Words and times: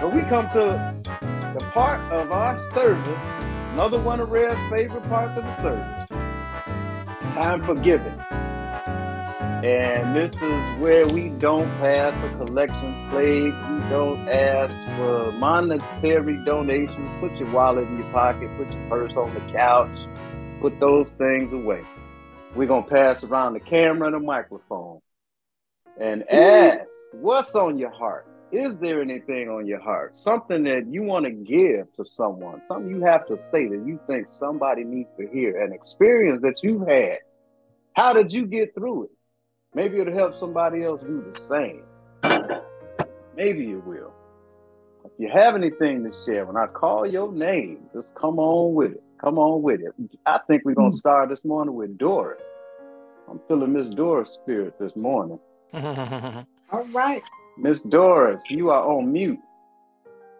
But 0.00 0.14
we 0.14 0.22
come 0.22 0.48
to 0.50 0.94
the 1.58 1.64
part 1.72 2.00
of 2.12 2.30
our 2.30 2.56
service, 2.72 3.18
another 3.72 3.98
one 3.98 4.20
of 4.20 4.30
Red's 4.30 4.54
favorite 4.70 5.02
parts 5.08 5.36
of 5.36 5.42
the 5.42 5.60
service. 5.60 7.34
Time 7.34 7.64
for 7.64 7.74
giving. 7.74 8.16
And 9.64 10.14
this 10.14 10.34
is 10.34 10.78
where 10.78 11.08
we 11.08 11.30
don't 11.30 11.68
pass 11.78 12.14
a 12.24 12.28
collection 12.36 13.10
plate. 13.10 13.52
We 13.52 13.90
don't 13.90 14.28
ask 14.28 14.72
for 14.96 15.32
monetary 15.32 16.44
donations. 16.44 17.08
Put 17.18 17.36
your 17.36 17.50
wallet 17.50 17.88
in 17.88 17.98
your 17.98 18.12
pocket, 18.12 18.56
put 18.56 18.70
your 18.70 18.88
purse 18.88 19.12
on 19.16 19.34
the 19.34 19.40
couch, 19.52 19.98
put 20.60 20.78
those 20.78 21.08
things 21.18 21.52
away. 21.52 21.84
We're 22.54 22.68
going 22.68 22.84
to 22.84 22.90
pass 22.90 23.24
around 23.24 23.54
the 23.54 23.60
camera 23.60 24.06
and 24.06 24.14
the 24.14 24.20
microphone 24.20 25.00
and 26.00 26.22
mm-hmm. 26.22 26.82
ask 26.82 26.94
what's 27.10 27.56
on 27.56 27.78
your 27.78 27.90
heart. 27.90 28.28
Is 28.50 28.78
there 28.78 29.02
anything 29.02 29.50
on 29.50 29.66
your 29.66 29.80
heart? 29.80 30.16
Something 30.16 30.64
that 30.64 30.86
you 30.88 31.02
want 31.02 31.26
to 31.26 31.30
give 31.30 31.92
to 31.96 32.04
someone, 32.04 32.64
something 32.64 32.88
you 32.88 33.04
have 33.04 33.26
to 33.26 33.36
say 33.50 33.68
that 33.68 33.82
you 33.86 34.00
think 34.06 34.28
somebody 34.30 34.84
needs 34.84 35.10
to 35.18 35.28
hear, 35.28 35.62
an 35.62 35.72
experience 35.74 36.40
that 36.42 36.62
you've 36.62 36.88
had. 36.88 37.18
How 37.92 38.14
did 38.14 38.32
you 38.32 38.46
get 38.46 38.74
through 38.74 39.04
it? 39.04 39.10
Maybe 39.74 40.00
it'll 40.00 40.14
help 40.14 40.38
somebody 40.38 40.82
else 40.82 41.02
do 41.02 41.22
the 41.30 41.40
same. 41.40 41.82
Maybe 43.36 43.70
it 43.70 43.84
will. 43.84 44.14
If 45.04 45.12
you 45.18 45.28
have 45.28 45.54
anything 45.54 46.04
to 46.04 46.12
share, 46.24 46.46
when 46.46 46.56
I 46.56 46.66
call 46.68 47.06
your 47.06 47.30
name, 47.30 47.80
just 47.94 48.14
come 48.14 48.38
on 48.38 48.74
with 48.74 48.92
it. 48.92 49.02
Come 49.20 49.38
on 49.38 49.62
with 49.62 49.80
it. 49.80 49.92
I 50.24 50.40
think 50.46 50.62
we're 50.64 50.74
going 50.74 50.92
to 50.92 50.96
hmm. 50.96 51.00
start 51.00 51.28
this 51.28 51.44
morning 51.44 51.74
with 51.74 51.98
Doris. 51.98 52.42
I'm 53.28 53.40
feeling 53.46 53.74
Miss 53.74 53.94
Doris' 53.94 54.38
spirit 54.42 54.74
this 54.80 54.96
morning. 54.96 55.38
All 55.74 56.84
right. 56.92 57.22
Miss 57.60 57.82
Doris, 57.82 58.48
you 58.50 58.70
are 58.70 58.84
on 58.84 59.12
mute. 59.12 59.40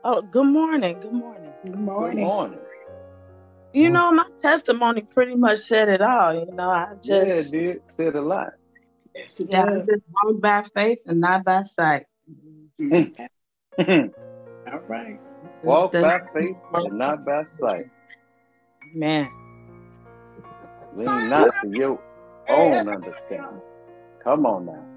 Oh, 0.04 0.22
good 0.22 0.46
morning. 0.46 1.00
Good 1.00 1.12
morning. 1.12 1.52
Good 1.64 1.74
morning. 1.76 2.16
Good 2.16 2.24
morning. 2.24 2.24
morning. 2.24 2.58
You 3.72 3.90
know, 3.90 4.12
my 4.12 4.24
testimony 4.40 5.02
pretty 5.02 5.34
much 5.34 5.58
said 5.58 5.88
it 5.88 6.00
all. 6.00 6.32
You 6.34 6.46
know, 6.52 6.70
I 6.70 6.94
just 7.02 7.08
Yeah, 7.08 7.22
it 7.22 7.26
just, 7.26 7.52
did. 7.52 7.82
Said 7.92 8.14
a 8.14 8.20
lot. 8.20 8.52
Yes, 9.14 9.40
it 9.40 9.48
yeah, 9.50 9.62
I 9.62 9.66
does. 9.66 9.86
just 9.86 10.02
walk 10.22 10.40
by 10.40 10.62
faith 10.74 10.98
and 11.06 11.20
not 11.20 11.44
by 11.44 11.64
sight. 11.64 12.06
Mhm. 12.80 13.14
All 14.72 14.80
right. 14.86 15.20
Walk 15.62 15.92
by 15.92 16.20
faith 16.32 16.56
and 16.72 16.98
not 16.98 17.24
by 17.24 17.42
sight. 17.58 17.86
Man, 18.94 19.28
Lean 20.94 21.28
not 21.28 21.50
to 21.62 21.68
your 21.70 22.00
own 22.48 22.88
understanding. 22.88 23.60
Come 24.24 24.46
on 24.46 24.66
now. 24.66 24.87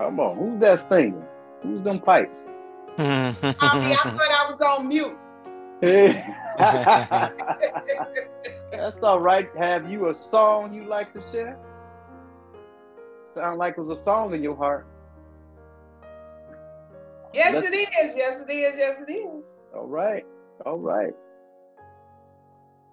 Come 0.00 0.18
on. 0.18 0.36
Who's 0.38 0.58
that 0.60 0.82
singing? 0.82 1.22
Who's 1.62 1.84
them 1.84 2.00
pipes? 2.00 2.40
Mm-hmm. 2.96 3.46
Mommy, 3.46 3.92
I 3.92 3.96
thought 3.96 4.30
I 4.30 4.50
was 4.50 4.60
on 4.62 4.88
mute. 4.88 5.14
That's 8.72 9.02
all 9.02 9.20
right. 9.20 9.50
Have 9.58 9.90
you 9.90 10.08
a 10.08 10.14
song 10.14 10.72
you 10.72 10.84
like 10.84 11.12
to 11.12 11.20
share? 11.30 11.58
Sound 13.34 13.58
like 13.58 13.76
it 13.76 13.82
was 13.82 14.00
a 14.00 14.02
song 14.02 14.32
in 14.34 14.42
your 14.42 14.56
heart. 14.56 14.86
Yes, 17.34 17.52
Let's- 17.54 17.66
it 17.68 17.74
is. 17.74 18.16
Yes, 18.16 18.40
it 18.48 18.50
is. 18.50 18.74
Yes, 18.78 19.02
it 19.06 19.12
is. 19.12 19.42
All 19.74 19.86
right. 19.86 20.24
All 20.64 20.78
right. 20.78 21.12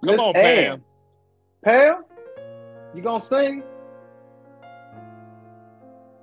Come 0.03 0.15
Miss 0.15 0.19
on, 0.19 0.35
Ann. 0.35 0.83
Pam. 1.63 1.63
Pam, 1.63 2.03
you 2.93 3.01
gonna 3.01 3.21
sing? 3.21 3.63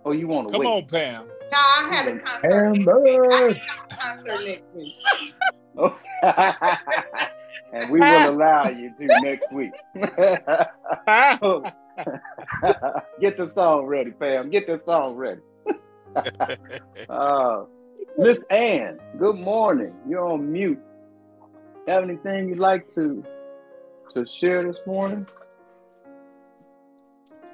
Or 0.04 0.14
you 0.14 0.28
want 0.28 0.48
to 0.48 0.52
Come 0.52 0.60
wait? 0.60 0.68
on, 0.68 0.86
Pam. 0.86 1.26
No, 1.26 1.58
I 1.58 1.88
had 1.90 2.08
a 2.08 2.18
concert. 2.18 2.72
next. 2.76 2.88
I 2.88 3.62
have 3.66 3.86
a 3.90 3.96
concert 3.96 4.44
next 4.44 4.64
week. 4.74 4.94
Oh. 5.76 5.98
and 7.72 7.90
we 7.90 8.00
will 8.00 8.30
allow 8.30 8.68
you 8.68 8.92
to 8.98 9.06
next 9.22 9.52
week. 9.52 9.72
Get 13.20 13.36
the 13.36 13.48
song 13.52 13.86
ready, 13.86 14.10
Pam. 14.12 14.50
Get 14.50 14.66
the 14.66 14.80
song 14.84 15.16
ready. 15.16 15.40
uh, 17.08 17.64
Miss 18.16 18.44
Ann, 18.46 18.98
good 19.18 19.36
morning. 19.36 19.94
You're 20.08 20.26
on 20.26 20.52
mute. 20.52 20.78
Have 21.88 22.04
anything 22.04 22.48
you'd 22.48 22.58
like 22.58 22.88
to 22.94 23.24
to 24.14 24.24
share 24.26 24.64
this 24.64 24.78
morning? 24.86 25.26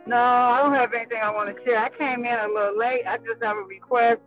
No, 0.06 0.16
I 0.16 0.60
don't 0.62 0.74
have 0.74 0.92
anything 0.94 1.20
I 1.22 1.32
want 1.32 1.54
to 1.54 1.64
share. 1.64 1.78
I 1.78 1.88
came 1.88 2.24
in 2.24 2.38
a 2.38 2.48
little 2.48 2.78
late. 2.78 3.02
I 3.06 3.18
just 3.18 3.42
have 3.42 3.56
a 3.56 3.62
request 3.62 4.20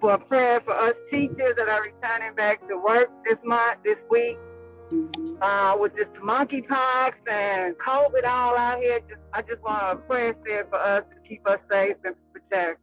for 0.00 0.14
a 0.14 0.18
prayer 0.18 0.60
for 0.60 0.72
us 0.72 0.94
teachers 1.10 1.54
that 1.56 1.68
are 1.68 1.82
returning 1.82 2.34
back 2.34 2.66
to 2.68 2.76
work 2.78 3.10
this 3.24 3.38
month, 3.44 3.82
this 3.84 3.98
week. 4.10 4.38
Uh, 5.42 5.76
with 5.78 5.94
this 5.94 6.08
monkeypox 6.20 7.12
and 7.30 7.76
COVID 7.76 8.24
all 8.26 8.56
out 8.56 8.78
here, 8.80 8.98
just, 9.06 9.20
I 9.34 9.42
just 9.42 9.62
want 9.62 9.82
a 9.92 9.96
prayer 9.96 10.34
said 10.46 10.66
for 10.70 10.78
us 10.78 11.02
to 11.14 11.20
keep 11.28 11.46
us 11.46 11.58
safe 11.70 11.96
and 12.04 12.16
protect. 12.32 12.80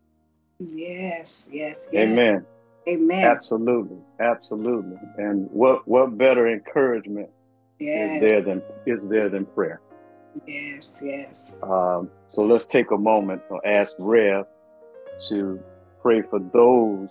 Yes, 0.60 1.50
yes, 1.52 1.88
yes. 1.92 2.10
Amen. 2.10 2.46
Amen. 2.88 3.26
Absolutely, 3.26 3.98
absolutely. 4.20 4.98
And 5.18 5.50
what 5.50 5.88
what 5.88 6.18
better 6.18 6.48
encouragement 6.48 7.30
is 7.80 8.22
there 8.22 8.42
than 8.42 8.62
is 8.86 9.06
there 9.08 9.28
than 9.30 9.46
prayer? 9.48 9.82
Yes, 10.46 11.00
yes. 11.04 11.56
Um, 11.64 12.10
so 12.30 12.44
let's 12.44 12.66
take 12.66 12.92
a 12.92 12.98
moment 12.98 13.42
or 13.50 13.66
ask 13.66 13.96
Rev 14.00 14.46
to 15.30 15.60
pray 16.02 16.22
for 16.24 16.40
those 16.54 17.10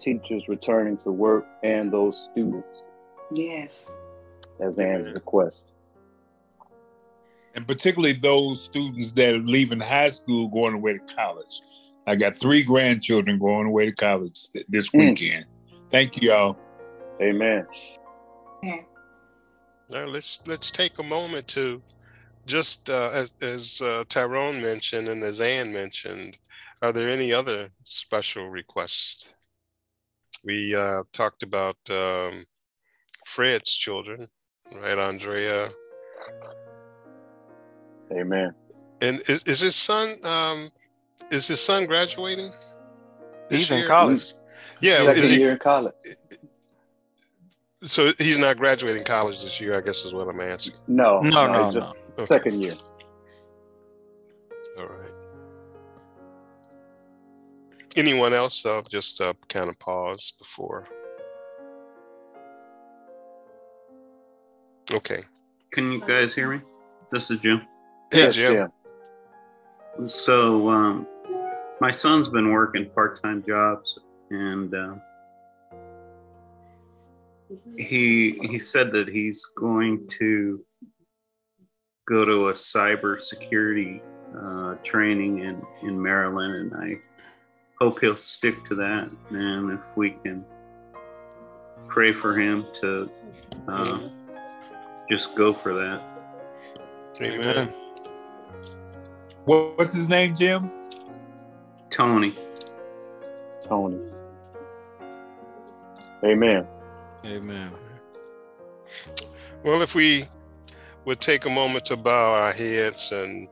teachers 0.00 0.42
returning 0.48 0.96
to 0.98 1.12
work 1.12 1.46
and 1.62 1.92
those 1.92 2.28
students 2.32 2.82
Yes. 3.32 3.94
as 4.60 4.78
Ann's 4.78 5.12
request. 5.12 5.62
And 7.54 7.66
particularly 7.66 8.14
those 8.14 8.64
students 8.64 9.12
that 9.12 9.34
are 9.34 9.38
leaving 9.38 9.80
high 9.80 10.08
school 10.08 10.48
going 10.48 10.74
away 10.74 10.94
to 10.94 11.14
college. 11.14 11.60
I 12.06 12.16
got 12.16 12.38
three 12.38 12.62
grandchildren 12.64 13.38
going 13.38 13.66
away 13.66 13.86
to 13.86 13.92
college 13.92 14.50
th- 14.52 14.66
this 14.68 14.90
Mm. 14.90 15.10
weekend. 15.10 15.44
Thank 15.90 16.20
you, 16.20 16.30
y'all. 16.30 16.56
Amen. 17.20 17.66
Now 19.92 20.06
let's 20.06 20.40
let's 20.46 20.70
take 20.70 20.98
a 20.98 21.02
moment 21.02 21.46
to 21.48 21.82
just 22.46 22.88
uh, 22.88 23.10
as 23.12 23.34
as 23.42 23.82
uh, 23.82 24.04
Tyrone 24.08 24.62
mentioned 24.62 25.08
and 25.08 25.22
as 25.22 25.40
Ann 25.40 25.70
mentioned, 25.70 26.38
are 26.80 26.92
there 26.92 27.10
any 27.10 27.30
other 27.30 27.68
special 27.82 28.48
requests? 28.48 29.34
We 30.44 30.74
uh, 30.74 31.02
talked 31.12 31.42
about 31.42 31.76
um, 31.90 32.32
Fred's 33.26 33.70
children, 33.70 34.26
right, 34.82 34.98
Andrea, 34.98 35.68
Amen. 38.12 38.54
and 39.02 39.20
is, 39.28 39.42
is 39.42 39.60
his 39.60 39.76
son 39.76 40.16
um, 40.24 40.70
is 41.30 41.46
his 41.46 41.60
son 41.60 41.84
graduating? 41.84 42.50
this 43.50 43.68
He's 43.68 43.70
in 43.70 43.86
college. 43.86 44.32
Yeah, 44.80 45.04
Second 45.04 45.22
is 45.22 45.30
he, 45.30 45.38
year 45.38 45.52
in 45.52 45.58
college. 45.58 45.94
So 47.84 48.12
he's 48.18 48.38
not 48.38 48.56
graduating 48.58 49.04
college 49.04 49.40
this 49.42 49.60
year. 49.60 49.76
I 49.76 49.80
guess 49.80 50.04
is 50.04 50.12
what 50.12 50.28
I'm 50.28 50.40
asking. 50.40 50.74
No, 50.88 51.20
No, 51.20 51.50
no, 51.52 51.64
he's 51.66 51.74
no. 51.74 51.92
just 52.16 52.28
Second 52.28 52.62
year. 52.62 52.74
All 54.78 54.86
right. 54.86 55.10
Anyone 57.96 58.32
else? 58.32 58.64
I'll 58.64 58.82
just 58.82 59.20
uh, 59.20 59.34
kind 59.48 59.68
of 59.68 59.78
pause 59.78 60.32
before. 60.38 60.86
Okay. 64.92 65.20
Can 65.70 65.92
you 65.92 66.00
guys 66.00 66.34
hear 66.34 66.50
me? 66.50 66.60
This 67.10 67.30
is 67.30 67.38
Jim. 67.38 67.62
Hey, 68.10 68.18
Yes, 68.24 68.34
Jim. 68.36 68.68
So, 70.06 70.68
um, 70.70 71.06
my 71.80 71.90
son's 71.90 72.28
been 72.28 72.50
working 72.50 72.88
part-time 72.94 73.42
jobs, 73.46 73.98
and 74.30 74.74
uh, 74.74 74.94
he 77.76 78.38
he 78.42 78.58
said 78.58 78.92
that 78.92 79.08
he's 79.08 79.44
going 79.56 80.06
to 80.08 80.64
go 82.08 82.24
to 82.24 82.48
a 82.48 82.52
cybersecurity 82.52 84.00
uh, 84.36 84.74
training 84.82 85.40
in 85.40 85.62
in 85.82 86.00
Maryland, 86.00 86.72
and 86.72 86.82
I 86.82 86.98
hope 87.80 88.00
he'll 88.00 88.16
stick 88.16 88.64
to 88.64 88.74
that. 88.76 89.10
And 89.30 89.72
if 89.72 89.96
we 89.96 90.10
can 90.10 90.44
pray 91.88 92.12
for 92.12 92.38
him 92.38 92.66
to 92.80 93.10
uh, 93.68 93.98
just 95.08 95.34
go 95.34 95.52
for 95.52 95.74
that. 95.74 96.02
Amen. 97.20 97.68
What's 99.44 99.92
his 99.92 100.08
name, 100.08 100.34
Jim? 100.34 100.70
Tony. 101.90 102.34
Tony. 103.60 103.98
Amen. 106.24 106.66
Amen. 107.24 107.72
Well, 109.62 109.82
if 109.82 109.94
we 109.94 110.24
would 111.04 111.20
take 111.20 111.46
a 111.46 111.50
moment 111.50 111.86
to 111.86 111.96
bow 111.96 112.34
our 112.34 112.52
heads 112.52 113.10
and 113.12 113.48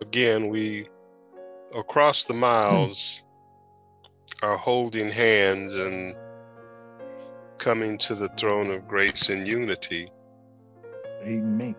again, 0.00 0.48
we 0.48 0.88
across 1.74 2.24
the 2.24 2.34
miles 2.34 3.22
are 4.42 4.56
holding 4.56 5.08
hands 5.08 5.72
and 5.74 6.14
coming 7.58 7.96
to 7.96 8.14
the 8.14 8.28
throne 8.36 8.70
of 8.70 8.86
grace 8.88 9.30
in 9.30 9.46
unity. 9.46 10.10
Amen. 11.22 11.76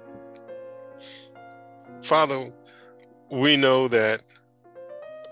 Father, 2.02 2.50
we 3.30 3.58
know 3.58 3.88
that 3.90 4.24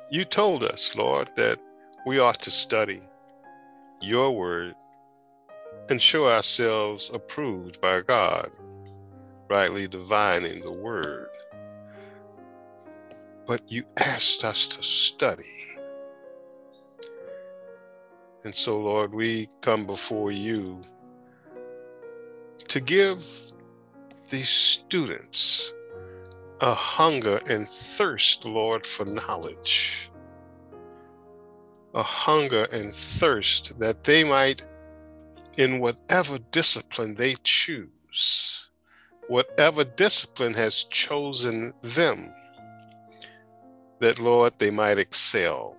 you 0.10 0.26
told 0.26 0.64
us, 0.64 0.94
Lord, 0.96 1.30
that 1.38 1.58
we 2.06 2.20
ought 2.20 2.40
to 2.40 2.52
study 2.52 3.02
your 4.02 4.32
word 4.32 4.76
and 5.90 6.02
show 6.02 6.28
ourselves 6.30 7.12
approved 7.14 7.82
by 7.82 8.02
God, 8.02 8.50
rightly 9.50 9.88
divining 9.88 10.62
the 10.62 10.72
word. 10.72 11.30
But 13.46 13.62
you 13.70 13.84
asked 14.00 14.44
us 14.44 14.68
to 14.70 14.84
study. 14.84 15.44
And 18.44 18.56
so, 18.56 18.80
Lord, 18.80 19.14
we 19.14 19.48
come 19.62 19.86
before 19.86 20.32
you 20.32 20.82
to 22.68 22.80
give 22.80 23.24
these 24.30 24.50
students 24.50 25.74
a 26.62 26.74
hunger 26.74 27.42
and 27.50 27.68
thirst, 27.68 28.46
Lord, 28.46 28.86
for 28.86 29.06
knowledge. 29.06 30.10
A 31.94 32.04
hunger 32.04 32.68
and 32.72 32.96
thirst 32.96 33.78
that 33.80 34.04
they 34.04 34.24
might, 34.24 34.66
in 35.58 35.80
whatever 35.80 36.38
discipline 36.52 37.16
they 37.16 37.36
choose, 37.44 38.70
whatever 39.28 39.84
discipline 39.84 40.54
has 40.54 40.86
chosen 40.86 41.74
them, 41.82 42.30
that, 44.00 44.20
Lord, 44.20 44.54
they 44.58 44.72
might 44.72 44.98
excel 44.98 45.76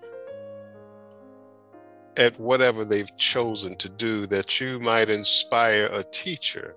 at 2.16 2.38
whatever 2.38 2.84
they've 2.84 3.16
chosen 3.16 3.74
to 3.76 3.88
do, 3.88 4.26
that 4.26 4.60
you 4.60 4.78
might 4.78 5.08
inspire 5.08 5.86
a 5.86 6.02
teacher 6.04 6.74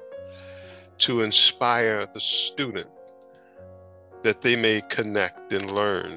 to 0.98 1.22
inspire 1.22 2.06
the 2.14 2.22
student, 2.22 2.90
that 4.24 4.42
they 4.42 4.56
may 4.56 4.82
connect 4.90 5.52
and 5.52 5.72
learn. 5.74 6.12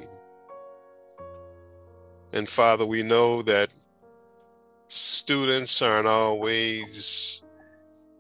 And 2.33 2.49
Father, 2.49 2.87
we 2.87 3.03
know 3.03 3.43
that 3.43 3.71
students 4.89 5.83
aren't 5.83 6.09
always 6.09 7.43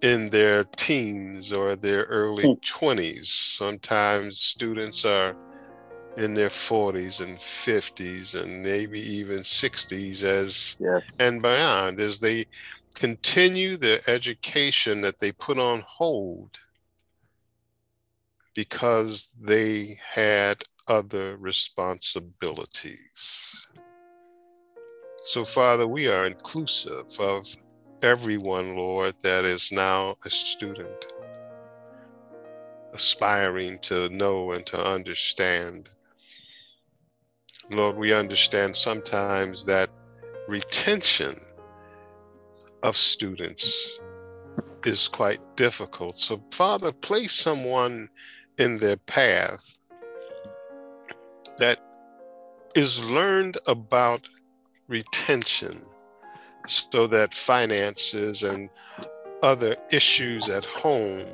in 0.03 0.31
their 0.31 0.63
teens 0.77 1.53
or 1.53 1.75
their 1.75 2.05
early 2.05 2.45
hmm. 2.45 2.53
20s. 2.53 3.27
Sometimes 3.27 4.39
students 4.39 5.05
are 5.05 5.37
in 6.17 6.35
their 6.35 6.49
40s 6.49 7.21
and 7.21 7.39
50s 7.39 8.41
and 8.41 8.63
maybe 8.63 9.01
even 9.01 9.41
60s 9.41 10.23
as 10.23 10.77
and 11.21 11.41
beyond 11.41 12.01
as 12.01 12.19
they 12.19 12.45
continue 12.95 13.77
their 13.77 14.01
education 14.09 15.01
that 15.03 15.21
they 15.21 15.31
put 15.33 15.59
on 15.59 15.83
hold 15.87 16.59
because 18.55 19.29
they 19.41 19.97
had 20.05 20.61
other 20.89 21.37
responsibilities. 21.37 23.69
So, 25.25 25.45
Father, 25.45 25.87
we 25.87 26.09
are 26.09 26.27
inclusive 26.27 27.19
of 27.19 27.47
everyone, 28.03 28.77
Lord, 28.77 29.15
that 29.23 29.45
is 29.45 29.71
now 29.73 30.17
a 30.25 30.31
student, 30.31 31.09
aspiring 32.95 33.79
to 33.81 34.09
know 34.11 34.53
and 34.53 34.65
to 34.67 34.81
understand. 34.81 35.91
Lord, 37.71 37.97
we 37.99 38.15
understand 38.15 38.77
sometimes 38.77 39.65
that 39.67 39.91
retention 40.47 41.35
of 42.83 42.97
students 42.97 43.99
is 44.85 45.09
quite 45.09 45.41
difficult. 45.57 46.17
So, 46.17 46.43
Father, 46.53 46.93
place 46.93 47.33
someone 47.33 48.09
in 48.59 48.79
their 48.79 48.97
path 48.97 49.79
that 51.59 51.81
is 52.75 53.05
learned 53.11 53.59
about 53.67 54.27
retention 54.89 55.77
so 56.67 57.07
that 57.07 57.33
finances 57.33 58.43
and 58.43 58.69
other 59.43 59.77
issues 59.91 60.49
at 60.49 60.65
home 60.65 61.25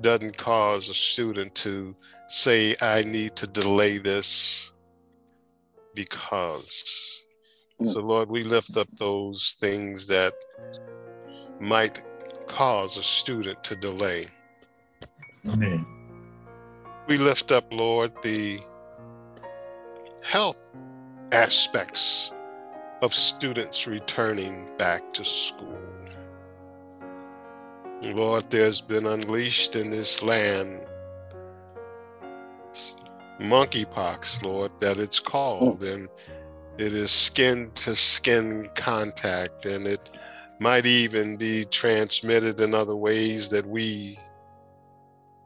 doesn't 0.00 0.36
cause 0.36 0.88
a 0.88 0.94
student 0.94 1.54
to 1.54 1.96
say 2.28 2.76
i 2.82 3.02
need 3.02 3.34
to 3.34 3.46
delay 3.46 3.98
this 3.98 4.72
because. 5.98 7.24
Mm. 7.82 7.92
So 7.92 8.00
lord 8.00 8.30
we 8.30 8.44
lift 8.44 8.76
up 8.76 8.88
those 8.98 9.56
things 9.60 10.06
that 10.06 10.32
might 11.60 12.04
cause 12.46 12.96
a 12.96 13.02
student 13.02 13.64
to 13.64 13.74
delay. 13.74 14.26
Amen. 15.48 15.84
we 17.08 17.16
lift 17.18 17.52
up 17.52 17.64
lord 17.72 18.12
the 18.22 18.58
health 20.22 20.60
aspects 21.32 22.32
of 23.00 23.14
students 23.14 23.86
returning 23.86 24.68
back 24.76 25.12
to 25.14 25.24
school. 25.24 25.78
Lord, 28.02 28.48
there's 28.50 28.80
been 28.80 29.06
unleashed 29.06 29.74
in 29.74 29.90
this 29.90 30.22
land 30.22 30.86
monkeypox, 33.40 34.42
Lord, 34.42 34.72
that 34.80 34.98
it's 34.98 35.20
called, 35.20 35.78
hmm. 35.78 35.86
and 35.86 36.08
it 36.78 36.92
is 36.92 37.10
skin 37.10 37.70
to 37.76 37.96
skin 37.96 38.68
contact, 38.74 39.66
and 39.66 39.86
it 39.86 40.10
might 40.60 40.86
even 40.86 41.36
be 41.36 41.64
transmitted 41.64 42.60
in 42.60 42.74
other 42.74 42.96
ways 42.96 43.48
that 43.50 43.66
we 43.66 44.18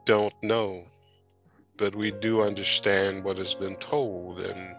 don't 0.04 0.34
know. 0.42 0.82
But 1.76 1.94
we 1.94 2.10
do 2.10 2.42
understand 2.42 3.24
what 3.24 3.38
has 3.38 3.54
been 3.54 3.76
told, 3.76 4.40
and 4.40 4.76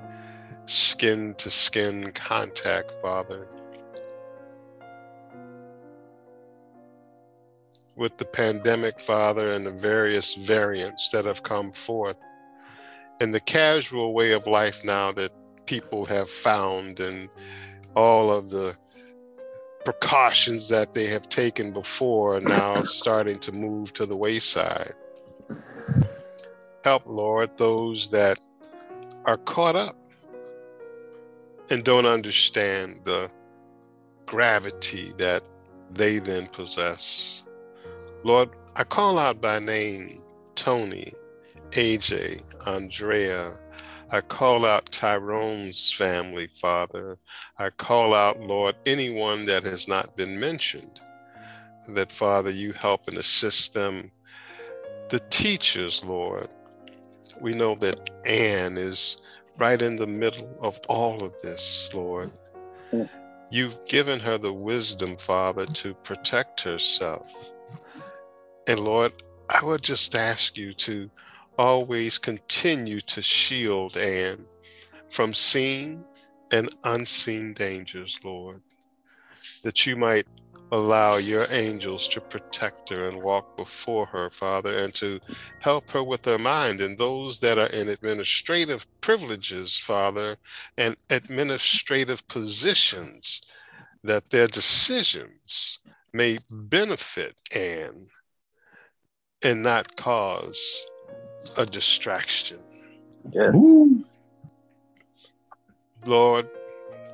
skin 0.65 1.33
to 1.35 1.49
skin 1.49 2.11
contact, 2.11 2.91
Father. 3.01 3.47
With 7.95 8.17
the 8.17 8.25
pandemic, 8.25 8.99
Father, 8.99 9.51
and 9.51 9.65
the 9.65 9.71
various 9.71 10.35
variants 10.35 11.11
that 11.11 11.25
have 11.25 11.43
come 11.43 11.71
forth, 11.71 12.17
and 13.19 13.33
the 13.33 13.39
casual 13.39 14.13
way 14.13 14.31
of 14.31 14.47
life 14.47 14.83
now 14.83 15.11
that 15.11 15.31
people 15.65 16.05
have 16.05 16.29
found, 16.29 16.99
and 16.99 17.29
all 17.95 18.31
of 18.31 18.49
the 18.49 18.75
precautions 19.85 20.69
that 20.69 20.93
they 20.93 21.05
have 21.05 21.29
taken 21.29 21.71
before 21.71 22.37
are 22.37 22.41
now 22.41 22.81
starting 22.83 23.37
to 23.39 23.51
move 23.51 23.93
to 23.93 24.05
the 24.05 24.17
wayside. 24.17 24.93
Help, 26.83 27.03
Lord, 27.05 27.55
those 27.57 28.09
that 28.09 28.37
are 29.25 29.37
caught 29.37 29.75
up 29.75 30.02
and 31.69 31.83
don't 31.83 32.05
understand 32.05 32.99
the 33.03 33.29
gravity 34.25 35.11
that 35.17 35.43
they 35.91 36.19
then 36.19 36.47
possess. 36.47 37.43
Lord, 38.23 38.49
I 38.75 38.83
call 38.83 39.19
out 39.19 39.41
by 39.41 39.59
name 39.59 40.17
Tony, 40.55 41.11
AJ, 41.71 42.41
Andrea. 42.67 43.51
I 44.11 44.21
call 44.21 44.65
out 44.65 44.91
Tyrone's 44.91 45.91
family, 45.91 46.47
Father. 46.47 47.17
I 47.57 47.69
call 47.69 48.13
out, 48.13 48.39
Lord, 48.39 48.75
anyone 48.85 49.45
that 49.45 49.63
has 49.63 49.87
not 49.87 50.15
been 50.15 50.39
mentioned, 50.39 51.01
that, 51.89 52.11
Father, 52.11 52.51
you 52.51 52.73
help 52.73 53.07
and 53.07 53.17
assist 53.17 53.73
them. 53.73 54.11
The 55.09 55.19
teachers, 55.29 56.03
Lord, 56.03 56.47
we 57.41 57.53
know 57.53 57.75
that 57.75 58.09
Ann 58.25 58.77
is 58.77 59.21
right 59.57 59.81
in 59.81 59.95
the 59.95 60.07
middle 60.07 60.55
of 60.61 60.79
all 60.89 61.23
of 61.23 61.39
this, 61.41 61.91
Lord. 61.93 62.31
You've 63.51 63.85
given 63.85 64.19
her 64.19 64.37
the 64.37 64.53
wisdom, 64.53 65.15
Father, 65.17 65.65
to 65.67 65.93
protect 65.95 66.61
herself. 66.61 67.51
And 68.67 68.79
Lord, 68.79 69.13
I 69.49 69.63
would 69.63 69.83
just 69.83 70.15
ask 70.15 70.57
you 70.57 70.73
to 70.75 71.09
always 71.57 72.17
continue 72.17 73.01
to 73.01 73.21
shield 73.21 73.95
Ann 73.97 74.45
from 75.09 75.33
seen 75.33 76.03
and 76.51 76.69
unseen 76.83 77.53
dangers, 77.53 78.19
Lord, 78.23 78.61
that 79.63 79.85
you 79.85 79.95
might 79.95 80.25
allow 80.73 81.17
your 81.17 81.45
angels 81.51 82.07
to 82.07 82.19
protect 82.19 82.89
her 82.89 83.07
and 83.07 83.21
walk 83.21 83.55
before 83.55 84.07
her, 84.07 84.31
Father, 84.31 84.75
and 84.79 84.91
to 84.95 85.19
help 85.59 85.87
her 85.91 86.03
with 86.03 86.25
her 86.25 86.39
mind. 86.39 86.81
And 86.81 86.97
those 86.97 87.39
that 87.41 87.59
are 87.59 87.67
in 87.67 87.89
administrative 87.89 88.87
privileges, 88.99 89.77
Father, 89.77 90.35
and 90.79 90.97
administrative 91.11 92.27
positions, 92.27 93.43
that 94.03 94.31
their 94.31 94.47
decisions 94.47 95.77
may 96.11 96.39
benefit 96.49 97.35
Ann 97.55 98.07
and 99.43 99.61
not 99.61 99.95
cause 99.95 100.87
a 101.55 101.67
distraction. 101.67 102.57
Yes. 103.31 103.53
Lord, 106.03 106.49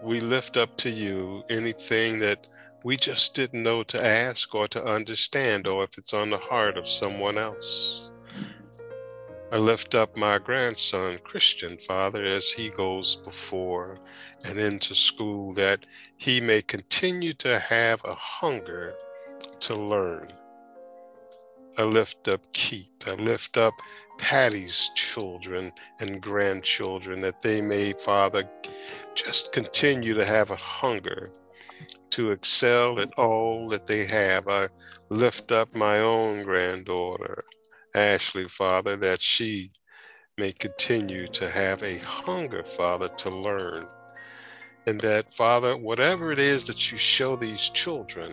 we 0.02 0.22
lift 0.22 0.56
up 0.56 0.78
to 0.78 0.90
you 0.90 1.44
anything 1.50 2.20
that 2.20 2.48
we 2.84 2.96
just 2.96 3.36
didn't 3.36 3.64
know 3.64 3.84
to 3.84 4.04
ask 4.04 4.54
or 4.56 4.68
to 4.70 4.84
understand, 4.84 5.68
or 5.68 5.84
if 5.84 5.98
it's 5.98 6.14
on 6.14 6.30
the 6.30 6.38
heart 6.38 6.78
of 6.78 6.88
someone 6.88 7.38
else. 7.38 8.10
I 9.52 9.58
lift 9.58 9.96
up 9.96 10.16
my 10.16 10.38
grandson, 10.38 11.18
Christian, 11.24 11.76
Father, 11.78 12.24
as 12.24 12.52
he 12.52 12.70
goes 12.70 13.16
before 13.16 13.98
and 14.48 14.60
into 14.60 14.94
school, 14.94 15.54
that 15.56 15.86
he 16.18 16.40
may 16.40 16.62
continue 16.62 17.34
to 17.34 17.58
have 17.58 18.00
a 18.06 18.14
hunger 18.14 18.94
to 19.62 19.76
learn. 19.76 20.28
I 21.80 21.84
lift 21.84 22.28
up 22.28 22.42
Keith. 22.54 22.92
I 23.08 23.16
lift 23.16 23.58
up 23.58 23.74
Patty's 24.20 24.92
children 24.96 25.72
and 26.00 26.22
grandchildren, 26.22 27.22
that 27.22 27.42
they 27.42 27.60
may, 27.60 27.94
Father, 27.94 28.44
just 29.16 29.52
continue 29.52 30.14
to 30.14 30.26
have 30.26 30.52
a 30.52 30.58
hunger 30.58 31.30
to 32.12 32.32
excel 32.32 33.00
at 33.00 33.14
all 33.18 33.70
that 33.70 33.88
they 33.88 34.06
have. 34.06 34.48
I 34.48 34.68
lift 35.10 35.52
up 35.52 35.76
my 35.76 36.00
own 36.00 36.44
granddaughter, 36.44 37.44
Ashley, 37.96 38.48
Father, 38.48 38.96
that 38.98 39.22
she 39.22 39.72
may 40.38 40.52
continue 40.54 41.28
to 41.28 41.50
have 41.50 41.84
a 41.84 42.00
hunger, 42.00 42.64
Father, 42.64 43.10
to 43.10 43.30
learn. 43.30 43.86
And 44.88 45.00
that, 45.02 45.34
Father, 45.34 45.76
whatever 45.76 46.32
it 46.32 46.40
is 46.40 46.66
that 46.66 46.92
you 46.92 46.98
show 46.98 47.36
these 47.36 47.70
children, 47.70 48.32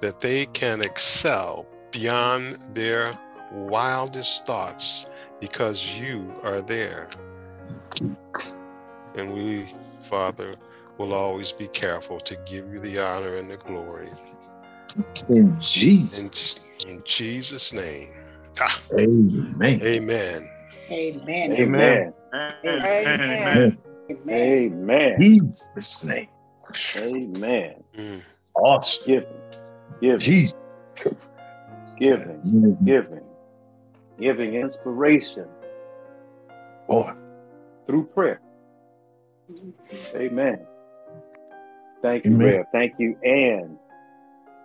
that 0.00 0.20
they 0.20 0.46
can 0.46 0.82
excel 0.82 1.66
beyond 1.90 2.58
their 2.74 3.12
wildest 3.52 4.46
thoughts 4.46 5.06
because 5.40 5.98
you 5.98 6.34
are 6.42 6.62
there. 6.62 7.08
And 9.16 9.32
we, 9.32 9.72
Father, 10.02 10.52
will 10.98 11.12
always 11.12 11.52
be 11.52 11.68
careful 11.68 12.20
to 12.20 12.36
give 12.46 12.72
you 12.72 12.78
the 12.78 12.98
honor 12.98 13.36
and 13.36 13.50
the 13.50 13.56
glory. 13.58 14.08
In 15.28 15.58
Jesus. 15.60 16.60
In, 16.84 16.90
in 16.90 17.02
Jesus' 17.04 17.72
name. 17.72 18.08
Ah. 18.60 18.80
Amen. 18.98 19.80
Amen. 19.82 20.48
Amen. 20.90 21.52
Amen. 21.52 22.14
Amen. 22.64 23.78
Amen. 24.10 24.30
Amen. 24.30 25.20
Jesus' 25.20 26.04
name. 26.04 26.28
Amen. 26.98 27.74
Mm. 27.94 28.24
Awesome. 28.54 29.06
Giving. 29.06 29.42
Giving. 30.00 30.20
Jesus. 30.20 30.54
Giving. 31.98 32.78
Giving. 32.84 33.20
Giving 34.18 34.54
inspiration 34.54 35.46
Boy. 36.88 37.12
through 37.86 38.04
prayer. 38.06 38.40
Amen. 40.14 40.66
Thank 42.06 42.24
you, 42.24 42.34
Amen. 42.36 42.54
Rev. 42.54 42.66
Thank 42.70 42.94
you, 43.00 43.16
Ann, 43.24 43.76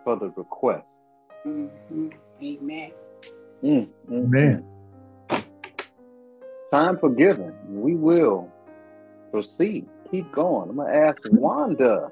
for 0.04 0.16
the 0.16 0.30
request. 0.38 0.88
Mhm. 1.44 2.14
Amen. 2.44 2.92
Mm, 3.64 3.90
mm, 4.08 4.26
Amen. 4.26 4.64
Time 6.72 7.00
for 7.00 7.10
giving. 7.10 7.52
We 7.68 7.96
will 7.96 8.48
proceed. 9.32 9.88
Keep 10.12 10.32
going. 10.32 10.70
I'm 10.70 10.76
gonna 10.76 10.94
ask 10.94 11.18
Wanda. 11.26 12.12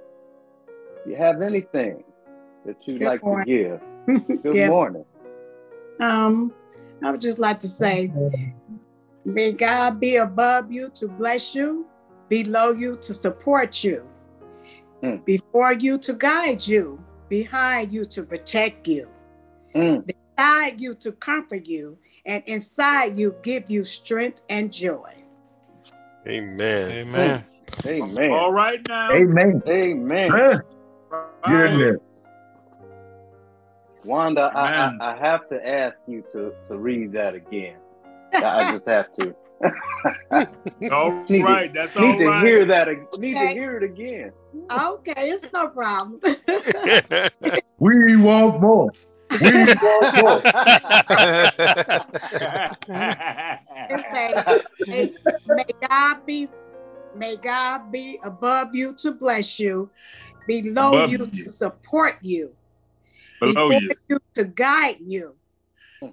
You 1.05 1.15
have 1.15 1.43
anything 1.43 2.03
that 2.65 2.77
you'd 2.87 2.97
Good 2.97 3.05
like 3.05 3.23
morning. 3.23 3.45
to 3.45 3.79
give? 4.07 4.41
Good 4.43 4.55
Yes. 4.55 4.69
morning. 4.71 5.05
Um, 5.99 6.55
I 7.03 7.11
would 7.11 7.21
just 7.21 7.37
like 7.37 7.59
to 7.59 7.67
say, 7.67 8.11
may 9.23 9.51
God 9.51 9.99
be 9.99 10.15
above 10.15 10.71
you 10.71 10.89
to 10.95 11.07
bless 11.07 11.53
you, 11.53 11.85
below 12.29 12.71
you 12.71 12.95
to 12.95 13.13
support 13.13 13.83
you, 13.83 14.09
Hmm. 15.01 15.17
before 15.25 15.73
you 15.73 15.97
to 15.99 16.13
guide 16.13 16.65
you, 16.67 16.99
behind 17.29 17.93
you 17.93 18.03
to 18.05 18.23
protect 18.23 18.87
you, 18.87 19.07
Mm, 19.75 20.03
beside 20.35 20.81
you 20.81 20.93
to 20.95 21.11
comfort 21.11 21.67
you, 21.67 21.97
and 22.25 22.43
inside 22.47 23.17
you 23.19 23.35
give 23.43 23.69
you 23.69 23.83
strength 23.83 24.41
and 24.49 24.73
joy. 24.73 25.13
Amen. 26.27 26.91
Amen. 26.91 27.45
amen. 27.85 28.31
All 28.31 28.51
right 28.51 28.79
now. 28.87 29.11
Amen. 29.11 29.61
Amen. 29.67 30.31
Huh? 30.31 30.59
All 31.11 31.29
Get 31.45 31.53
in 31.53 31.71
right. 31.71 31.77
there. 31.77 31.99
Wanda, 34.03 34.51
I, 34.55 34.87
I, 34.99 35.13
I 35.13 35.17
have 35.17 35.47
to 35.49 35.67
ask 35.67 35.95
you 36.07 36.23
to, 36.31 36.51
to 36.69 36.77
read 36.77 37.11
that 37.13 37.35
again. 37.35 37.75
I 38.33 38.71
just 38.71 38.87
have 38.87 39.13
to. 39.19 39.35
All 40.91 41.23
Need 41.25 41.27
to- 41.27 41.43
right. 41.43 41.73
That's 41.73 41.95
all 41.97 42.03
Need 42.03 42.19
to 42.19 42.25
right. 42.25 42.45
hear 42.45 42.65
that. 42.65 42.87
ag- 42.89 43.07
Need 43.17 43.33
to 43.33 43.47
hear 43.47 43.77
it 43.77 43.83
again. 43.83 44.31
Okay, 44.71 45.29
it's 45.29 45.51
no 45.53 45.67
problem. 45.69 46.19
We 47.81 48.17
want 48.17 48.59
more. 48.61 48.91
We 49.39 49.51
want 49.51 50.21
more. 50.21 50.41
It 53.89 54.01
say, 54.11 54.43
may, 54.87 55.13
may 55.47 55.65
God 55.87 56.25
be 56.25 56.49
may 57.15 57.35
God 57.37 57.91
be 57.91 58.19
above 58.23 58.75
you 58.75 58.93
to 58.93 59.11
bless 59.11 59.59
you, 59.59 59.89
below 60.47 60.89
Above 60.89 61.11
you 61.11 61.29
you. 61.31 61.43
to 61.45 61.49
support 61.49 62.17
you, 62.21 62.53
Below 63.39 63.69
before 63.69 63.73
you. 63.81 63.89
you 64.09 64.17
to 64.35 64.43
guide 64.43 64.97
you, 64.99 65.35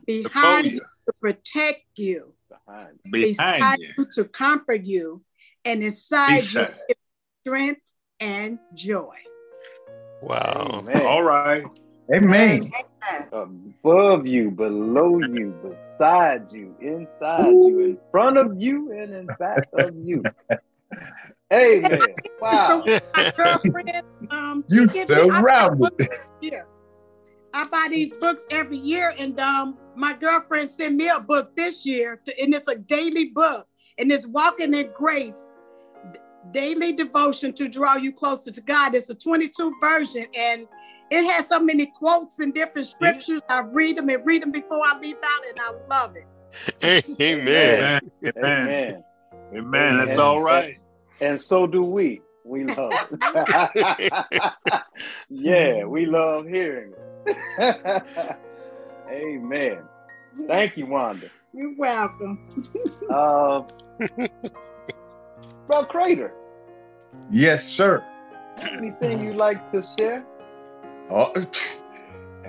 behind 0.07 0.67
you 0.67 0.73
you. 0.73 0.81
to 1.07 1.13
protect 1.21 1.83
you, 1.97 2.33
Behind. 2.67 2.99
Behind 3.11 3.81
you. 3.81 3.93
you 3.99 4.07
to 4.15 4.25
comfort 4.25 4.85
you, 4.85 5.23
and 5.65 5.83
inside 5.83 6.37
you 6.37 6.43
Beside. 6.43 6.75
give 6.89 6.97
strength 7.47 7.93
and 8.21 8.59
joy. 8.75 9.15
wow. 10.23 10.81
Amen. 10.83 11.07
All 11.07 11.23
right. 11.23 11.65
Amen. 12.15 12.63
Above 13.33 14.27
you, 14.27 14.51
below 14.51 15.19
you, 15.21 15.55
beside 15.63 16.53
you, 16.53 16.75
inside 16.81 17.47
you, 17.47 17.81
in 17.81 17.99
front 18.11 18.37
of 18.37 18.55
you, 18.61 18.93
and 18.93 19.13
in 19.15 19.27
back 19.39 19.67
of 19.75 19.95
you. 20.03 20.23
Amen. 21.53 22.01
Wow. 22.41 22.85
My 23.15 23.33
girlfriends, 23.37 24.25
um, 24.31 24.63
You 24.69 24.87
she 24.89 24.95
give 24.95 25.09
me- 25.09 25.17
I 25.17 25.19
buy 25.19 25.25
surrounded. 25.41 25.79
books 25.79 26.05
every 26.13 26.49
year. 26.51 26.67
I 27.57 27.65
buy 27.65 27.89
these 27.89 28.13
books 28.13 28.45
every 28.51 28.77
year, 28.77 29.15
and 29.19 29.41
um, 29.41 29.79
my 29.95 30.13
girlfriend 30.13 30.69
sent 30.69 30.95
me 30.95 31.09
a 31.09 31.19
book 31.19 31.57
this 31.57 31.87
year, 31.87 32.21
to, 32.27 32.39
and 32.39 32.55
it's 32.55 32.69
a 32.69 32.75
daily 32.75 33.31
book, 33.35 33.67
and 33.97 34.13
it's 34.13 34.27
Walking 34.27 34.75
in 34.75 34.91
Grace, 34.93 35.55
Daily 36.51 36.93
Devotion 36.93 37.55
to 37.55 37.67
Draw 37.67 37.97
You 37.97 38.13
Closer 38.13 38.51
to 38.51 38.61
God. 38.61 38.95
It's 38.95 39.09
a 39.09 39.15
22 39.15 39.73
version, 39.81 40.27
and 40.37 40.69
it 41.11 41.25
has 41.31 41.49
so 41.49 41.59
many 41.59 41.87
quotes 41.87 42.41
and 42.41 42.53
different 42.53 42.89
scriptures. 42.89 43.41
I 43.49 43.61
read 43.61 43.97
them 43.97 44.11
and 44.11 44.27
read 44.27 44.43
them 44.43 44.51
before 44.51 44.83
I 44.85 44.99
leave 44.99 45.17
out, 45.25 45.47
and 45.49 45.59
I 45.59 45.73
love 45.89 46.15
it. 46.15 47.17
Amen. 47.23 47.85
Amen. 47.87 48.01
Amen. 48.37 48.45
Amen. 48.45 49.03
Amen. 49.55 49.97
That's 49.97 50.19
all 50.19 50.43
right. 50.43 50.77
And 51.23 51.41
so 51.41 51.67
do 51.67 51.83
we. 51.83 52.21
We 52.47 52.65
love 52.65 52.93
it. 53.11 54.13
yeah, 55.29 55.85
we 55.85 56.07
love 56.07 56.47
hearing 56.47 56.93
it. 57.27 58.37
Amen. 59.11 59.79
Thank 60.47 60.77
you, 60.77 60.87
Wanda. 60.87 61.27
You're 61.53 61.75
welcome. 61.77 62.65
Uh, 63.11 63.63
Bro 65.67 65.85
Crater, 65.87 66.33
Yes, 67.31 67.65
sir. 67.67 68.05
anything 68.63 69.25
you'd 69.25 69.37
like 69.37 69.71
to 69.73 69.83
share? 69.99 70.25
Oh, 71.11 71.33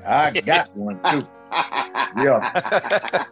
I 0.06 0.32
got 0.42 0.70
one 0.76 1.00
too. 1.10 1.28
Yeah. 1.50 3.24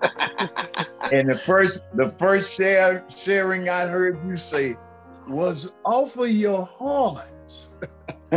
And 1.12 1.30
the 1.30 1.36
first, 1.36 1.84
the 1.96 2.10
first 2.10 2.56
share, 2.56 3.04
sharing 3.14 3.68
I 3.70 3.86
heard 3.88 4.18
you 4.26 4.38
say 4.38 4.78
was 5.28 5.76
off 5.86 6.18
of 6.18 6.30
your 6.30 6.66
hearts. 6.80 7.78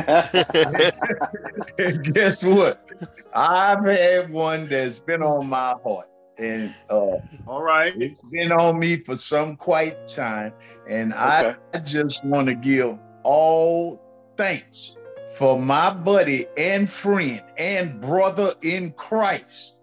And 1.79 2.05
guess 2.15 2.45
what? 2.45 2.89
I've 3.35 3.85
had 3.85 4.31
one 4.31 4.67
that's 4.67 4.99
been 5.01 5.23
on 5.23 5.49
my 5.49 5.75
heart, 5.83 6.07
and 6.39 6.75
uh, 6.91 7.17
All 7.47 7.63
right. 7.63 7.93
it's 7.97 8.21
been 8.31 8.53
on 8.53 8.79
me 8.79 8.97
for 9.03 9.17
some 9.17 9.57
quite 9.57 10.07
time. 10.09 10.53
And 10.89 11.13
I, 11.15 11.47
Okay. 11.47 11.59
I 11.75 11.79
just 11.79 12.25
want 12.25 12.49
to 12.49 12.55
give 12.55 12.99
all 13.23 14.01
thanks 14.37 14.97
for 15.37 15.61
my 15.61 15.91
buddy 15.93 16.47
and 16.57 16.89
friend 16.89 17.43
and 17.59 18.01
brother 18.01 18.55
in 18.63 18.93
Christ, 18.93 19.77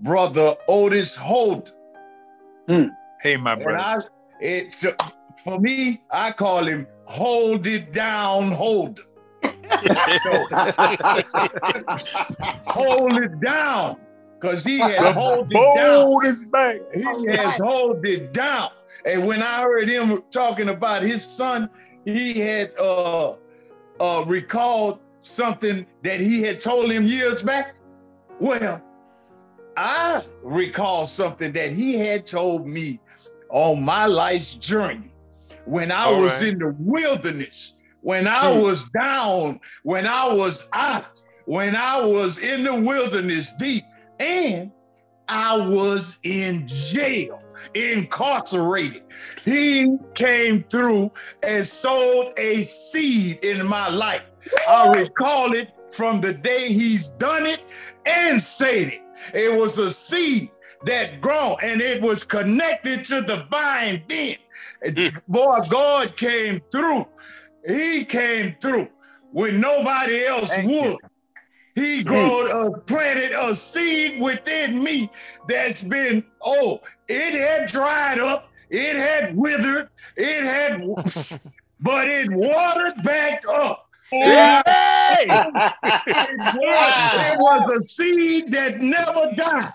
brother 0.00 0.54
Otis 0.68 1.16
Holt. 1.16 1.72
Hey, 2.68 3.36
my 3.36 3.52
And 3.52 3.62
brother. 3.62 3.78
I, 3.78 3.98
it's 4.40 4.84
for 5.42 5.58
me, 5.58 6.02
I 6.10 6.30
call 6.30 6.66
him 6.66 6.86
Hold 7.06 7.66
It 7.66 7.92
Down 7.92 8.52
Holder. 8.52 9.02
Hold 12.66 13.16
it 13.18 13.40
down, 13.40 13.96
cause 14.38 14.64
he 14.64 14.78
has 14.78 15.14
hold 15.14 15.48
it 15.50 15.74
down. 15.74 16.26
Is 16.26 16.44
back. 16.44 16.80
He 16.94 17.26
has 17.26 17.58
hold 17.58 18.06
it 18.06 18.32
down. 18.32 18.70
And 19.04 19.26
when 19.26 19.42
I 19.42 19.62
heard 19.62 19.88
him 19.88 20.22
talking 20.30 20.68
about 20.68 21.02
his 21.02 21.24
son, 21.24 21.68
he 22.04 22.40
had 22.40 22.72
uh 22.78 23.34
uh, 24.00 24.24
recalled 24.26 25.00
something 25.20 25.86
that 26.02 26.20
he 26.20 26.42
had 26.42 26.60
told 26.60 26.90
him 26.90 27.04
years 27.06 27.42
back? 27.42 27.74
Well, 28.40 28.82
I 29.76 30.22
recall 30.42 31.06
something 31.06 31.52
that 31.52 31.72
he 31.72 31.94
had 31.94 32.26
told 32.26 32.66
me 32.66 33.00
on 33.50 33.84
my 33.84 34.06
life's 34.06 34.54
journey 34.54 35.13
when 35.66 35.90
I 35.90 36.06
All 36.06 36.20
was 36.20 36.42
right. 36.42 36.52
in 36.52 36.58
the 36.58 36.74
wilderness, 36.78 37.76
when 38.00 38.28
I 38.28 38.50
Hmm. 38.52 38.60
was 38.60 38.88
down, 38.90 39.60
when 39.82 40.06
I 40.06 40.32
was 40.32 40.68
out, 40.72 41.22
when 41.46 41.74
I 41.76 42.04
was 42.04 42.38
in 42.38 42.64
the 42.64 42.74
wilderness 42.74 43.52
deep, 43.58 43.84
and 44.20 44.70
I 45.28 45.56
was 45.56 46.18
in 46.22 46.68
jail, 46.68 47.42
incarcerated. 47.74 49.02
He 49.44 49.96
came 50.14 50.64
through 50.64 51.10
and 51.42 51.66
sowed 51.66 52.34
a 52.38 52.62
seed 52.62 53.38
in 53.42 53.66
my 53.66 53.88
life. 53.88 54.22
I 54.68 54.86
recall 54.86 55.54
it 55.54 55.70
from 55.90 56.20
the 56.20 56.32
day 56.34 56.72
he's 56.72 57.08
done 57.08 57.46
it 57.46 57.60
and 58.04 58.40
said 58.40 58.88
it. 58.88 59.00
It 59.32 59.52
was 59.52 59.78
a 59.78 59.90
seed 59.90 60.50
that 60.84 61.20
grown 61.20 61.56
and 61.62 61.80
it 61.80 62.02
was 62.02 62.24
connected 62.24 63.04
to 63.06 63.20
the 63.20 63.46
vine 63.50 64.02
then. 64.08 64.36
Hmm. 64.82 64.88
And 64.88 65.22
Boy, 65.28 65.58
God 65.68 66.16
came 66.16 66.60
through. 66.70 67.06
He 67.66 68.04
came 68.04 68.56
through 68.60 68.88
when 69.32 69.60
nobody 69.60 70.24
else 70.26 70.50
Thank 70.50 70.70
you. 70.70 70.80
would. 70.80 70.96
He 71.74 72.02
hmm. 72.02 72.08
growed 72.08 72.50
a 72.50 72.78
planted 72.80 73.32
a 73.32 73.54
seed 73.54 74.20
within 74.20 74.82
me 74.82 75.10
that's 75.48 75.82
been, 75.82 76.24
oh, 76.42 76.80
it 77.08 77.34
had 77.34 77.68
dried 77.68 78.18
up, 78.18 78.50
it 78.70 78.96
had 78.96 79.36
withered, 79.36 79.88
it 80.16 80.44
had, 80.44 80.82
but 81.80 82.08
it 82.08 82.28
watered 82.30 83.02
back 83.02 83.42
up. 83.48 83.83
Hey! 84.10 85.26
It 85.26 85.38
was, 87.38 87.70
a 87.70 87.80
seed 87.80 88.52
that 88.52 88.80
never 88.80 89.30
died 89.34 89.72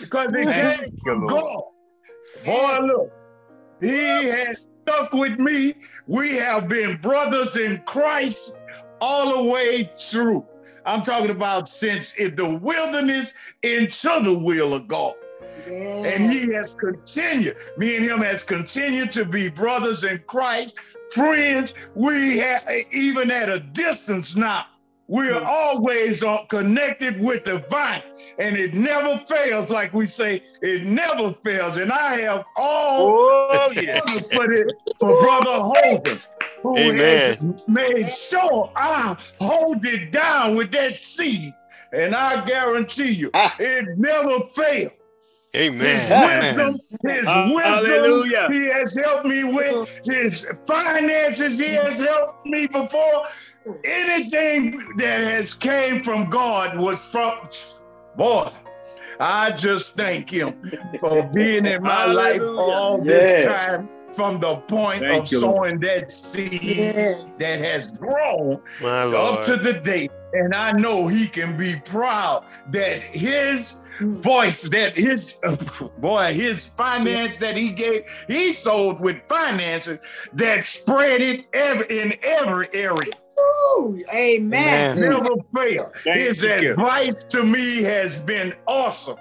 because 0.00 0.32
it 0.34 0.80
came 0.80 0.96
from 1.02 1.26
God. 1.26 1.62
Boy, 2.44 2.78
look, 2.82 3.12
he 3.80 4.26
has 4.26 4.68
stuck 4.82 5.12
with 5.12 5.38
me. 5.38 5.74
We 6.06 6.36
have 6.36 6.68
been 6.68 6.98
brothers 6.98 7.56
in 7.56 7.82
Christ 7.86 8.56
all 9.00 9.42
the 9.42 9.50
way 9.50 9.90
through. 9.98 10.46
I'm 10.86 11.02
talking 11.02 11.30
about 11.30 11.68
since 11.68 12.14
in 12.14 12.36
the 12.36 12.48
wilderness 12.48 13.34
into 13.62 14.20
the 14.22 14.36
will 14.36 14.74
of 14.74 14.86
God. 14.86 15.14
And 15.66 16.30
he 16.30 16.52
has 16.52 16.74
continued, 16.74 17.56
me 17.76 17.96
and 17.96 18.04
him 18.04 18.18
has 18.18 18.42
continued 18.42 19.10
to 19.12 19.24
be 19.24 19.48
brothers 19.48 20.04
in 20.04 20.22
Christ, 20.26 20.74
friends. 21.12 21.74
We 21.94 22.38
have, 22.38 22.68
even 22.92 23.30
at 23.30 23.48
a 23.48 23.60
distance 23.60 24.36
now, 24.36 24.66
we 25.06 25.28
are 25.30 25.44
always 25.44 26.24
connected 26.48 27.20
with 27.20 27.44
the 27.44 27.58
vine, 27.68 28.02
and 28.38 28.56
it 28.56 28.72
never 28.72 29.18
fails. 29.18 29.68
Like 29.68 29.92
we 29.92 30.06
say, 30.06 30.42
it 30.62 30.84
never 30.84 31.32
fails. 31.32 31.76
And 31.76 31.92
I 31.92 32.20
have 32.20 32.44
all 32.56 33.06
Oh, 33.52 33.70
yeah. 33.74 34.00
for, 34.32 34.50
it, 34.50 34.72
for 34.98 35.20
Brother 35.20 35.58
Holden, 35.60 36.20
who 36.62 36.76
has 36.92 37.36
Amen. 37.38 37.60
made 37.68 38.08
sure 38.08 38.72
I 38.76 39.14
hold 39.40 39.84
it 39.84 40.10
down 40.10 40.56
with 40.56 40.72
that 40.72 40.96
seed. 40.96 41.52
And 41.92 42.14
I 42.16 42.42
guarantee 42.44 43.12
you, 43.12 43.30
ah. 43.34 43.54
it 43.58 43.98
never 43.98 44.40
fails. 44.54 44.92
His 45.54 46.10
Amen. 46.10 46.50
wisdom, 46.50 46.80
his 47.04 47.26
Hallelujah. 47.26 48.46
wisdom, 48.48 48.52
he 48.52 48.66
has 48.70 48.96
helped 48.96 49.26
me 49.26 49.44
with 49.44 50.00
his 50.04 50.46
finances. 50.66 51.58
He 51.60 51.74
has 51.74 52.00
helped 52.00 52.44
me 52.44 52.66
before. 52.66 53.24
Anything 53.84 54.82
that 54.96 55.20
has 55.20 55.54
came 55.54 56.02
from 56.02 56.28
God 56.28 56.76
was 56.76 57.00
from 57.12 57.48
boy. 58.16 58.50
I 59.20 59.52
just 59.52 59.96
thank 59.96 60.28
him 60.28 60.60
for 60.98 61.22
being 61.32 61.66
in 61.66 61.82
my 61.82 62.04
life 62.06 62.40
Hallelujah. 62.40 62.72
all 62.74 62.98
this 62.98 63.44
Yes. 63.44 63.44
time 63.44 63.88
from 64.14 64.40
the 64.40 64.56
point 64.56 65.00
Thank 65.00 65.26
of 65.26 65.32
you, 65.32 65.40
sowing 65.40 65.80
that 65.80 66.10
seed 66.10 66.62
Yes. 66.62 67.36
that 67.38 67.60
has 67.60 67.90
grown 67.92 68.60
My 68.82 69.04
up 69.04 69.42
to 69.44 69.56
the 69.56 69.74
date. 69.74 70.10
And 70.32 70.54
I 70.54 70.72
know 70.72 71.06
he 71.06 71.28
can 71.28 71.56
be 71.56 71.76
proud 71.84 72.44
that 72.70 73.02
his 73.02 73.76
mm. 73.98 74.20
voice, 74.20 74.62
that 74.70 74.96
his 74.96 75.38
boy, 75.98 76.34
his 76.34 76.68
finance 76.68 77.38
that 77.38 77.56
he 77.56 77.70
gave, 77.70 78.02
he 78.26 78.52
sold 78.52 79.00
with 79.00 79.22
finances 79.28 79.98
that 80.32 80.66
spread 80.66 81.20
it 81.20 81.46
every, 81.52 82.00
in 82.00 82.14
every 82.22 82.68
area. 82.72 83.12
Ooh, 83.38 84.02
amen. 84.12 84.98
Amen. 84.98 85.00
Never 85.00 85.36
fail. 85.54 85.90
Thank 85.98 86.16
His 86.16 86.42
you. 86.42 86.72
advice 86.72 87.24
to 87.26 87.44
me 87.44 87.82
has 87.82 88.20
been 88.20 88.54
awesome. 88.66 89.16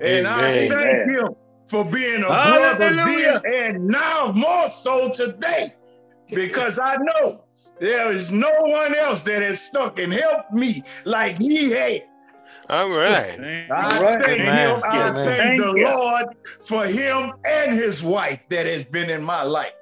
And 0.00 0.26
I 0.26 0.50
Amen. 0.50 0.68
thank 0.68 1.10
him 1.10 1.36
for 1.68 1.84
being 1.84 2.22
a 2.22 2.26
brother 2.26 2.94
Hallelujah. 2.94 3.40
then 3.44 3.74
and 3.74 3.86
now 3.86 4.32
more 4.32 4.68
so 4.68 5.10
today 5.10 5.74
because 6.28 6.78
I 6.78 6.96
know 6.96 7.44
there 7.80 8.12
is 8.12 8.30
no 8.30 8.52
one 8.60 8.94
else 8.94 9.22
that 9.22 9.42
has 9.42 9.60
stuck 9.60 9.98
and 9.98 10.12
helped 10.12 10.52
me 10.52 10.82
like 11.04 11.38
he 11.38 11.70
had. 11.70 12.02
All 12.68 12.90
right. 12.90 13.38
I 13.40 13.96
All 13.96 14.02
right. 14.02 14.20
thank 14.20 14.40
Amen. 14.40 14.76
him. 14.76 14.82
I 14.84 15.08
Amen. 15.08 15.14
thank 15.14 15.38
Thank 15.38 15.62
the 15.62 15.72
you. 15.78 15.86
Lord 15.86 16.26
for 16.60 16.86
him 16.86 17.32
and 17.46 17.72
his 17.72 18.02
wife 18.02 18.48
that 18.48 18.66
has 18.66 18.84
been 18.84 19.10
in 19.10 19.22
my 19.22 19.42
life. 19.42 19.72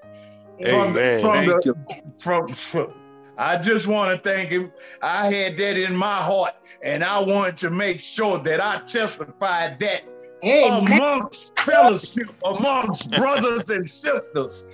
From, 0.69 0.91
Amen. 0.91 1.21
from 1.21 1.33
Thank 1.33 1.49
the, 1.49 1.63
you. 1.65 2.13
from, 2.19 2.53
from 2.53 2.95
I 3.39 3.57
just 3.57 3.87
want 3.87 4.11
to 4.23 4.31
thank 4.31 4.51
him. 4.51 4.71
I 5.01 5.33
had 5.33 5.57
that 5.57 5.79
in 5.79 5.97
my 5.97 6.17
heart, 6.17 6.55
and 6.83 7.03
I 7.03 7.19
wanted 7.21 7.57
to 7.59 7.71
make 7.71 7.99
sure 7.99 8.39
that 8.39 8.61
I 8.61 8.81
testified 8.81 9.81
that 9.81 10.03
Oh, 10.43 10.79
Amen. 10.79 10.99
amongst 10.99 11.59
fellowship, 11.59 12.31
amongst 12.45 13.11
brothers 13.11 13.69
and 13.69 13.89
sisters 13.89 14.65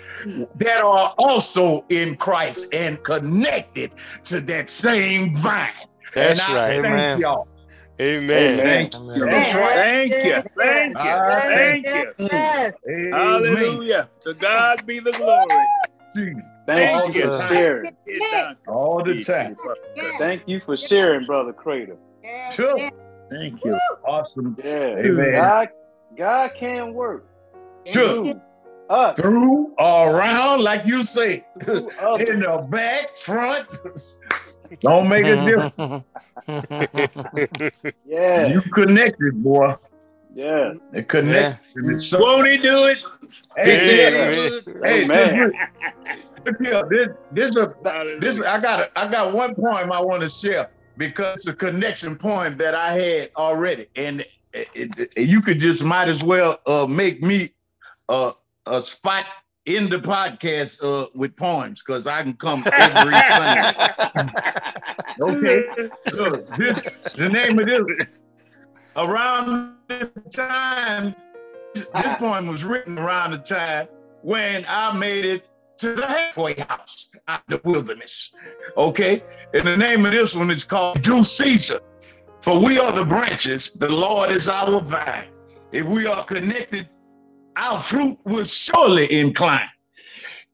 that 0.57 0.81
are 0.81 1.15
also 1.19 1.85
in 1.89 2.17
Christ 2.17 2.73
and 2.73 3.03
connected 3.03 3.93
to 4.25 4.41
that 4.43 4.69
same 4.69 5.35
vine. 5.35 5.71
That's 6.15 6.41
and 6.41 6.55
right. 6.55 6.69
Thank 6.69 6.85
Amen. 6.85 7.19
y'all. 7.19 7.49
Amen. 8.01 8.59
Thank 8.59 8.95
you. 9.17 9.27
That's 9.27 9.55
right. 9.55 9.75
Thank 9.75 10.13
you. 10.13 10.43
Thank 10.59 10.97
you. 10.97 11.03
Yes, 11.05 11.47
Thank 11.47 11.87
you. 11.87 12.13
Amen. 12.89 13.13
Hallelujah. 13.13 14.11
To 14.21 14.35
God 14.35 14.87
be 14.87 15.01
the 15.01 15.13
glory. 15.13 15.67
Thank 16.67 16.97
All 16.97 17.13
you 17.13 17.31
for 17.31 17.47
sharing. 17.49 17.97
All 18.69 19.05
the 19.05 19.23
time. 19.23 19.57
Thank 20.19 20.43
you 20.47 20.61
for 20.65 20.77
sharing, 20.77 21.27
Brother 21.27 21.53
Crater. 21.53 21.97
Yes. 22.23 22.55
Sure. 22.55 22.91
Yes. 23.31 23.41
Thank 23.41 23.65
you. 23.65 23.79
Awesome. 24.07 24.57
Yeah. 24.63 24.97
Amen. 24.99 25.33
God, 25.33 25.69
God 26.17 26.51
can 26.59 26.95
work 26.95 27.27
Sure. 27.85 28.25
through 28.25 28.41
us. 28.91 29.19
Through, 29.19 29.75
around, 29.79 30.63
like 30.63 30.87
you 30.87 31.03
say, 31.05 31.45
in 31.67 32.41
the 32.41 32.67
back, 32.71 33.15
front. 33.17 33.67
Don't 34.81 35.09
make 35.09 35.25
a 35.27 35.37
difference. 35.45 36.05
Yeah. 38.05 38.47
You 38.49 38.61
connected, 38.63 39.43
boy. 39.43 39.75
Yeah. 40.35 40.75
It 40.93 41.09
connects. 41.09 41.61
It's 41.77 42.07
so- 42.07 42.19
Won't 42.21 42.47
he 42.49 42.59
do 42.59 42.85
it? 42.87 43.03
Hey, 43.57 44.09
Amen. 44.09 44.61
hey, 44.83 45.05
Amen. 45.05 45.53
look 46.45 46.57
here, 46.61 46.83
this, 47.33 47.55
this, 47.55 47.57
a, 47.57 47.75
this, 48.21 48.43
I 48.43 48.59
got, 48.61 48.81
a, 48.81 48.99
I 48.99 49.09
got 49.09 49.33
one 49.33 49.55
poem 49.55 49.91
I 49.93 50.01
want 50.01 50.21
to 50.21 50.29
share 50.29 50.69
because 50.97 51.43
the 51.43 51.53
connection 51.53 52.17
point 52.17 52.59
that 52.59 52.75
I 52.75 52.95
had 52.95 53.31
already, 53.37 53.87
and 53.97 54.21
it, 54.53 54.69
it- 55.15 55.29
you 55.29 55.43
could 55.43 55.61
just 55.61 55.85
might 55.85 56.09
as 56.09 56.23
well 56.25 56.59
uh, 56.67 56.87
make 56.87 57.23
me 57.23 57.51
uh, 58.09 58.33
a 58.67 58.81
spot 58.81 59.27
in 59.67 59.89
the 59.91 59.99
podcast 59.99 60.83
uh, 60.83 61.09
with 61.15 61.35
poems 61.37 61.83
because 61.85 62.07
I 62.07 62.23
can 62.23 62.35
come 62.35 62.63
every 62.73 63.15
Sunday. 63.29 64.31
Okay, 65.21 65.65
Look, 66.13 66.57
this 66.57 66.83
the 67.17 67.29
name 67.29 67.59
of 67.59 67.67
this. 67.67 68.19
Around 68.97 69.75
the 69.89 70.11
time, 70.35 71.15
this 71.75 72.15
poem 72.19 72.47
was 72.47 72.65
written 72.65 72.99
around 72.99 73.33
the 73.33 73.39
time 73.39 73.89
when 74.23 74.65
I 74.69 74.93
made 74.97 75.25
it 75.27 75.49
to 75.79 75.95
the 75.95 76.07
halfway 76.07 76.55
house 76.55 77.11
out 77.29 77.43
the 77.49 77.61
wilderness. 77.65 78.33
Okay, 78.77 79.23
and 79.55 79.67
the 79.67 79.77
name 79.77 80.07
of 80.07 80.13
this 80.13 80.35
one 80.35 80.51
is 80.51 80.65
called 80.65 81.03
Due 81.03 81.25
Season. 81.25 81.79
For 82.43 82.59
we 82.59 82.79
are 82.79 82.93
the 82.93 83.05
branches, 83.05 83.73
the 83.77 83.89
Lord 83.89 84.31
is 84.31 84.49
our 84.49 84.81
vine. 84.81 85.29
If 85.73 85.87
we 85.87 86.07
are 86.07 86.25
connected, 86.25 86.89
our 87.57 87.81
fruit 87.81 88.19
will 88.25 88.45
surely 88.45 89.13
incline. 89.13 89.69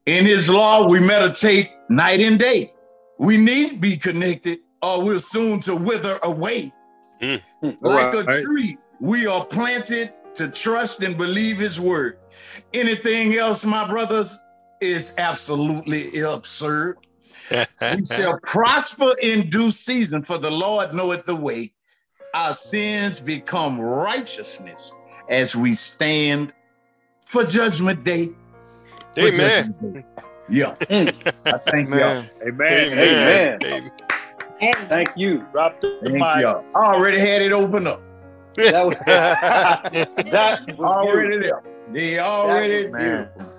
In 0.05 0.25
his 0.25 0.49
law, 0.49 0.87
we 0.87 0.99
meditate 0.99 1.69
night 1.89 2.19
and 2.19 2.39
day. 2.39 2.73
We 3.19 3.37
need 3.37 3.69
to 3.69 3.77
be 3.77 3.95
connected, 3.95 4.59
or 4.81 5.03
we're 5.03 5.19
soon 5.19 5.59
to 5.61 5.75
wither 5.75 6.19
away. 6.23 6.73
Hmm. 7.21 7.35
Like 7.81 8.13
a 8.13 8.41
tree, 8.41 8.77
we 8.99 9.27
are 9.27 9.45
planted 9.45 10.13
to 10.35 10.49
trust 10.49 11.03
and 11.03 11.17
believe 11.17 11.57
his 11.57 11.79
word. 11.79 12.17
Anything 12.73 13.35
else, 13.35 13.63
my 13.63 13.87
brothers, 13.87 14.39
is 14.83 15.13
absolutely 15.17 16.19
absurd. 16.21 16.97
we 17.51 18.05
shall 18.11 18.39
prosper 18.39 19.09
in 19.21 19.49
due 19.49 19.71
season, 19.71 20.23
for 20.23 20.37
the 20.37 20.51
Lord 20.51 20.93
knoweth 20.93 21.25
the 21.25 21.35
way. 21.35 21.73
Our 22.33 22.53
sins 22.53 23.19
become 23.19 23.79
righteousness 23.79 24.93
as 25.29 25.55
we 25.55 25.73
stand 25.73 26.51
for 27.25 27.43
judgment 27.43 28.03
day. 28.03 28.31
For 29.13 29.27
Amen. 29.27 29.75
judgment 29.79 29.93
day. 29.93 30.05
Yeah. 30.49 30.75
Mm. 30.89 31.13
I 31.45 31.57
thank 31.57 31.89
y'all. 31.89 31.99
Amen. 31.99 32.27
Amen. 32.47 32.91
Amen. 32.93 33.59
Amen. 33.63 33.91
Thank 34.87 35.09
you. 35.15 35.45
Drop 35.51 35.79
the 35.81 35.99
Thank 36.03 36.13
mic. 36.13 36.41
y'all. 36.41 36.63
I 36.75 36.93
already 36.93 37.19
had 37.19 37.41
it 37.41 37.51
open 37.51 37.87
up. 37.87 38.01
That 38.55 38.85
was, 38.85 38.97
that 39.05 40.61
was 40.67 40.79
Already 40.79 41.39
beautiful. 41.39 41.61
there. 41.63 41.93
They 41.93 42.19
already 42.19 42.89
Man. 42.89 43.29
That 43.35 43.45
was 43.45 43.52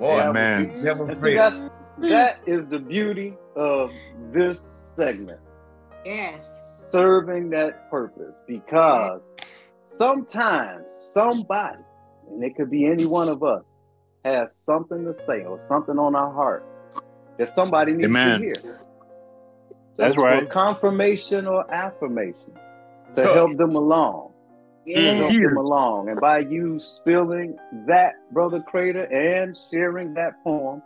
man. 0.00 0.68
beautiful. 0.68 1.06
never 1.06 1.14
see, 1.14 1.34
that's, 1.34 1.64
that 1.98 2.40
is 2.46 2.66
the 2.68 2.78
beauty 2.78 3.34
of 3.54 3.90
this 4.32 4.92
segment. 4.96 5.40
Yes. 6.04 6.88
serving 6.92 7.50
that 7.50 7.90
purpose 7.90 8.34
because 8.46 9.20
sometimes 9.88 10.84
somebody, 10.94 11.82
and 12.30 12.44
it 12.44 12.54
could 12.54 12.70
be 12.70 12.86
any 12.86 13.06
one 13.06 13.28
of 13.28 13.42
us, 13.42 13.62
has 14.24 14.52
something 14.60 15.04
to 15.04 15.14
say 15.24 15.44
or 15.44 15.60
something 15.66 15.98
on 15.98 16.14
our 16.14 16.32
heart 16.32 16.64
that 17.38 17.48
somebody 17.50 17.92
needs 17.92 18.04
Amen. 18.04 18.40
to 18.40 18.46
hear. 18.46 18.54
That's 19.96 20.14
for 20.14 20.22
right. 20.24 20.50
confirmation 20.50 21.46
or 21.46 21.68
affirmation 21.72 22.52
to 23.16 23.22
Huh. 23.24 23.34
help 23.34 23.56
them 23.56 23.74
along. 23.74 24.32
Yes. 24.86 25.18
Help 25.18 25.30
Here. 25.32 25.48
them 25.48 25.56
along. 25.58 26.08
And 26.08 26.20
by 26.20 26.38
you 26.38 26.78
spilling 26.82 27.56
that, 27.86 28.14
Brother 28.32 28.60
Crater, 28.60 29.04
and 29.04 29.56
sharing 29.70 30.14
that 30.14 30.42
poem, 30.44 30.82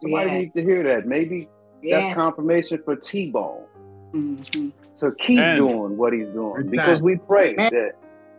somebody 0.00 0.30
Yeah. 0.30 0.38
needs 0.38 0.54
to 0.54 0.62
hear 0.62 0.82
that. 0.84 1.06
Maybe 1.06 1.48
that's 1.88 2.14
confirmation 2.14 2.80
for 2.84 2.94
T-Bone 2.96 3.64
Mhm. 4.12 4.72
to 4.96 5.12
keep 5.12 5.38
Amen. 5.38 5.56
doing 5.56 5.96
what 5.96 6.12
he's 6.12 6.28
doing 6.28 6.62
Good 6.62 6.70
because 6.72 7.00
we 7.02 7.16
pray 7.16 7.54
Amen. 7.54 7.70
that 7.72 7.92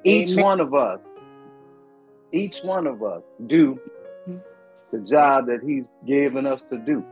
each 0.03 0.31
Amen. 0.33 0.43
one 0.45 0.59
of 0.59 0.73
us 0.73 0.99
each 2.33 2.61
one 2.63 2.87
of 2.87 3.03
us 3.03 3.21
do 3.47 3.77
Mhm. 4.27 4.41
the 4.91 4.99
job 4.99 5.47
that 5.47 5.61
he's 5.63 5.83
given 6.05 6.45
us 6.45 6.63
to 6.65 6.77
do 6.77 7.03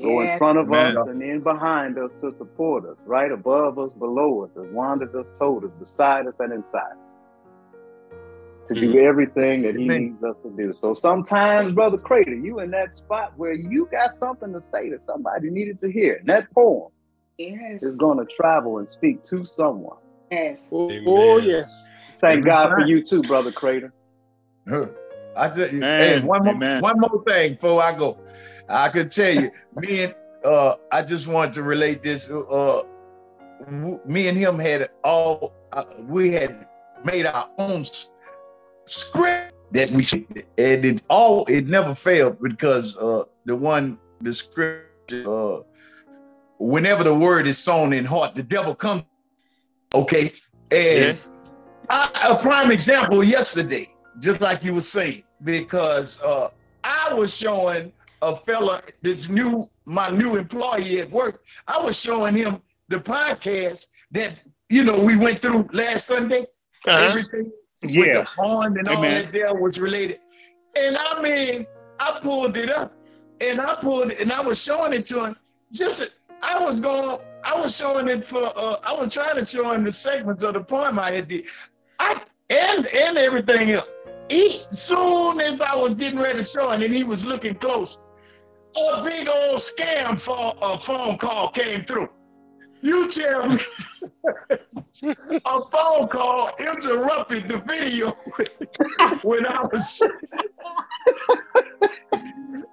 go 0.00 0.20
in 0.20 0.36
front 0.38 0.58
of 0.58 0.66
Amen. 0.68 0.96
us 0.96 1.06
and 1.06 1.20
then 1.20 1.40
behind 1.40 1.98
us 1.98 2.10
to 2.22 2.32
support 2.38 2.84
us 2.84 2.96
right 3.06 3.30
above 3.32 3.78
us 3.78 3.92
below 3.94 4.44
us 4.44 4.50
as 4.56 4.66
wanda 4.72 5.06
just 5.06 5.28
told 5.38 5.64
us 5.64 5.70
beside 5.80 6.26
us 6.26 6.38
and 6.40 6.52
inside 6.52 6.92
us 6.92 7.07
to 8.68 8.74
do 8.74 8.98
everything 9.00 9.62
that 9.62 9.74
he 9.74 9.88
needs 9.88 10.22
us 10.22 10.36
to 10.42 10.50
do 10.56 10.72
so 10.76 10.94
sometimes 10.94 11.74
brother 11.74 11.98
crater 11.98 12.34
you 12.34 12.60
in 12.60 12.70
that 12.70 12.94
spot 12.96 13.32
where 13.36 13.52
you 13.52 13.88
got 13.90 14.12
something 14.12 14.52
to 14.52 14.60
say 14.62 14.90
that 14.90 15.02
somebody 15.04 15.50
needed 15.50 15.78
to 15.80 15.90
hear 15.90 16.16
and 16.16 16.28
that 16.28 16.50
poem 16.52 16.88
Yes. 17.38 17.84
is 17.84 17.94
going 17.96 18.18
to 18.18 18.26
travel 18.34 18.78
and 18.78 18.88
speak 18.90 19.24
to 19.26 19.46
someone. 19.46 19.96
Yes. 20.28 20.68
Oh, 20.72 20.90
Amen. 20.90 21.04
oh, 21.06 21.38
yes. 21.38 21.86
Thank 22.20 22.38
Every 22.38 22.50
God 22.50 22.68
for 22.70 22.80
you 22.84 23.04
too, 23.04 23.20
brother 23.20 23.52
Crater. 23.52 23.94
I 25.36 25.48
just 25.48 25.70
hey, 25.70 26.20
one 26.20 26.42
more 26.44 26.54
amen. 26.54 26.82
one 26.82 26.98
more 26.98 27.22
thing 27.28 27.52
before 27.54 27.80
I 27.80 27.92
go. 27.96 28.18
I 28.68 28.88
could 28.88 29.12
tell 29.12 29.32
you, 29.32 29.52
me 29.76 30.02
and 30.02 30.14
uh 30.44 30.74
I 30.90 31.02
just 31.02 31.28
wanted 31.28 31.52
to 31.54 31.62
relate 31.62 32.02
this. 32.02 32.28
Uh 32.28 32.82
w- 33.66 34.00
me 34.04 34.26
and 34.26 34.36
him 34.36 34.58
had 34.58 34.88
all 35.04 35.52
uh, 35.72 35.84
we 36.08 36.32
had 36.32 36.66
made 37.04 37.26
our 37.26 37.48
own 37.58 37.82
s- 37.82 38.10
script 38.90 39.54
that 39.72 39.90
we 39.90 40.02
see, 40.02 40.26
and 40.56 40.84
it 40.84 41.02
all 41.08 41.44
it 41.46 41.68
never 41.68 41.94
failed 41.94 42.40
because 42.42 42.96
uh 42.96 43.24
the 43.44 43.54
one 43.54 43.98
the 44.20 44.32
script 44.32 45.12
uh 45.12 45.60
whenever 46.58 47.04
the 47.04 47.14
word 47.14 47.46
is 47.46 47.58
sown 47.58 47.92
in 47.92 48.04
heart, 48.04 48.34
the 48.34 48.42
devil 48.42 48.74
comes. 48.74 49.04
Okay. 49.94 50.32
And 50.70 50.98
Yeah. 50.98 51.14
I, 51.90 52.28
a 52.30 52.36
prime 52.42 52.70
example 52.70 53.24
yesterday, 53.24 53.94
just 54.20 54.40
like 54.40 54.62
you 54.62 54.74
were 54.74 54.80
saying, 54.80 55.22
because 55.44 56.20
uh, 56.20 56.50
I 56.84 57.14
was 57.14 57.34
showing 57.34 57.92
a 58.20 58.36
fella, 58.36 58.82
this 59.00 59.28
new, 59.28 59.70
my 59.86 60.10
new 60.10 60.36
employee 60.36 61.00
at 61.00 61.10
work, 61.10 61.44
I 61.66 61.80
was 61.80 61.98
showing 61.98 62.34
him 62.36 62.60
the 62.88 62.98
podcast 62.98 63.86
that, 64.10 64.34
you 64.68 64.84
know, 64.84 64.98
we 64.98 65.16
went 65.16 65.38
through 65.40 65.68
last 65.72 66.06
Sunday. 66.06 66.42
Uh-huh. 66.86 67.06
Everything 67.08 67.50
with 67.82 67.90
Yeah. 67.92 68.20
the 68.20 68.24
pond 68.24 68.76
and 68.76 68.88
all 68.88 69.00
that 69.02 69.32
there 69.32 69.54
was 69.54 69.78
related. 69.78 70.20
And 70.76 70.96
I 70.96 71.20
mean, 71.22 71.66
I 72.00 72.18
pulled 72.20 72.56
it 72.56 72.70
up 72.70 72.94
and 73.40 73.60
I 73.60 73.74
pulled 73.76 74.12
it 74.12 74.20
and 74.20 74.32
I 74.32 74.40
was 74.40 74.62
showing 74.62 74.92
it 74.92 75.06
to 75.06 75.26
him. 75.26 75.36
Just 75.72 76.02
I 76.42 76.62
was 76.62 76.80
going, 76.80 77.18
I 77.44 77.60
was 77.60 77.76
showing 77.76 78.08
it 78.08 78.26
for 78.26 78.52
uh, 78.56 78.76
I 78.84 78.92
was 78.94 79.12
trying 79.12 79.36
to 79.36 79.44
show 79.44 79.72
him 79.72 79.84
the 79.84 79.92
segments 79.92 80.42
of 80.42 80.54
the 80.54 80.60
poem 80.60 80.98
I 80.98 81.12
had 81.12 81.28
did. 81.28 81.44
I 81.98 82.20
and 82.50 82.86
and 82.86 83.18
everything 83.18 83.70
else. 83.72 83.88
He 84.28 84.60
soon 84.70 85.40
as 85.40 85.60
I 85.60 85.74
was 85.74 85.94
getting 85.94 86.18
ready 86.18 86.38
to 86.38 86.44
show 86.44 86.70
him 86.70 86.82
and 86.82 86.94
he 86.94 87.02
was 87.04 87.24
looking 87.24 87.54
close, 87.54 87.98
a 88.76 89.02
big 89.02 89.28
old 89.28 89.58
scam 89.58 90.20
for 90.20 90.54
a 90.60 90.78
phone 90.78 91.16
call 91.18 91.50
came 91.50 91.84
through. 91.84 92.08
You 92.82 93.10
tell 93.10 93.48
me 93.48 93.58
a 95.02 95.62
phone 95.70 96.08
call 96.08 96.50
interrupted 96.58 97.48
the 97.48 97.58
video 97.58 98.10
when 99.22 99.46
I 99.46 99.62
was 99.62 100.02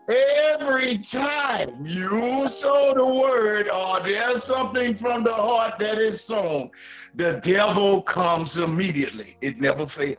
every 0.10 0.98
time 1.00 1.86
you 1.86 2.48
sow 2.48 2.94
the 2.94 3.06
word 3.06 3.70
or 3.70 4.00
there's 4.02 4.44
something 4.44 4.96
from 4.96 5.24
the 5.24 5.34
heart 5.34 5.80
that 5.80 5.98
is 5.98 6.24
sown, 6.24 6.72
the 7.16 7.40
devil 7.44 8.02
comes 8.02 8.58
immediately. 8.58 9.38
It 9.42 9.60
never 9.60 9.88
fails. 9.88 10.18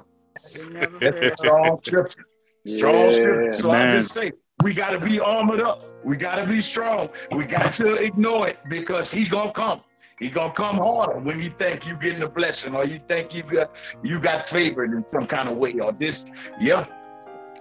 It 0.55 0.73
never 0.73 0.99
fails. 1.01 1.39
strong 1.39 1.79
scripture. 1.83 2.27
Strong 2.67 3.11
scripture. 3.13 3.51
So 3.53 3.71
I 3.71 3.91
just 3.91 4.13
say 4.13 4.33
we 4.63 4.75
gotta 4.75 4.99
be 4.99 5.21
armored 5.21 5.61
up. 5.61 5.85
We 6.05 6.17
gotta 6.17 6.47
be 6.47 6.61
strong. 6.61 7.09
We 7.33 7.45
got 7.45 7.73
to 7.75 7.95
ignore 7.95 8.49
it 8.49 8.59
because 8.69 9.13
he 9.13 9.25
gonna 9.25 9.53
come. 9.53 9.83
He 10.19 10.31
gonna 10.31 10.53
come 10.53 10.77
harder 10.79 11.19
when 11.19 11.41
you 11.41 11.51
think 11.51 11.87
you 11.87 11.95
getting 11.97 12.23
a 12.23 12.29
blessing 12.29 12.75
or 12.75 12.87
you 12.87 12.99
think 13.07 13.35
you 13.35 13.43
got 13.43 13.71
you 14.03 14.19
got 14.19 14.43
favored 14.45 14.93
in 14.93 15.07
some 15.07 15.27
kind 15.27 15.49
of 15.49 15.59
way 15.59 15.79
or 15.79 15.93
this. 15.93 16.25
Yeah. 16.59 16.87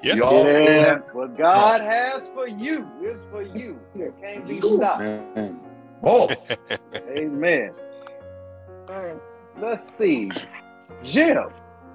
Yeah. 0.02 0.16
Y'all 0.16 0.46
Yeah, 0.46 1.00
what 1.12 1.38
God 1.38 1.82
has 1.82 2.30
for 2.30 2.48
you 2.48 2.88
is 3.04 3.22
for 3.30 3.42
you. 3.42 3.80
It 3.96 4.14
can't 4.22 4.48
be 4.48 4.62
stopped. 4.62 5.00
Man. 5.02 5.60
Oh, 6.04 6.30
Amen. 7.18 7.72
Let's 9.58 9.90
see. 9.98 10.30
Jim. 11.04 11.48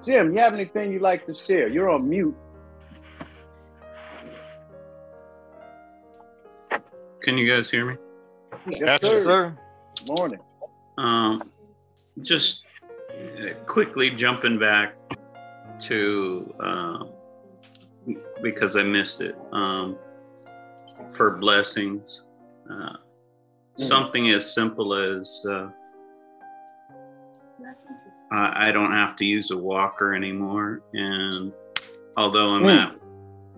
Jim, 0.03 0.33
you 0.33 0.39
have 0.41 0.53
anything 0.53 0.91
you'd 0.91 1.01
like 1.01 1.25
to 1.27 1.33
share? 1.33 1.69
You're 1.69 1.89
on 1.89 2.09
mute. 2.09 2.35
Can 7.21 7.37
you 7.37 7.47
guys 7.47 7.69
hear 7.69 7.85
me? 7.85 7.97
Yes, 8.67 8.79
Yes, 8.81 9.01
sir. 9.01 9.23
sir. 9.23 9.57
Morning. 10.07 10.39
Um, 10.97 11.41
just 12.21 12.61
uh, 13.39 13.53
quickly 13.65 14.09
jumping 14.09 14.59
back 14.59 14.95
to 15.81 16.53
um, 16.59 17.09
because 18.43 18.75
I 18.75 18.83
missed 18.83 19.21
it 19.21 19.35
um, 19.51 19.97
for 21.11 21.31
blessings. 21.37 22.23
Uh, 22.69 22.93
Something 23.75 24.29
as 24.31 24.53
simple 24.53 24.93
as 24.93 25.43
uh, 25.49 25.69
I, 28.31 28.67
I 28.67 28.71
don't 28.71 28.91
have 28.91 29.15
to 29.15 29.25
use 29.25 29.49
a 29.51 29.57
walker 29.57 30.13
anymore, 30.13 30.81
and 30.93 31.51
although 32.17 32.49
I'm 32.51 32.63
Mm. 32.63 32.77
at 32.91 32.95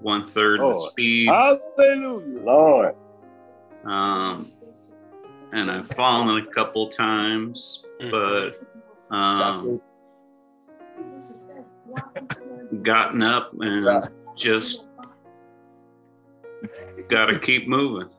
one 0.01 0.27
third 0.27 0.59
the 0.61 0.87
speed, 0.91 1.27
Hallelujah. 1.29 2.39
Lord. 2.43 2.95
um, 3.85 4.52
and 5.53 5.69
I've 5.71 5.87
fallen 5.87 6.43
a 6.43 6.45
couple 6.51 6.87
times, 6.89 7.85
but 8.11 8.55
um, 9.11 9.79
gotten 12.81 13.21
up 13.21 13.53
and 13.59 14.09
just 14.35 14.85
got 17.07 17.27
to 17.27 17.39
keep 17.39 17.67
moving. 17.67 18.09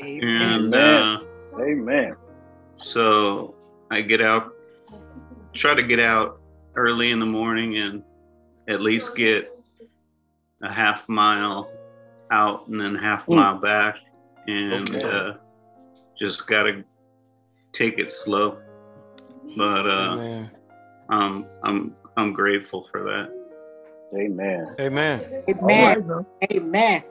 And 0.00 0.74
uh, 0.74 1.20
Amen. 1.60 2.16
so 2.74 3.54
I 3.90 4.00
get 4.00 4.20
out, 4.20 4.52
try 5.54 5.74
to 5.74 5.82
get 5.82 6.00
out 6.00 6.40
early 6.74 7.12
in 7.12 7.20
the 7.20 7.26
morning 7.26 7.76
and 7.78 8.02
at 8.68 8.80
least 8.80 9.14
get 9.14 9.50
a 10.62 10.72
half 10.72 11.08
mile 11.08 11.70
out 12.30 12.66
and 12.68 12.80
then 12.80 12.94
half 12.94 13.26
Mm. 13.26 13.36
mile 13.36 13.58
back, 13.58 13.98
and 14.48 14.88
Okay. 14.88 15.02
uh, 15.02 15.34
just 16.22 16.46
gotta 16.46 16.84
take 17.72 17.98
it 17.98 18.08
slow. 18.08 18.58
But 19.56 19.86
uh, 19.86 20.12
Amen. 20.12 20.50
um, 21.08 21.46
I'm 21.64 21.96
I'm 22.16 22.32
grateful 22.32 22.84
for 22.84 23.02
that. 23.02 23.28
Amen. 24.16 24.76
Amen. 24.78 25.20
Amen. 25.50 26.06
now. 26.06 26.24
Amen. 26.52 27.02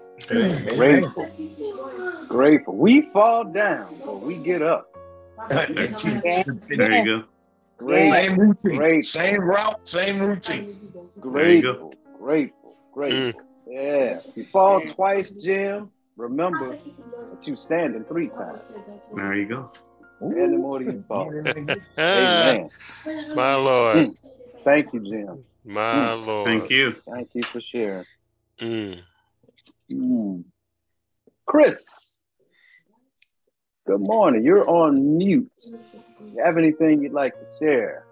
Grateful. 0.78 1.28
Grateful. 2.30 2.78
We 2.78 3.10
fall 3.12 3.44
down, 3.44 4.02
but 4.06 4.22
we 4.22 4.38
get 4.38 4.62
up. 4.62 4.88
There 5.50 6.94
you 6.94 7.06
go. 7.06 7.24
Great. 7.78 8.12
Same 8.12 8.40
routine. 8.40 8.78
Great. 8.78 9.04
Same 9.04 9.42
route, 9.42 9.76
same 9.86 10.22
routine. 10.22 10.94
There 11.34 11.52
you 11.52 11.62
go. 11.62 11.74
Grateful. 11.74 11.94
Grateful. 12.18 12.78
Grateful. 12.94 13.42
Yeah. 13.68 14.20
You 14.36 14.46
fall 14.54 14.80
twice, 14.82 15.30
Jim, 15.32 15.90
remember 16.22 16.70
that 16.70 17.48
you 17.48 17.56
standing 17.56 18.06
three 18.06 18.30
times. 18.30 18.72
There 19.16 19.36
you 19.36 19.48
go. 19.48 19.72
And 20.22 20.54
the 20.54 20.58
more 20.58 20.82
you 20.82 21.04
fall. 21.08 21.34
Amen. 22.00 22.70
my 23.36 23.56
Lord. 23.56 24.12
Thank 24.64 24.94
you, 24.94 25.00
Jim. 25.00 25.44
My 25.66 26.14
Lord. 26.14 26.46
Thank 26.46 26.70
you. 26.70 26.96
Thank 27.12 27.30
you 27.34 27.42
for 27.42 27.60
sharing. 27.62 28.06
Mm. 28.60 29.00
Mm. 29.92 30.44
Chris, 31.48 32.16
good 33.88 34.02
morning. 34.02 34.44
You're 34.44 34.70
on 34.70 35.18
mute. 35.18 35.50
You 35.66 36.44
have 36.44 36.58
anything 36.58 37.02
you'd 37.02 37.14
like 37.14 37.34
to 37.34 37.46
share? 37.60 38.06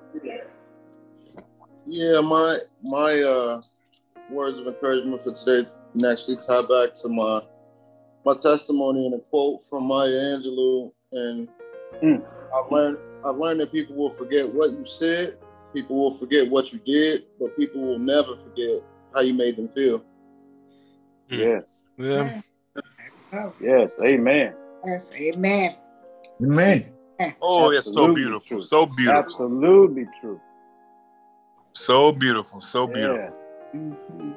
Yeah, 1.85 2.21
my 2.21 2.57
my 2.83 3.21
uh 3.21 3.61
words 4.31 4.59
of 4.59 4.67
encouragement 4.67 5.21
for 5.21 5.31
today 5.31 5.69
can 5.91 6.05
actually 6.05 6.37
tie 6.37 6.61
back 6.61 6.93
to 6.95 7.09
my 7.09 7.41
my 8.25 8.33
testimony 8.33 9.05
and 9.05 9.15
a 9.15 9.19
quote 9.19 9.61
from 9.69 9.85
Maya 9.85 10.09
Angelou. 10.09 10.91
And 11.11 11.49
Mm. 12.01 12.23
I've 12.55 12.71
learned 12.71 12.97
I've 13.25 13.35
learned 13.35 13.59
that 13.59 13.71
people 13.71 13.95
will 13.95 14.09
forget 14.09 14.47
what 14.53 14.71
you 14.71 14.85
said, 14.85 15.37
people 15.73 15.97
will 15.97 16.11
forget 16.11 16.49
what 16.49 16.71
you 16.71 16.79
did, 16.79 17.25
but 17.39 17.55
people 17.57 17.81
will 17.81 17.99
never 17.99 18.35
forget 18.35 18.81
how 19.13 19.21
you 19.21 19.33
made 19.33 19.57
them 19.57 19.67
feel. 19.67 20.03
Yes. 21.27 21.63
Yeah. 21.97 22.41
Yes. 23.59 23.91
Amen. 24.01 24.55
Yes, 24.85 25.11
amen. 25.13 25.75
Man. 26.39 26.93
Oh, 27.41 27.71
it's 27.71 27.93
so 27.93 28.13
beautiful. 28.15 28.39
true. 28.47 28.61
So 28.61 28.85
beautiful. 28.85 29.23
Absolutely 29.23 30.07
true. 30.21 30.39
So 31.73 32.11
beautiful. 32.13 32.61
So 32.61 32.87
beautiful. 32.87 33.17
Yeah. 33.73 33.79
Mhm. 33.79 34.35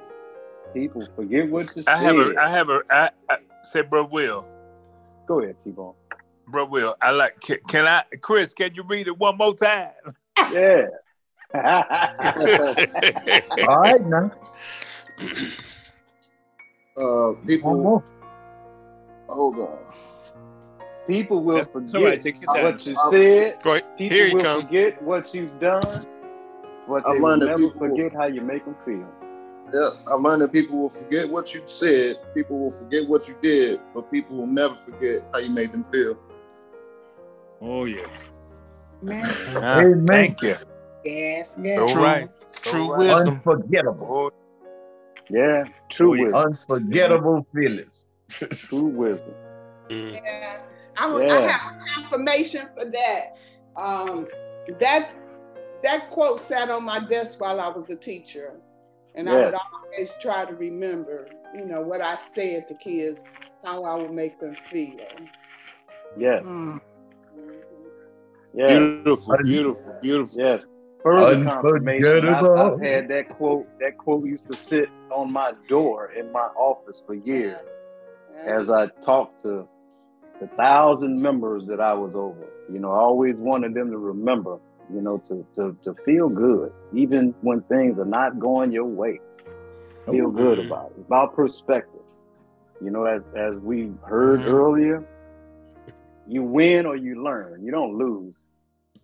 People 0.74 1.06
forget 1.14 1.48
what 1.48 1.68
you 1.76 1.84
I 1.86 1.96
have 1.98 2.16
a 2.16 2.34
I 2.40 2.48
have 2.50 2.68
a 2.68 2.80
I, 2.90 3.10
I 3.30 3.36
say, 3.62 3.82
bro 3.82 4.04
Will. 4.04 4.44
Go 5.26 5.40
ahead, 5.40 5.56
T-Bone. 5.64 5.94
Bro 6.48 6.66
Will, 6.66 6.96
I 7.00 7.12
like 7.12 7.40
can, 7.40 7.58
can 7.68 7.86
I 7.86 8.02
Chris, 8.20 8.52
can 8.52 8.74
you 8.74 8.82
read 8.82 9.06
it 9.06 9.16
one 9.18 9.36
more 9.38 9.54
time? 9.54 9.92
Yeah. 10.52 10.86
All 11.54 11.60
right 13.80 14.04
now. 14.06 14.30
Uh, 16.96 17.32
One 17.32 17.46
people, 17.46 17.74
more. 17.74 18.04
hold 19.28 19.58
on. 19.58 19.78
People 21.06 21.42
will 21.42 21.56
That's 21.56 21.68
forget 21.68 21.94
all 21.94 22.04
right, 22.04 22.20
take 22.20 22.40
your 22.40 22.52
what 22.62 22.86
you 22.86 22.94
said. 23.10 23.58
Right. 23.64 23.82
People 23.98 24.16
Here 24.16 24.26
he 24.28 24.34
will 24.34 24.42
comes. 24.42 24.64
forget 24.64 25.02
what 25.02 25.34
you've 25.34 25.58
done. 25.58 26.06
But 26.88 27.06
I've 27.06 27.14
they 27.14 27.20
will 27.20 27.28
learned 27.28 27.42
that 27.42 27.46
never 27.46 27.62
people 27.68 27.88
will- 27.88 27.96
forget 27.96 28.12
how 28.12 28.26
you 28.26 28.40
make 28.42 28.64
them 28.64 28.76
feel. 28.84 29.08
Yeah, 29.72 29.88
I've 30.12 30.20
learned 30.20 30.42
that 30.42 30.52
people 30.52 30.78
will 30.78 30.88
forget 30.88 31.28
what 31.30 31.54
you 31.54 31.62
said, 31.66 32.16
people 32.34 32.58
will 32.58 32.70
forget 32.70 33.08
what 33.08 33.26
you 33.28 33.36
did, 33.40 33.80
but 33.94 34.10
people 34.12 34.36
will 34.36 34.46
never 34.46 34.74
forget 34.74 35.22
how 35.32 35.38
you 35.40 35.50
made 35.50 35.72
them 35.72 35.82
feel. 35.82 36.18
Oh 37.60 37.84
yeah. 37.84 38.06
Man. 39.00 39.24
Ah, 39.56 39.80
Amen. 39.80 40.06
thank 40.06 40.42
you. 40.42 40.54
Yes, 41.04 41.56
All 41.58 41.64
yes. 41.64 41.92
True. 41.92 42.02
right. 42.02 42.28
True 42.62 42.82
All 42.92 42.98
right. 42.98 43.08
wisdom. 43.08 43.34
Unforgettable. 43.34 44.06
Oh, 44.10 44.30
Yeah. 45.30 45.64
True 45.90 46.10
Oh, 46.10 46.14
yeah. 46.14 46.24
wisdom. 46.24 46.44
Unforgettable 46.46 47.46
feelings. 47.54 48.06
True 48.68 48.86
wisdom. 48.86 49.34
Mm. 49.88 50.12
Yeah, 50.14 50.60
I, 50.96 51.12
would, 51.12 51.28
I 51.28 51.48
have 51.48 51.72
confirmation 51.94 52.68
for 52.76 52.84
that. 52.84 53.36
Um, 53.76 54.26
that 54.78 55.10
that 55.82 56.10
quote 56.10 56.40
sat 56.40 56.70
on 56.70 56.84
my 56.84 57.00
desk 57.00 57.40
while 57.40 57.60
I 57.60 57.68
was 57.68 57.90
a 57.90 57.96
teacher, 57.96 58.52
and 59.14 59.28
I 59.28 59.36
would 59.44 59.54
always 59.54 60.14
try 60.20 60.44
to 60.44 60.54
remember, 60.54 61.28
you 61.54 61.64
know, 61.64 61.80
what 61.80 62.00
I 62.00 62.16
said 62.16 62.68
to 62.68 62.74
kids, 62.74 63.22
how 63.64 63.84
I 63.84 63.94
would 63.94 64.12
make 64.12 64.40
them 64.40 64.54
feel. 64.54 64.96
Yes. 66.16 66.42
Mm. 66.42 66.80
Yes. 68.54 68.78
Beautiful, 68.78 69.36
beautiful, 69.42 69.96
beautiful. 70.02 70.38
Yes. 70.38 70.60
Further 71.02 71.44
confirmation. 71.44 72.06
I've, 72.06 72.24
Unforgettable. 72.24 72.74
I've 72.74 72.80
had 72.80 73.08
that 73.08 73.28
quote. 73.30 73.66
That 73.80 73.98
quote 73.98 74.24
used 74.24 74.50
to 74.50 74.56
sit 74.56 74.88
on 75.10 75.32
my 75.32 75.52
door 75.68 76.12
in 76.12 76.30
my 76.30 76.48
office 76.56 77.02
for 77.06 77.14
years 77.14 77.58
as 78.46 78.68
I 78.70 78.86
talked 79.04 79.42
to 79.42 79.66
the 80.40 80.46
thousand 80.56 81.20
members 81.20 81.66
that 81.66 81.80
I 81.80 81.94
was 81.94 82.14
over. 82.14 82.48
You 82.72 82.78
know, 82.78 82.92
I 82.92 83.00
always 83.00 83.36
wanted 83.36 83.74
them 83.74 83.90
to 83.90 83.98
remember, 83.98 84.58
you 84.92 85.00
know, 85.00 85.18
to 85.28 85.46
to, 85.56 85.76
to 85.84 85.94
feel 86.04 86.28
good, 86.28 86.72
even 86.92 87.34
when 87.42 87.60
things 87.62 87.98
are 87.98 88.04
not 88.04 88.38
going 88.38 88.72
your 88.72 88.84
way. 88.86 89.20
Feel 90.10 90.30
good 90.30 90.58
Mhm. 90.58 90.66
about 90.66 90.86
it. 90.90 90.94
It's 90.98 91.06
about 91.06 91.34
perspective. 91.36 92.00
You 92.80 92.90
know, 92.90 93.04
as 93.04 93.22
as 93.36 93.54
we 93.60 93.92
heard 94.04 94.40
Mhm. 94.40 94.46
earlier, 94.52 95.04
you 96.26 96.42
win 96.42 96.86
or 96.86 96.96
you 96.96 97.22
learn. 97.22 97.62
You 97.64 97.70
don't 97.70 97.96
lose. 97.96 98.34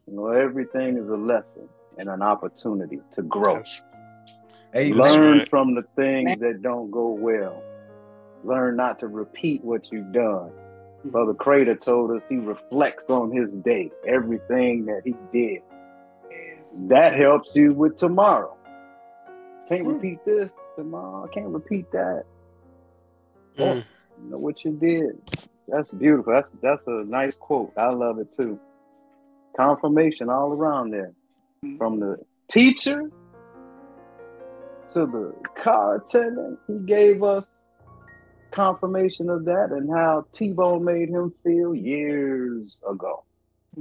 You 0.06 0.14
know, 0.16 0.28
everything 0.28 0.96
is 0.96 1.08
a 1.08 1.16
lesson 1.16 1.68
and 1.98 2.08
an 2.08 2.22
opportunity 2.22 3.00
to 3.12 3.22
grow. 3.22 3.54
That's- 3.54 3.82
Amen. 4.74 4.98
Learn 4.98 5.38
right. 5.38 5.48
from 5.48 5.74
the 5.74 5.82
things 5.96 6.38
that 6.40 6.60
don't 6.62 6.90
go 6.90 7.08
well. 7.08 7.62
Learn 8.44 8.76
not 8.76 8.98
to 9.00 9.08
repeat 9.08 9.64
what 9.64 9.90
you've 9.90 10.12
done. 10.12 10.50
Brother 11.06 11.32
Crater 11.34 11.74
told 11.74 12.10
us 12.10 12.26
he 12.28 12.36
reflects 12.38 13.08
on 13.08 13.30
his 13.30 13.50
day, 13.50 13.90
everything 14.06 14.84
that 14.86 15.02
he 15.04 15.14
did. 15.32 15.62
That 16.88 17.14
helps 17.14 17.54
you 17.54 17.72
with 17.72 17.96
tomorrow. 17.96 18.56
Can't 19.68 19.86
repeat 19.86 20.24
this 20.24 20.50
tomorrow. 20.76 21.28
Can't 21.28 21.48
repeat 21.48 21.90
that. 21.92 22.24
Mm. 23.58 23.84
You 24.22 24.30
know 24.30 24.38
what 24.38 24.64
you 24.64 24.72
did. 24.72 25.20
That's 25.68 25.90
beautiful. 25.90 26.32
That's 26.32 26.52
that's 26.62 26.86
a 26.86 27.04
nice 27.04 27.34
quote. 27.38 27.72
I 27.76 27.90
love 27.90 28.18
it 28.18 28.34
too. 28.36 28.58
Confirmation 29.56 30.30
all 30.30 30.52
around 30.52 30.90
there. 30.90 31.12
From 31.76 31.98
the 31.98 32.16
teacher 32.50 33.10
to 34.94 35.06
the 35.06 35.34
car 35.62 35.96
attendant, 35.96 36.58
he 36.66 36.78
gave 36.78 37.22
us 37.22 37.44
confirmation 38.52 39.28
of 39.28 39.44
that 39.44 39.70
and 39.70 39.90
how 39.90 40.24
T-Bone 40.32 40.84
made 40.84 41.08
him 41.08 41.32
feel 41.44 41.74
years 41.74 42.80
ago. 42.88 43.24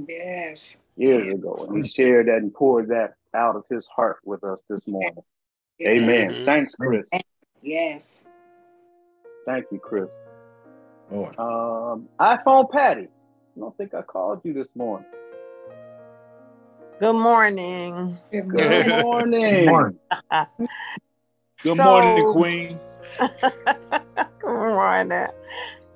Yes. 0.08 0.76
Years 0.98 1.32
ago. 1.32 1.66
And 1.68 1.84
he 1.84 1.88
shared 1.88 2.26
that 2.28 2.38
and 2.38 2.52
poured 2.52 2.88
that 2.88 3.14
out 3.34 3.54
of 3.56 3.62
his 3.70 3.86
heart 3.86 4.18
with 4.24 4.42
us 4.44 4.60
this 4.68 4.80
morning. 4.86 5.14
yes. 5.78 6.02
Amen. 6.02 6.30
Mhm. 6.32 6.44
Thanks, 6.44 6.74
Chris. 6.74 7.06
Yes. 7.62 8.24
Thank 9.46 9.66
you, 9.70 9.78
Chris. 9.78 10.08
Lord. 11.10 11.38
Um, 11.38 12.08
iPhone 12.20 12.68
Patty. 12.70 13.08
I 13.56 13.60
don't 13.60 13.76
think 13.76 13.94
I 13.94 14.02
called 14.02 14.40
you 14.44 14.52
this 14.52 14.68
morning. 14.74 15.06
Good 16.98 17.14
morning. 17.14 18.18
Good 18.32 18.48
Good 18.50 19.02
morning. 19.04 19.64
Good 19.64 19.66
Morning. 19.70 19.98
Good 21.62 21.76
So- 21.76 21.84
morning, 21.84 22.32
Queen. 22.32 22.80
Good 24.40 24.72
morning. 24.74 25.26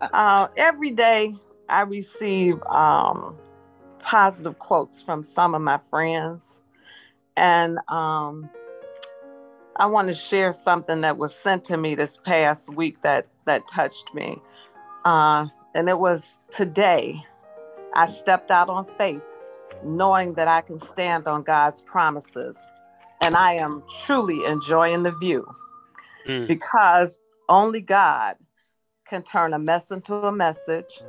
Uh, 0.00 0.48
every 0.56 0.90
day 0.90 1.34
I 1.68 1.82
receive 1.82 2.62
um, 2.64 3.36
positive 4.02 4.58
quotes 4.58 5.00
from 5.02 5.22
some 5.22 5.54
of 5.54 5.62
my 5.62 5.78
friends. 5.90 6.60
And 7.36 7.78
um, 7.88 8.50
I 9.76 9.86
want 9.86 10.08
to 10.08 10.14
share 10.14 10.52
something 10.52 11.00
that 11.00 11.16
was 11.16 11.34
sent 11.34 11.64
to 11.66 11.76
me 11.76 11.94
this 11.94 12.18
past 12.18 12.68
week 12.74 13.00
that, 13.02 13.26
that 13.46 13.66
touched 13.68 14.14
me. 14.14 14.38
Uh, 15.04 15.46
and 15.74 15.88
it 15.88 15.98
was 15.98 16.40
today 16.50 17.22
I 17.94 18.06
stepped 18.06 18.50
out 18.50 18.68
on 18.68 18.86
faith, 18.98 19.22
knowing 19.84 20.34
that 20.34 20.48
I 20.48 20.60
can 20.60 20.78
stand 20.78 21.26
on 21.26 21.42
God's 21.42 21.80
promises. 21.82 22.58
And 23.20 23.36
I 23.36 23.54
am 23.54 23.82
truly 24.04 24.44
enjoying 24.44 25.04
the 25.04 25.12
view 25.12 25.46
Mm. 26.26 26.46
because 26.46 27.20
only 27.48 27.80
God 27.80 28.36
can 29.08 29.22
turn 29.22 29.52
a 29.52 29.58
mess 29.58 29.90
into 29.90 30.14
a 30.14 30.32
message, 30.32 31.02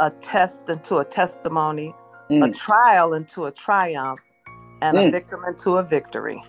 a 0.00 0.10
test 0.10 0.68
into 0.68 0.98
a 0.98 1.04
testimony, 1.04 1.94
a 2.40 2.48
Mm, 2.48 2.54
trial 2.54 3.14
into 3.14 3.46
a 3.46 3.52
triumph, 3.52 4.20
and 4.80 4.98
a 4.98 5.02
Mm. 5.02 5.10
victim 5.10 5.40
into 5.46 5.78
a 5.78 5.82
victory. 5.82 6.42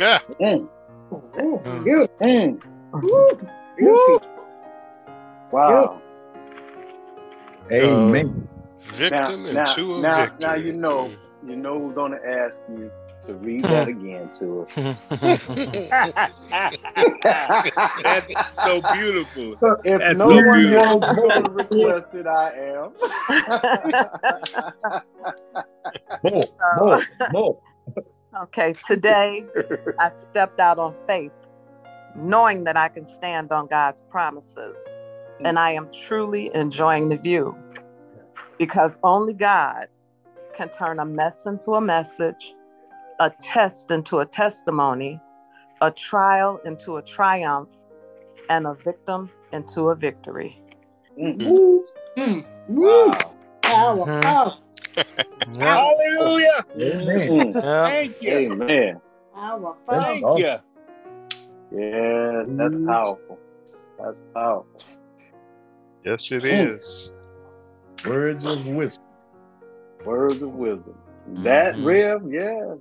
Yeah. 0.00 0.20
mm, 0.40 0.68
Ooh, 1.12 1.60
Mm. 1.64 1.84
mm. 2.20 2.62
Ooh, 3.04 3.40
beautiful. 3.76 4.22
Wow. 5.52 6.02
Amen. 7.72 8.48
Victim 8.82 9.46
now, 9.50 9.76
into 9.76 9.94
a 9.94 10.00
now, 10.00 10.16
victory. 10.16 10.38
now 10.38 10.54
you 10.54 10.72
know, 10.72 11.10
Mm. 11.10 11.18
you 11.46 11.56
know 11.56 11.80
who's 11.80 11.94
gonna 11.94 12.18
ask 12.26 12.60
you 12.68 12.90
to 13.30 13.36
read 13.36 13.62
that 13.64 13.88
again 13.94 14.30
to 14.38 14.62
us. 14.62 14.76
That's 18.02 18.62
so 18.62 18.82
beautiful. 18.92 19.52
If 19.84 20.00
That's 20.00 20.18
no 20.18 20.28
so 20.28 20.34
one 20.34 20.58
beautiful. 20.58 21.04
else 21.04 21.04
will 21.16 21.42
request 21.44 22.08
it, 22.14 22.26
I 22.26 22.52
am. 22.52 22.92
More, 26.22 26.44
more, 26.76 27.02
more. 27.32 27.58
Okay, 28.42 28.74
today 28.86 29.44
I 29.98 30.10
stepped 30.10 30.60
out 30.60 30.78
on 30.78 30.94
faith, 31.06 31.32
knowing 32.14 32.64
that 32.64 32.76
I 32.76 32.88
can 32.88 33.06
stand 33.06 33.52
on 33.52 33.66
God's 33.66 34.02
promises. 34.02 34.76
And 35.42 35.58
I 35.58 35.70
am 35.72 35.88
truly 35.90 36.50
enjoying 36.54 37.08
the 37.08 37.16
view 37.16 37.56
because 38.58 38.98
only 39.02 39.32
God 39.32 39.86
can 40.54 40.68
turn 40.68 40.98
a 40.98 41.04
mess 41.06 41.46
into 41.46 41.72
a 41.72 41.80
message, 41.80 42.52
a 43.20 43.30
test 43.40 43.90
into 43.90 44.18
a 44.18 44.26
testimony, 44.26 45.20
a 45.82 45.90
trial 45.90 46.58
into 46.64 46.96
a 46.96 47.02
triumph, 47.02 47.68
and 48.48 48.66
a 48.66 48.74
victim 48.82 49.30
into 49.52 49.90
a 49.90 49.94
victory. 49.94 50.60
Woo. 51.16 51.84
Mm. 52.18 52.44
Woo. 52.68 53.08
Wow. 53.08 53.34
Power, 53.62 54.06
Mhm. 54.06 54.22
power, 54.22 54.54
Hallelujah. 55.58 56.64
Amen. 56.80 57.52
Thank 57.52 58.22
you. 58.22 58.30
Amen. 58.32 59.00
power, 59.34 59.74
power. 59.86 60.00
Thank 60.00 60.24
awesome. 60.24 60.40
you. 60.40 61.78
Yes, 61.78 62.46
that's 62.48 62.74
powerful. 62.86 63.38
That's 63.98 64.20
powerful. 64.34 64.80
Yes, 66.04 66.32
it 66.32 66.44
is. 66.44 67.12
Words 68.08 68.44
of 68.46 68.66
wisdom. 68.74 69.04
Words 70.04 70.40
of 70.40 70.50
wisdom. 70.52 70.98
That 71.44 71.76
Mhm. 71.76 71.84
Rev, 71.84 72.32
yeah. 72.32 72.74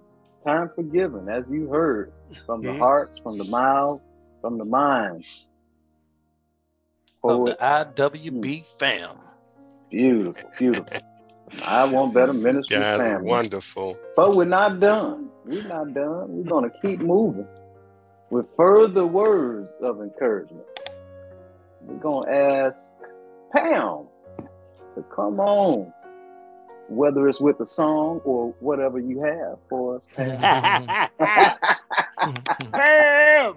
Time 0.50 0.72
for 0.74 0.82
giving, 0.82 1.30
as 1.30 1.44
you 1.48 1.68
heard, 1.70 2.12
from 2.48 2.64
the 2.64 2.76
hearts, 2.76 3.20
from 3.20 3.38
the 3.38 3.44
mouths, 3.44 4.02
from 4.42 4.58
the 4.58 4.66
minds. 4.66 5.48
Of 7.24 7.46
the 7.46 7.58
IWB 7.62 8.58
hmm. 8.58 8.78
fam. 8.80 9.18
beautiful, 9.92 10.50
beautiful. 10.58 10.98
I 11.68 11.92
want 11.92 12.16
better 12.16 12.34
ministry 12.34 12.78
are 12.78 12.98
family. 12.98 13.30
wonderful. 13.30 14.00
But 14.16 14.36
we're 14.36 14.46
not 14.46 14.80
done. 14.80 15.30
We're 15.46 15.68
not 15.68 15.94
done. 15.94 16.26
We're 16.30 16.50
going 16.50 16.68
to 16.68 16.76
keep 16.82 17.02
moving 17.02 17.48
with 18.32 18.48
further 18.58 19.06
words 19.06 19.70
of 19.84 20.02
encouragement. 20.02 20.66
We're 21.82 21.98
going 21.98 22.28
to 22.28 22.34
ask 22.34 22.86
Pam 23.54 24.08
to 24.96 25.04
come 25.16 25.40
on, 25.40 25.94
whether 26.90 27.28
it's 27.28 27.40
with 27.40 27.60
a 27.60 27.66
song 27.66 28.22
or 28.26 28.54
whatever 28.60 29.00
you 29.00 29.22
have 29.22 29.58
for 29.70 29.98
us. 29.98 30.04
Bam! 32.72 33.56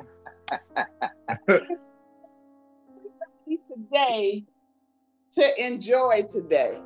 today 3.93 4.45
to 5.35 5.65
enjoy 5.65 6.23
today. 6.29 6.79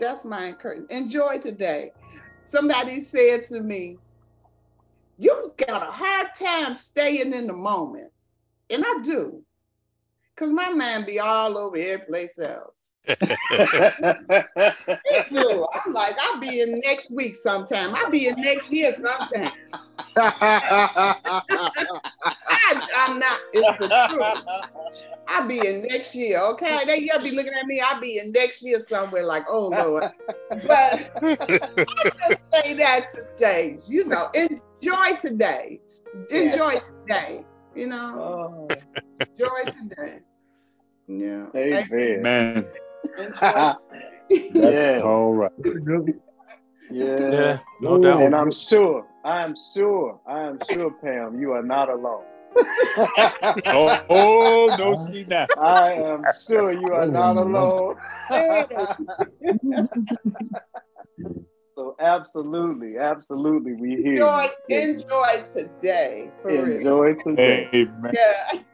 That's 0.00 0.24
my 0.24 0.48
encouragement. 0.48 0.90
Enjoy 0.90 1.38
today. 1.38 1.92
Somebody 2.44 3.02
said 3.02 3.44
to 3.44 3.60
me, 3.60 3.98
You've 5.20 5.56
got 5.56 5.82
a 5.82 5.90
hard 5.90 6.28
time 6.38 6.74
staying 6.74 7.32
in 7.32 7.48
the 7.48 7.52
moment. 7.52 8.12
And 8.70 8.84
I 8.86 9.00
do. 9.02 9.42
Because 10.34 10.52
my 10.52 10.70
mind 10.70 11.06
be 11.06 11.18
all 11.18 11.58
over 11.58 11.76
every 11.76 12.06
place 12.06 12.38
else. 12.38 12.87
It 15.10 15.28
do. 15.30 15.66
I'm 15.74 15.92
like, 15.92 16.14
I'll 16.20 16.38
be 16.40 16.60
in 16.60 16.80
next 16.84 17.10
week 17.10 17.36
sometime. 17.36 17.94
I'll 17.94 18.10
be 18.10 18.28
in 18.28 18.34
next 18.40 18.70
year 18.70 18.92
sometime. 18.92 19.50
I, 20.16 21.12
I'm 22.96 23.18
not, 23.18 23.38
it's 23.52 23.78
the 23.78 23.88
truth. 24.08 24.24
I'll 25.28 25.46
be 25.46 25.66
in 25.66 25.82
next 25.82 26.14
year, 26.14 26.40
okay? 26.40 26.84
They 26.86 27.00
you'll 27.00 27.20
be 27.20 27.32
looking 27.32 27.52
at 27.52 27.66
me, 27.66 27.82
I'll 27.84 28.00
be 28.00 28.18
in 28.18 28.32
next 28.32 28.62
year 28.62 28.80
somewhere 28.80 29.24
like, 29.24 29.44
oh 29.48 29.66
Lord. 29.68 30.04
But 30.66 31.10
I 31.22 32.10
just 32.28 32.50
say 32.52 32.72
that 32.74 33.08
to 33.14 33.22
say, 33.38 33.78
you 33.86 34.06
know, 34.06 34.30
enjoy 34.34 35.16
today. 35.20 35.80
Enjoy 36.30 36.80
today. 37.06 37.44
You 37.74 37.86
know, 37.88 38.18
Oh, 38.18 38.68
enjoy 39.20 39.64
today. 39.66 40.20
Yeah. 41.06 41.46
amen. 41.54 42.22
Man, 42.22 42.56
Enjoy. 42.56 42.68
Yeah, 44.30 45.00
all 45.04 45.32
right. 45.34 45.52
yeah. 46.90 47.30
Yeah, 47.30 47.58
no 47.80 47.98
doubt. 47.98 48.22
And 48.22 48.34
I'm 48.34 48.52
sure, 48.52 49.06
I'm 49.24 49.54
sure, 49.74 50.20
I'm 50.26 50.58
sure, 50.70 50.90
Pam, 51.02 51.38
you 51.40 51.52
are 51.52 51.62
not 51.62 51.88
alone. 51.88 52.24
Oh, 53.66 53.96
oh 54.08 54.74
no, 54.78 55.06
she 55.12 55.24
not. 55.24 55.50
I 55.58 55.92
am 55.92 56.24
sure 56.46 56.72
you 56.72 56.92
are 56.92 57.06
not 57.06 57.36
alone. 57.36 57.96
so 61.74 61.94
absolutely, 62.00 62.98
absolutely, 62.98 63.74
we 63.74 63.96
hear 64.02 64.14
enjoy, 64.14 64.48
you. 64.68 64.76
enjoy 64.78 65.44
today. 65.52 66.30
For 66.42 66.64
real. 66.64 66.76
Enjoy 66.76 67.14
today. 67.14 67.68
Amen. 67.74 68.14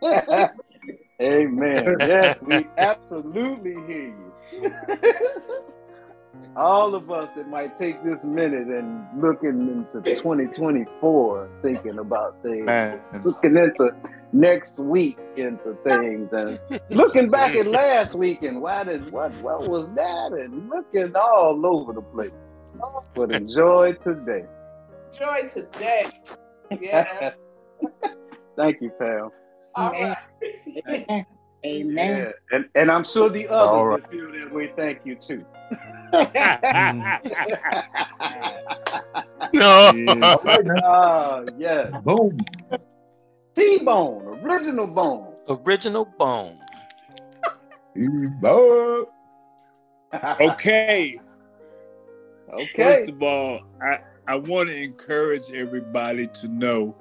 Yeah. 0.02 0.48
Amen. 1.20 1.96
Yes, 2.06 2.40
we 2.42 2.66
absolutely 2.78 3.74
hear 3.86 4.08
you. 4.08 4.23
All 6.56 6.94
of 6.94 7.10
us 7.10 7.28
that 7.36 7.48
might 7.48 7.78
take 7.80 8.02
this 8.04 8.22
minute 8.22 8.68
and 8.68 9.04
looking 9.20 9.86
into 9.94 10.00
2024, 10.16 11.50
thinking 11.62 11.98
about 11.98 12.40
things, 12.42 12.66
Man. 12.66 13.00
looking 13.24 13.56
into 13.56 13.90
next 14.32 14.78
week 14.78 15.18
into 15.36 15.76
things, 15.82 16.28
and 16.32 16.60
looking 16.90 17.28
back 17.28 17.56
at 17.56 17.66
last 17.66 18.14
week 18.14 18.42
and 18.42 18.60
why 18.62 18.84
did 18.84 19.10
what 19.10 19.32
what 19.42 19.68
was 19.68 19.88
that, 19.96 20.32
and 20.32 20.68
looking 20.68 21.14
all 21.16 21.60
over 21.66 21.92
the 21.92 22.02
place. 22.02 22.30
But 23.14 23.32
enjoy 23.32 23.94
today. 24.04 24.44
Enjoy 25.12 25.48
today. 25.48 26.06
Yeah. 26.80 27.32
Thank 28.56 28.80
you, 28.80 28.90
pal. 28.98 29.32
All 29.76 29.92
right. 29.92 31.26
Amen. 31.64 32.18
Yeah. 32.18 32.32
And 32.56 32.68
and 32.74 32.90
I'm 32.90 33.04
sure 33.04 33.30
the 33.30 33.48
others 33.48 33.68
All 33.68 33.86
right. 33.86 34.02
that 34.02 34.10
feel 34.10 34.30
that 34.30 34.52
way. 34.52 34.72
Thank 34.76 35.00
you 35.04 35.16
too. 35.16 35.44
no. 39.54 39.92
Yes. 39.94 40.44
Ah, 40.84 41.42
yes. 41.58 41.92
Boom. 42.04 42.38
T-bone, 43.54 44.40
original 44.42 44.86
bone. 44.86 45.32
Original 45.48 46.04
bone. 46.18 46.58
Boom. 47.94 49.06
Okay. 50.40 51.18
Okay. 52.52 52.66
First 52.76 53.08
of 53.10 53.20
all, 53.20 53.62
I, 53.82 53.98
I 54.28 54.36
want 54.36 54.68
to 54.68 54.76
encourage 54.76 55.50
everybody 55.52 56.28
to 56.28 56.46
know 56.46 56.94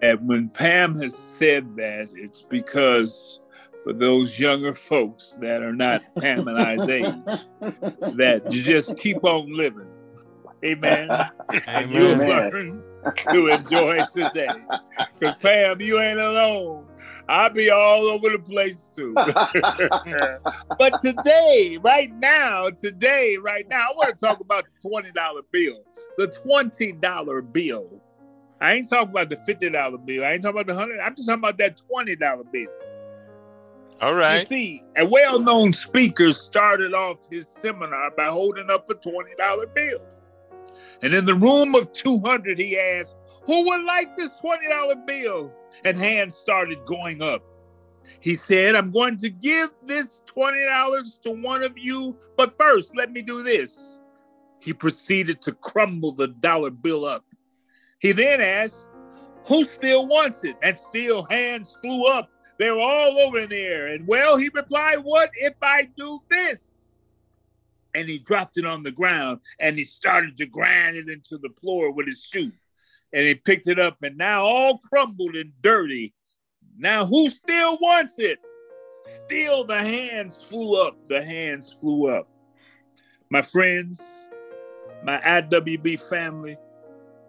that 0.00 0.20
when 0.24 0.50
Pam 0.50 0.96
has 0.96 1.16
said 1.16 1.76
that, 1.76 2.08
it's 2.14 2.42
because 2.42 3.38
for 3.86 3.92
those 3.92 4.36
younger 4.40 4.74
folks 4.74 5.38
that 5.40 5.62
are 5.62 5.72
not 5.72 6.02
Pam 6.18 6.48
and 6.48 6.58
I's 6.58 6.88
age, 6.88 7.06
that 8.16 8.42
you 8.50 8.60
just 8.60 8.98
keep 8.98 9.22
on 9.22 9.56
living. 9.56 9.88
Amen. 10.64 11.08
And 11.68 11.92
you'll 11.92 12.14
Amen. 12.14 12.28
learn 12.28 12.82
to 13.30 13.46
enjoy 13.46 14.04
today. 14.10 14.50
Because 15.16 15.36
Pam, 15.40 15.80
you 15.80 16.00
ain't 16.00 16.18
alone. 16.18 16.84
I'll 17.28 17.50
be 17.50 17.70
all 17.70 18.02
over 18.06 18.30
the 18.30 18.40
place 18.40 18.90
too. 18.96 19.14
but 20.78 21.00
today, 21.00 21.78
right 21.80 22.12
now, 22.16 22.70
today, 22.70 23.36
right 23.36 23.68
now, 23.68 23.90
I 23.90 23.94
want 23.94 24.08
to 24.08 24.16
talk 24.16 24.40
about 24.40 24.64
the 24.82 24.88
$20 24.88 25.42
bill. 25.52 25.78
The 26.18 26.26
$20 26.44 27.52
bill. 27.52 28.02
I 28.60 28.72
ain't 28.72 28.90
talking 28.90 29.10
about 29.10 29.28
the 29.28 29.36
$50 29.36 30.04
bill. 30.04 30.24
I 30.24 30.32
ain't 30.32 30.42
talking 30.42 30.56
about 30.56 30.66
the 30.66 30.74
100 30.74 30.98
I'm 30.98 31.14
just 31.14 31.28
talking 31.28 31.38
about 31.38 31.58
that 31.58 31.80
$20 31.88 32.50
bill. 32.50 32.66
All 34.00 34.14
You 34.40 34.46
see, 34.46 34.82
a 34.96 35.06
well-known 35.06 35.72
speaker 35.72 36.32
started 36.32 36.92
off 36.92 37.18
his 37.30 37.48
seminar 37.48 38.10
by 38.10 38.26
holding 38.26 38.70
up 38.70 38.90
a 38.90 38.94
$20 38.94 39.74
bill. 39.74 40.00
And 41.02 41.14
in 41.14 41.24
the 41.24 41.34
room 41.34 41.74
of 41.74 41.92
200, 41.92 42.58
he 42.58 42.78
asked, 42.78 43.16
who 43.46 43.64
would 43.64 43.84
like 43.84 44.16
this 44.16 44.30
$20 44.42 45.06
bill? 45.06 45.52
And 45.84 45.96
hands 45.96 46.34
started 46.34 46.84
going 46.84 47.22
up. 47.22 47.42
He 48.20 48.34
said, 48.34 48.74
I'm 48.74 48.90
going 48.90 49.16
to 49.18 49.30
give 49.30 49.70
this 49.82 50.22
$20 50.26 51.20
to 51.22 51.32
one 51.32 51.62
of 51.62 51.72
you, 51.76 52.16
but 52.36 52.56
first, 52.58 52.96
let 52.96 53.12
me 53.12 53.22
do 53.22 53.42
this. 53.42 54.00
He 54.60 54.72
proceeded 54.72 55.40
to 55.42 55.52
crumble 55.52 56.12
the 56.12 56.28
dollar 56.28 56.70
bill 56.70 57.04
up. 57.04 57.24
He 58.00 58.12
then 58.12 58.40
asked, 58.40 58.86
Who 59.46 59.64
still 59.64 60.06
wants 60.06 60.44
it? 60.44 60.56
And 60.62 60.76
still 60.76 61.24
hands 61.24 61.76
flew 61.82 62.08
up. 62.08 62.28
They 62.58 62.70
were 62.70 62.80
all 62.80 63.18
over 63.18 63.40
in 63.40 63.50
there. 63.50 63.88
And 63.88 64.06
well, 64.06 64.36
he 64.36 64.48
replied, 64.52 64.96
What 64.98 65.30
if 65.36 65.54
I 65.62 65.88
do 65.96 66.20
this? 66.30 66.76
and 67.96 68.10
he 68.10 68.18
dropped 68.18 68.58
it 68.58 68.66
on 68.66 68.82
the 68.82 68.90
ground 68.90 69.40
and 69.58 69.78
he 69.78 69.84
started 69.84 70.36
to 70.36 70.44
grind 70.44 70.96
it 70.96 71.08
into 71.08 71.38
the 71.38 71.48
floor 71.62 71.92
with 71.92 72.06
his 72.06 72.22
shoe. 72.22 72.52
And 73.14 73.26
he 73.26 73.34
picked 73.34 73.68
it 73.68 73.78
up 73.78 73.96
and 74.02 74.18
now 74.18 74.42
all 74.42 74.78
crumbled 74.78 75.34
and 75.34 75.50
dirty. 75.62 76.12
Now 76.76 77.06
who 77.06 77.30
still 77.30 77.78
wants 77.80 78.18
it? 78.18 78.38
Still 79.24 79.64
the 79.64 79.78
hands 79.78 80.44
flew 80.44 80.78
up. 80.78 81.08
The 81.08 81.24
hands 81.24 81.78
flew 81.80 82.08
up. 82.08 82.28
My 83.30 83.40
friends, 83.40 84.02
my 85.02 85.18
IWB 85.20 85.98
family, 86.10 86.58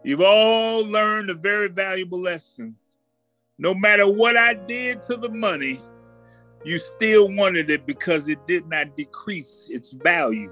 you've 0.03 0.21
all 0.21 0.85
learned 0.85 1.29
a 1.29 1.33
very 1.33 1.69
valuable 1.69 2.19
lesson. 2.19 2.75
No 3.57 3.73
matter 3.73 4.11
what 4.11 4.37
I 4.37 4.53
did 4.53 5.01
to 5.03 5.17
the 5.17 5.29
money, 5.29 5.79
you 6.63 6.77
still 6.77 7.33
wanted 7.35 7.69
it 7.69 7.85
because 7.85 8.29
it 8.29 8.45
did 8.45 8.67
not 8.67 8.95
decrease 8.95 9.69
its 9.71 9.93
value. 9.93 10.51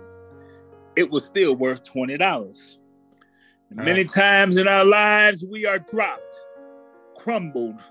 It 0.95 1.09
was 1.09 1.25
still 1.25 1.55
worth 1.55 1.83
$20. 1.83 2.77
And 3.69 3.79
many 3.79 4.05
ah. 4.05 4.13
times 4.13 4.57
in 4.57 4.67
our 4.67 4.85
lives, 4.85 5.45
we 5.49 5.65
are 5.65 5.79
dropped, 5.79 6.35
crumbled, 7.17 7.81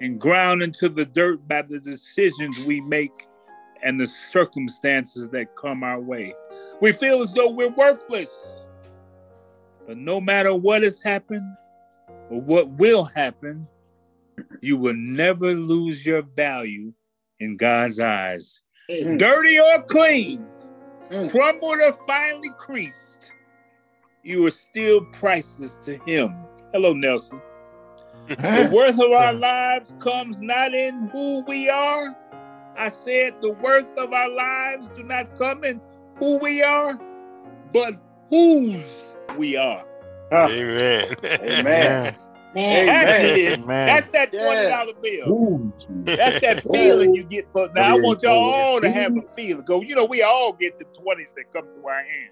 and 0.00 0.20
ground 0.20 0.62
into 0.62 0.88
the 0.88 1.06
dirt 1.06 1.46
by 1.48 1.62
the 1.62 1.80
decisions 1.80 2.58
we 2.64 2.80
make 2.82 3.26
and 3.82 4.00
the 4.00 4.06
circumstances 4.06 5.30
that 5.30 5.54
come 5.56 5.82
our 5.82 6.00
way. 6.00 6.34
We 6.80 6.92
feel 6.92 7.22
as 7.22 7.32
though 7.32 7.50
we're 7.50 7.70
worthless. 7.70 8.60
But 9.86 9.98
no 9.98 10.20
matter 10.20 10.54
what 10.54 10.82
has 10.82 11.02
happened 11.02 11.56
or 12.30 12.40
what 12.40 12.68
will 12.70 13.04
happen, 13.04 13.68
you 14.60 14.76
will 14.76 14.94
never 14.94 15.52
lose 15.52 16.04
your 16.04 16.22
value 16.22 16.92
in 17.40 17.56
God's 17.56 18.00
eyes. 18.00 18.60
Mm. 18.90 19.18
Dirty 19.18 19.58
or 19.58 19.82
clean, 19.82 20.48
mm. 21.10 21.30
crumbled 21.30 21.80
or 21.80 21.92
finely 22.06 22.50
creased, 22.58 23.32
you 24.22 24.46
are 24.46 24.50
still 24.50 25.04
priceless 25.12 25.76
to 25.84 25.98
Him. 26.06 26.34
Hello, 26.72 26.92
Nelson. 26.92 27.40
the 28.28 28.70
worth 28.72 28.98
of 28.98 29.10
our 29.12 29.34
lives 29.34 29.94
comes 29.98 30.40
not 30.40 30.74
in 30.74 31.10
who 31.12 31.44
we 31.46 31.68
are. 31.68 32.16
I 32.76 32.88
said 32.88 33.34
the 33.42 33.52
worth 33.52 33.96
of 33.98 34.12
our 34.12 34.30
lives 34.30 34.88
do 34.88 35.02
not 35.02 35.36
come 35.38 35.62
in 35.62 35.80
who 36.18 36.38
we 36.38 36.62
are, 36.62 36.98
but 37.72 38.00
whose 38.28 39.16
we 39.36 39.56
are. 39.56 39.84
Amen. 40.32 41.14
Amen. 41.24 42.16
That's 42.54 43.24
it. 43.24 43.58
Amen. 43.58 43.86
That's 43.86 44.06
that 44.08 44.32
twenty 44.32 44.68
dollar 44.68 44.92
bill. 45.02 45.26
That's 46.16 46.40
that 46.40 46.62
feeling 46.72 47.14
you 47.14 47.24
get 47.24 47.50
for 47.50 47.68
now. 47.74 47.82
I 47.82 47.94
want 47.94 48.22
y'all 48.22 48.32
all 48.32 48.80
to 48.80 48.90
have 48.90 49.16
a 49.16 49.22
feeling. 49.34 49.64
Go, 49.64 49.80
you 49.82 49.94
know, 49.94 50.04
we 50.04 50.22
all 50.22 50.52
get 50.52 50.78
the 50.78 50.84
twenties 50.84 51.34
that 51.36 51.52
come 51.52 51.64
to 51.64 51.86
our 51.88 52.02
hand. 52.04 52.30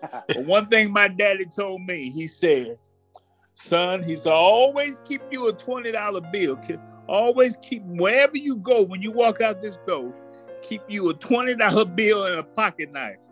But 0.28 0.44
one 0.44 0.66
thing 0.66 0.92
my 0.92 1.08
daddy 1.08 1.44
told 1.44 1.82
me, 1.82 2.08
he 2.10 2.28
said, 2.28 2.78
son, 3.56 4.02
he 4.02 4.14
said, 4.14 4.32
always 4.32 5.00
keep 5.04 5.20
you 5.30 5.48
a 5.48 5.52
twenty 5.52 5.92
dollar 5.92 6.20
bill. 6.20 6.56
Ke- 6.56 6.78
Always 7.08 7.56
keep 7.62 7.82
wherever 7.84 8.36
you 8.36 8.56
go 8.56 8.82
when 8.84 9.00
you 9.00 9.10
walk 9.10 9.40
out 9.40 9.62
this 9.62 9.78
door, 9.86 10.14
keep 10.62 10.82
you 10.88 11.08
a 11.10 11.14
twenty 11.14 11.54
dollar 11.54 11.84
bill 11.86 12.26
and 12.26 12.38
a 12.38 12.42
pocket 12.44 12.92
knife. 12.92 13.22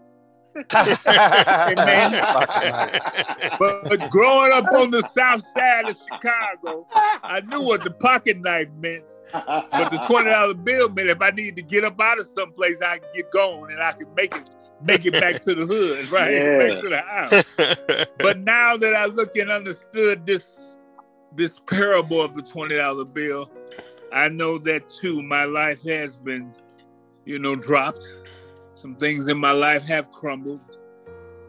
Amen. 0.56 2.12
but, 3.58 3.84
but 3.84 4.10
growing 4.10 4.52
up 4.52 4.66
on 4.74 4.90
the 4.90 5.02
south 5.12 5.46
side 5.46 5.90
of 5.90 5.96
Chicago, 5.96 6.86
I 6.92 7.40
knew 7.46 7.62
what 7.62 7.84
the 7.84 7.90
pocket 7.90 8.40
knife 8.40 8.68
meant. 8.80 9.04
But 9.32 9.90
the 9.90 9.98
twenty 10.06 10.30
dollar 10.30 10.54
bill 10.54 10.88
meant 10.90 11.08
if 11.08 11.20
I 11.20 11.30
needed 11.30 11.56
to 11.56 11.62
get 11.62 11.84
up 11.84 12.00
out 12.00 12.18
of 12.18 12.26
someplace, 12.26 12.80
I 12.82 12.98
could 12.98 13.08
get 13.14 13.30
going 13.32 13.72
and 13.72 13.82
I 13.82 13.92
could 13.92 14.14
make 14.16 14.34
it 14.34 14.48
make 14.82 15.06
it 15.06 15.12
back 15.12 15.40
to 15.42 15.54
the 15.54 15.66
hood, 15.66 16.10
right? 16.10 16.32
Yeah. 16.32 16.58
Back 16.58 16.82
to 16.82 16.88
the 16.88 17.02
house. 17.02 18.08
but 18.18 18.38
now 18.40 18.76
that 18.76 18.94
I 18.94 19.06
look 19.06 19.36
and 19.36 19.50
understood 19.50 20.26
this 20.26 20.76
this 21.34 21.60
parable 21.60 22.22
of 22.22 22.34
the 22.34 22.42
twenty 22.42 22.76
dollar 22.76 23.04
bill, 23.04 23.50
I 24.12 24.28
know 24.28 24.58
that 24.58 24.88
too. 24.88 25.22
My 25.22 25.44
life 25.44 25.82
has 25.84 26.16
been, 26.16 26.54
you 27.24 27.38
know, 27.38 27.56
dropped. 27.56 28.06
Some 28.76 28.94
things 28.96 29.28
in 29.28 29.38
my 29.38 29.52
life 29.52 29.88
have 29.88 30.10
crumbled. 30.10 30.60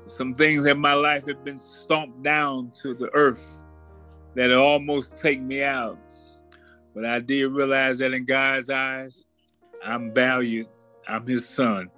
Some 0.07 0.33
things 0.33 0.65
in 0.65 0.79
my 0.79 0.93
life 0.93 1.27
have 1.27 1.43
been 1.43 1.57
stomped 1.57 2.23
down 2.23 2.71
to 2.81 2.93
the 2.93 3.09
earth 3.13 3.61
that 4.35 4.53
almost 4.53 5.21
take 5.21 5.41
me 5.41 5.61
out. 5.61 5.97
But 6.95 7.05
I 7.05 7.19
did 7.19 7.47
realize 7.47 7.97
that 7.99 8.13
in 8.13 8.23
God's 8.23 8.69
eyes, 8.69 9.25
I'm 9.83 10.09
valued. 10.09 10.69
I'm 11.05 11.27
his 11.27 11.49
son. 11.49 11.89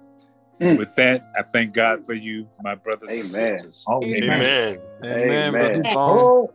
Mm. 0.60 0.76
With 0.76 0.92
that, 0.96 1.22
I 1.38 1.42
thank 1.42 1.74
God 1.74 2.04
for 2.04 2.14
you, 2.14 2.48
my 2.60 2.74
brothers 2.74 3.08
and 3.08 3.20
Amen. 3.20 3.28
sisters. 3.28 3.84
Amen. 3.88 4.78
Amen, 5.04 5.54
Amen. 5.54 5.82
Brother 5.82 5.94
Bone. 5.94 6.48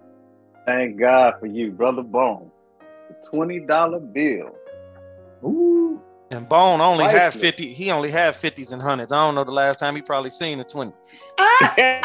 Thank 0.65 0.99
God 0.99 1.35
for 1.39 1.45
you, 1.45 1.71
brother 1.71 2.03
Bone. 2.03 2.51
The 3.07 3.29
twenty 3.29 3.61
dollar 3.61 4.01
bill. 4.01 4.53
Ooh. 5.45 6.01
And 6.31 6.49
Bone 6.49 6.81
only 6.81 7.03
had 7.03 7.33
Priceless. 7.33 7.41
50, 7.41 7.71
he 7.73 7.91
only 7.91 8.09
had 8.09 8.33
50s 8.33 8.71
and 8.71 8.81
hundreds. 8.81 9.11
I 9.11 9.23
don't 9.25 9.35
know 9.35 9.43
the 9.43 9.51
last 9.51 9.79
time 9.79 9.95
he 9.95 10.01
probably 10.01 10.31
seen 10.31 10.59
a 10.59 10.63
20. 10.63 10.91
hey, 11.77 12.01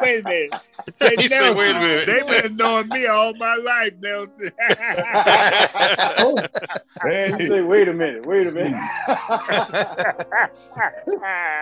wait 0.00 0.20
a 0.20 0.22
minute. 0.24 0.54
Say, 0.88 1.10
He 1.16 1.24
said, 1.24 1.40
Nelson, 1.40 1.58
wait 1.58 1.76
a 1.76 1.80
minute. 1.80 2.06
They've 2.06 2.26
been 2.42 2.56
knowing 2.56 2.88
me 2.88 3.06
all 3.06 3.34
my 3.34 3.56
life, 3.56 3.92
Nelson. 4.00 4.50
You 7.04 7.46
say, 7.46 7.60
wait 7.60 7.88
a 7.88 7.92
minute, 7.92 8.24
wait 8.24 8.46
a 8.46 8.50
minute. 8.50 8.72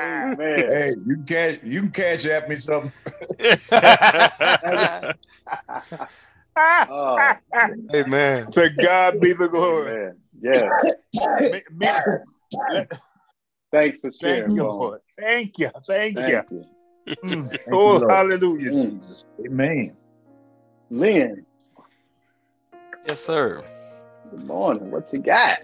Amen. 0.01 0.37
Hey, 0.39 0.95
you 1.05 1.17
can 1.17 1.25
cash, 1.27 1.57
you 1.65 1.81
can 1.81 1.91
cash 1.91 2.25
at 2.27 2.49
me 2.49 2.55
something. 2.57 2.93
Oh, 6.57 7.35
Amen. 7.95 8.51
to 8.53 8.71
God 8.71 9.21
be 9.21 9.33
the 9.33 9.49
glory. 9.49 9.93
man. 9.93 10.17
Yeah. 10.41 10.69
Me- 11.51 11.63
me- 11.71 11.89
Thanks 13.73 13.99
for 14.01 14.11
Thank 14.11 14.21
sharing, 14.21 14.57
you, 14.57 14.63
Bone. 14.63 14.79
Lord. 14.79 15.01
Thank 15.19 15.59
you. 15.59 15.71
Thank, 15.87 16.17
Thank 16.17 16.51
you. 16.51 16.65
you. 17.07 17.17
Mm. 17.25 17.53
you, 17.53 17.59
Oh, 17.73 17.97
Lord. 17.99 18.11
hallelujah, 18.11 18.71
Mm. 18.71 18.93
Jesus. 18.95 19.27
Amen. 19.45 19.97
Len, 20.91 21.45
Yes, 23.07 23.21
sir. 23.21 23.63
good 24.31 24.49
morning. 24.49 24.91
What 24.91 25.13
you 25.13 25.19
got? 25.19 25.59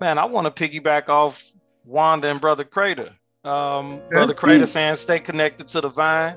Man, 0.00 0.18
I 0.18 0.24
want 0.24 0.54
to 0.54 0.68
piggyback 0.68 1.08
off 1.08 1.42
Wanda 1.86 2.28
and 2.28 2.40
Brother 2.40 2.64
Crater. 2.64 3.10
Um, 3.44 4.02
Brother 4.08 4.34
Crater 4.34 4.66
saying 4.66 4.96
stay 4.96 5.20
connected 5.20 5.68
to 5.68 5.80
the 5.80 5.88
vine, 5.88 6.36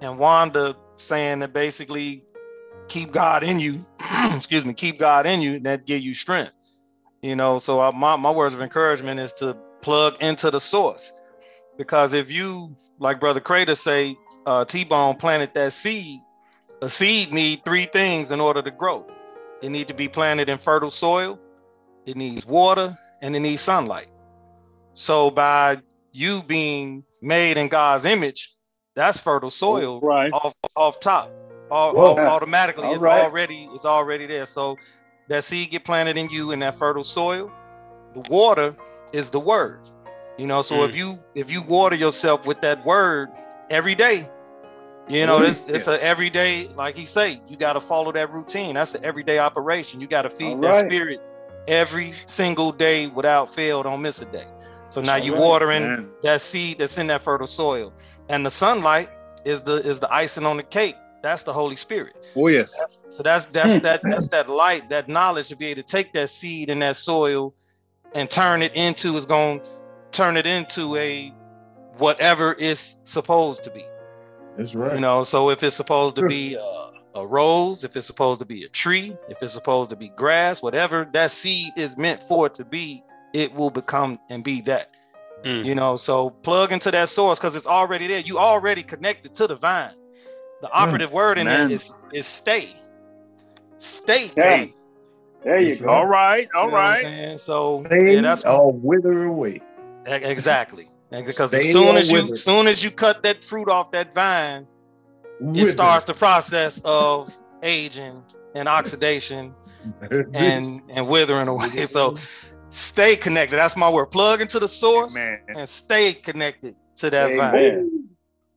and 0.00 0.18
Wanda 0.18 0.76
saying 0.98 1.40
that 1.40 1.52
basically 1.52 2.22
keep 2.88 3.12
God 3.12 3.42
in 3.44 3.60
you. 3.60 3.84
excuse 4.34 4.64
me, 4.64 4.74
keep 4.74 4.98
God 4.98 5.26
in 5.26 5.40
you, 5.40 5.56
and 5.56 5.66
that 5.66 5.86
give 5.86 6.02
you 6.02 6.14
strength. 6.14 6.52
You 7.22 7.36
know, 7.36 7.58
so 7.58 7.80
I, 7.80 7.90
my 7.96 8.16
my 8.16 8.30
words 8.30 8.54
of 8.54 8.60
encouragement 8.60 9.20
is 9.20 9.32
to 9.34 9.56
plug 9.82 10.22
into 10.22 10.50
the 10.50 10.60
source, 10.60 11.12
because 11.78 12.12
if 12.12 12.30
you, 12.30 12.76
like 12.98 13.20
Brother 13.20 13.40
Crater 13.40 13.74
say, 13.74 14.16
uh, 14.46 14.64
T-Bone 14.64 15.16
planted 15.16 15.52
that 15.54 15.72
seed. 15.72 16.20
A 16.82 16.88
seed 16.90 17.32
need 17.32 17.64
three 17.64 17.86
things 17.86 18.30
in 18.30 18.40
order 18.40 18.62
to 18.62 18.70
grow. 18.70 19.06
It 19.62 19.70
need 19.70 19.88
to 19.88 19.94
be 19.94 20.08
planted 20.08 20.48
in 20.48 20.58
fertile 20.58 20.90
soil 20.90 21.38
it 22.06 22.16
needs 22.16 22.46
water 22.46 22.96
and 23.20 23.34
it 23.34 23.40
needs 23.40 23.62
sunlight. 23.62 24.06
So 24.94 25.30
by 25.30 25.78
you 26.12 26.42
being 26.44 27.04
made 27.20 27.58
in 27.58 27.68
God's 27.68 28.04
image, 28.04 28.54
that's 28.94 29.20
fertile 29.20 29.50
soil 29.50 30.00
Right. 30.00 30.32
off 30.32 30.54
off 30.76 31.00
top. 31.00 31.30
Au- 31.70 31.92
Whoa. 31.92 32.14
au- 32.14 32.26
automatically 32.26 32.84
All 32.86 32.94
it's 32.94 33.02
right. 33.02 33.22
already 33.24 33.68
it's 33.74 33.84
already 33.84 34.26
there. 34.26 34.46
So 34.46 34.78
that 35.28 35.44
seed 35.44 35.70
get 35.70 35.84
planted 35.84 36.16
in 36.16 36.28
you 36.30 36.52
in 36.52 36.60
that 36.60 36.78
fertile 36.78 37.04
soil. 37.04 37.50
The 38.14 38.20
water 38.30 38.74
is 39.12 39.30
the 39.30 39.40
word. 39.40 39.80
You 40.38 40.46
know, 40.46 40.62
so 40.62 40.76
Mm. 40.76 40.88
if 40.88 40.96
you 40.96 41.18
if 41.34 41.50
you 41.50 41.62
water 41.62 41.96
yourself 41.96 42.46
with 42.46 42.60
that 42.62 42.84
word 42.84 43.30
every 43.70 43.94
day, 43.94 44.28
you 45.08 45.26
know, 45.26 45.40
Mm, 45.40 45.48
it's 45.48 45.60
it's 45.62 45.86
yes. 45.86 45.88
a 45.88 46.02
everyday, 46.04 46.68
like 46.76 46.96
he 46.96 47.04
say, 47.06 47.40
you 47.48 47.56
got 47.56 47.74
to 47.74 47.80
follow 47.80 48.12
that 48.12 48.32
routine. 48.32 48.74
That's 48.74 48.94
an 48.94 49.04
everyday 49.04 49.38
operation. 49.38 50.00
You 50.00 50.06
got 50.08 50.22
to 50.22 50.30
feed 50.30 50.54
All 50.54 50.60
that 50.60 50.68
right. 50.82 50.86
spirit 50.90 51.20
every 51.68 52.12
single 52.26 52.70
day 52.72 53.06
without 53.08 53.52
fail. 53.52 53.82
Don't 53.82 54.02
miss 54.02 54.20
a 54.20 54.26
day. 54.26 54.46
So 54.90 55.00
now 55.00 55.14
All 55.14 55.18
you 55.18 55.32
right. 55.32 55.40
watering 55.40 55.82
Man. 55.82 56.08
that 56.22 56.40
seed 56.42 56.78
that's 56.78 56.98
in 56.98 57.08
that 57.08 57.22
fertile 57.22 57.46
soil, 57.48 57.92
and 58.28 58.44
the 58.46 58.50
sunlight 58.50 59.08
is 59.44 59.62
the 59.62 59.76
is 59.76 60.00
the 60.00 60.12
icing 60.12 60.46
on 60.46 60.56
the 60.58 60.62
cake. 60.62 60.96
That's 61.22 61.42
the 61.42 61.52
Holy 61.52 61.76
Spirit. 61.76 62.16
Oh, 62.36 62.48
yes. 62.48 62.74
That's, 62.78 63.04
so 63.08 63.22
that's 63.22 63.46
that's 63.46 63.78
that 63.78 64.00
that's 64.02 64.28
that 64.28 64.48
light, 64.48 64.88
that 64.90 65.08
knowledge 65.08 65.48
to 65.48 65.56
be 65.56 65.66
able 65.66 65.82
to 65.82 65.86
take 65.86 66.12
that 66.12 66.30
seed 66.30 66.68
in 66.68 66.78
that 66.80 66.96
soil 66.96 67.54
and 68.14 68.30
turn 68.30 68.62
it 68.62 68.74
into 68.74 69.16
is 69.16 69.26
going 69.26 69.60
to 69.60 69.70
turn 70.12 70.36
it 70.36 70.46
into 70.46 70.96
a 70.96 71.32
whatever 71.98 72.54
it's 72.58 72.96
supposed 73.04 73.64
to 73.64 73.70
be. 73.70 73.84
That's 74.56 74.74
right. 74.74 74.94
You 74.94 75.00
know, 75.00 75.24
so 75.24 75.50
if 75.50 75.62
it's 75.62 75.76
supposed 75.76 76.16
to 76.16 76.26
be 76.26 76.54
a, 76.54 76.90
a 77.14 77.26
rose, 77.26 77.84
if 77.84 77.96
it's 77.96 78.06
supposed 78.06 78.40
to 78.40 78.46
be 78.46 78.64
a 78.64 78.68
tree, 78.68 79.16
if 79.28 79.42
it's 79.42 79.52
supposed 79.52 79.90
to 79.90 79.96
be 79.96 80.08
grass, 80.10 80.62
whatever 80.62 81.08
that 81.12 81.30
seed 81.30 81.72
is 81.76 81.96
meant 81.96 82.22
for 82.22 82.46
it 82.46 82.54
to 82.54 82.64
be, 82.64 83.02
it 83.34 83.52
will 83.54 83.70
become 83.70 84.18
and 84.30 84.42
be 84.42 84.60
that. 84.62 84.96
Mm. 85.42 85.64
You 85.64 85.74
know, 85.74 85.96
so 85.96 86.30
plug 86.30 86.72
into 86.72 86.90
that 86.90 87.08
source 87.08 87.38
because 87.38 87.56
it's 87.56 87.66
already 87.66 88.06
there. 88.06 88.20
You 88.20 88.38
already 88.38 88.82
connected 88.82 89.34
to 89.34 89.46
the 89.46 89.56
vine. 89.56 89.94
The 90.62 90.70
operative 90.72 91.10
mm. 91.10 91.14
word 91.14 91.38
in 91.38 91.46
man. 91.46 91.68
there 91.68 91.74
is 91.74 91.94
is 92.12 92.26
stay. 92.26 92.74
Stay. 93.76 94.28
Stay. 94.28 94.74
There 95.44 95.60
you 95.60 95.76
go. 95.76 95.88
All 95.88 96.06
right, 96.06 96.48
all 96.54 96.64
You 96.64 96.70
know 96.70 96.76
right. 96.76 97.40
So 97.40 97.84
Stay 97.86 98.14
yeah, 98.14 98.20
that's 98.20 98.44
all 98.44 98.72
wither 98.72 99.24
away. 99.24 99.60
Exactly. 100.06 100.88
Because 101.10 101.48
Stay 101.48 101.68
as 101.68 101.72
soon 101.72 101.94
or 101.94 101.98
as 101.98 102.10
you 102.10 102.22
wither. 102.22 102.36
soon 102.36 102.66
as 102.66 102.82
you 102.82 102.90
cut 102.90 103.22
that 103.22 103.44
fruit 103.44 103.68
off 103.68 103.92
that 103.92 104.12
vine, 104.12 104.66
it 105.40 105.66
starts 105.66 106.04
the 106.04 106.14
process 106.14 106.80
of 106.84 107.32
aging 107.62 108.22
and 108.54 108.68
oxidation 108.68 109.54
and 110.34 110.82
and 110.88 111.08
withering 111.08 111.48
away. 111.48 111.68
So 111.86 112.16
stay 112.70 113.16
connected. 113.16 113.56
That's 113.56 113.76
my 113.76 113.88
word. 113.88 114.06
Plug 114.06 114.40
into 114.40 114.58
the 114.58 114.68
source 114.68 115.16
Amen. 115.16 115.40
and 115.48 115.68
stay 115.68 116.12
connected 116.12 116.74
to 116.96 117.10
that 117.10 117.36
vine. 117.36 117.95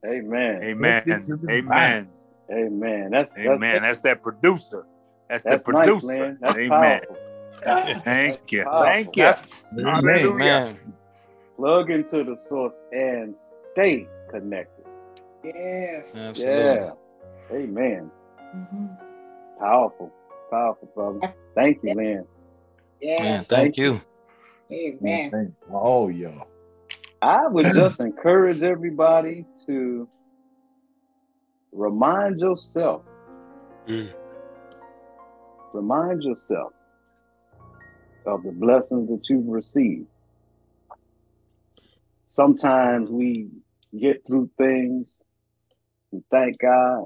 Amen. 0.05 0.59
Amen. 0.63 0.63
Amen. 0.63 1.03
Look 1.05 1.07
into 1.07 1.35
the 1.35 1.51
Amen. 1.51 2.09
Amen. 2.51 3.09
That's 3.11 3.31
Amen. 3.37 3.59
That's, 3.59 3.81
That's 3.81 3.99
that 4.01 4.23
producer. 4.23 4.85
That's, 5.29 5.43
that's 5.43 5.63
the 5.63 5.71
nice, 5.73 5.87
producer. 5.87 6.19
man. 6.19 6.37
That's 6.41 6.57
Amen. 6.57 7.01
Thank 8.03 8.51
you. 8.51 8.63
powerful. 8.63 8.85
Thank 8.85 9.17
you. 9.17 9.23
That's 9.23 9.47
Hallelujah. 9.83 10.33
man. 10.35 10.93
Plug 11.57 11.91
into 11.91 12.23
the 12.23 12.37
source 12.39 12.73
and 12.91 13.35
stay 13.73 14.07
connected. 14.31 14.85
Yes. 15.43 16.17
Absolutely. 16.17 16.63
Yeah. 16.63 16.91
Amen. 17.51 18.11
Mhm. 18.55 18.97
Powerful. 19.59 20.11
Powerful, 20.49 20.89
brother. 20.95 21.35
Thank 21.55 21.79
you, 21.83 21.95
man. 21.95 22.15
Man, 22.15 22.25
Yes. 23.01 23.47
thank 23.47 23.77
you. 23.77 24.01
Amen. 24.71 25.31
Thank 25.31 25.53
all 25.71 26.09
y'all. 26.09 26.47
I 27.21 27.47
would 27.47 27.65
just 27.73 27.99
encourage 27.99 28.61
everybody 28.63 29.45
to 29.69 30.09
remind 31.71 32.39
yourself, 32.39 33.03
Mm. 33.87 34.13
remind 35.73 36.23
yourself 36.23 36.73
of 38.25 38.43
the 38.43 38.51
blessings 38.51 39.09
that 39.09 39.21
you've 39.29 39.47
received. 39.47 40.07
Sometimes 42.29 43.09
we 43.09 43.49
get 43.97 44.25
through 44.27 44.49
things, 44.57 45.07
we 46.11 46.21
thank 46.31 46.57
God, 46.59 47.05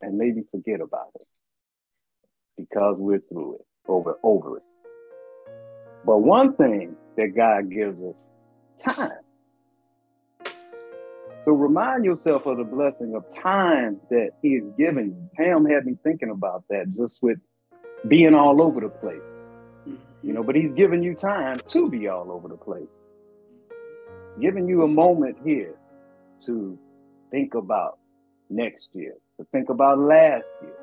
and 0.00 0.16
maybe 0.16 0.42
forget 0.50 0.80
about 0.80 1.10
it 1.16 1.26
because 2.56 2.96
we're 2.98 3.20
through 3.20 3.56
it, 3.56 3.66
over 3.86 4.18
over 4.22 4.58
it. 4.58 4.62
But 6.04 6.18
one 6.18 6.56
thing 6.56 6.96
that 7.16 7.34
God 7.36 7.70
gives 7.70 7.98
us 8.02 8.96
time. 8.96 9.25
So 11.46 11.52
remind 11.52 12.04
yourself 12.04 12.44
of 12.46 12.56
the 12.56 12.64
blessing 12.64 13.14
of 13.14 13.24
time 13.32 14.00
that 14.10 14.30
He 14.42 14.56
is 14.56 14.64
giving 14.76 15.06
you. 15.06 15.30
Pam 15.36 15.64
had 15.64 15.86
me 15.86 15.96
thinking 16.02 16.30
about 16.30 16.64
that 16.70 16.86
just 16.96 17.22
with 17.22 17.38
being 18.08 18.34
all 18.34 18.60
over 18.60 18.80
the 18.80 18.88
place. 18.88 19.22
You 20.24 20.32
know, 20.32 20.42
but 20.42 20.56
He's 20.56 20.72
giving 20.72 21.04
you 21.04 21.14
time 21.14 21.60
to 21.68 21.88
be 21.88 22.08
all 22.08 22.32
over 22.32 22.48
the 22.48 22.56
place. 22.56 22.88
Giving 24.40 24.68
you 24.68 24.82
a 24.82 24.88
moment 24.88 25.36
here 25.44 25.76
to 26.46 26.76
think 27.30 27.54
about 27.54 27.98
next 28.50 28.88
year, 28.92 29.14
to 29.38 29.46
think 29.52 29.68
about 29.68 30.00
last 30.00 30.50
year, 30.60 30.74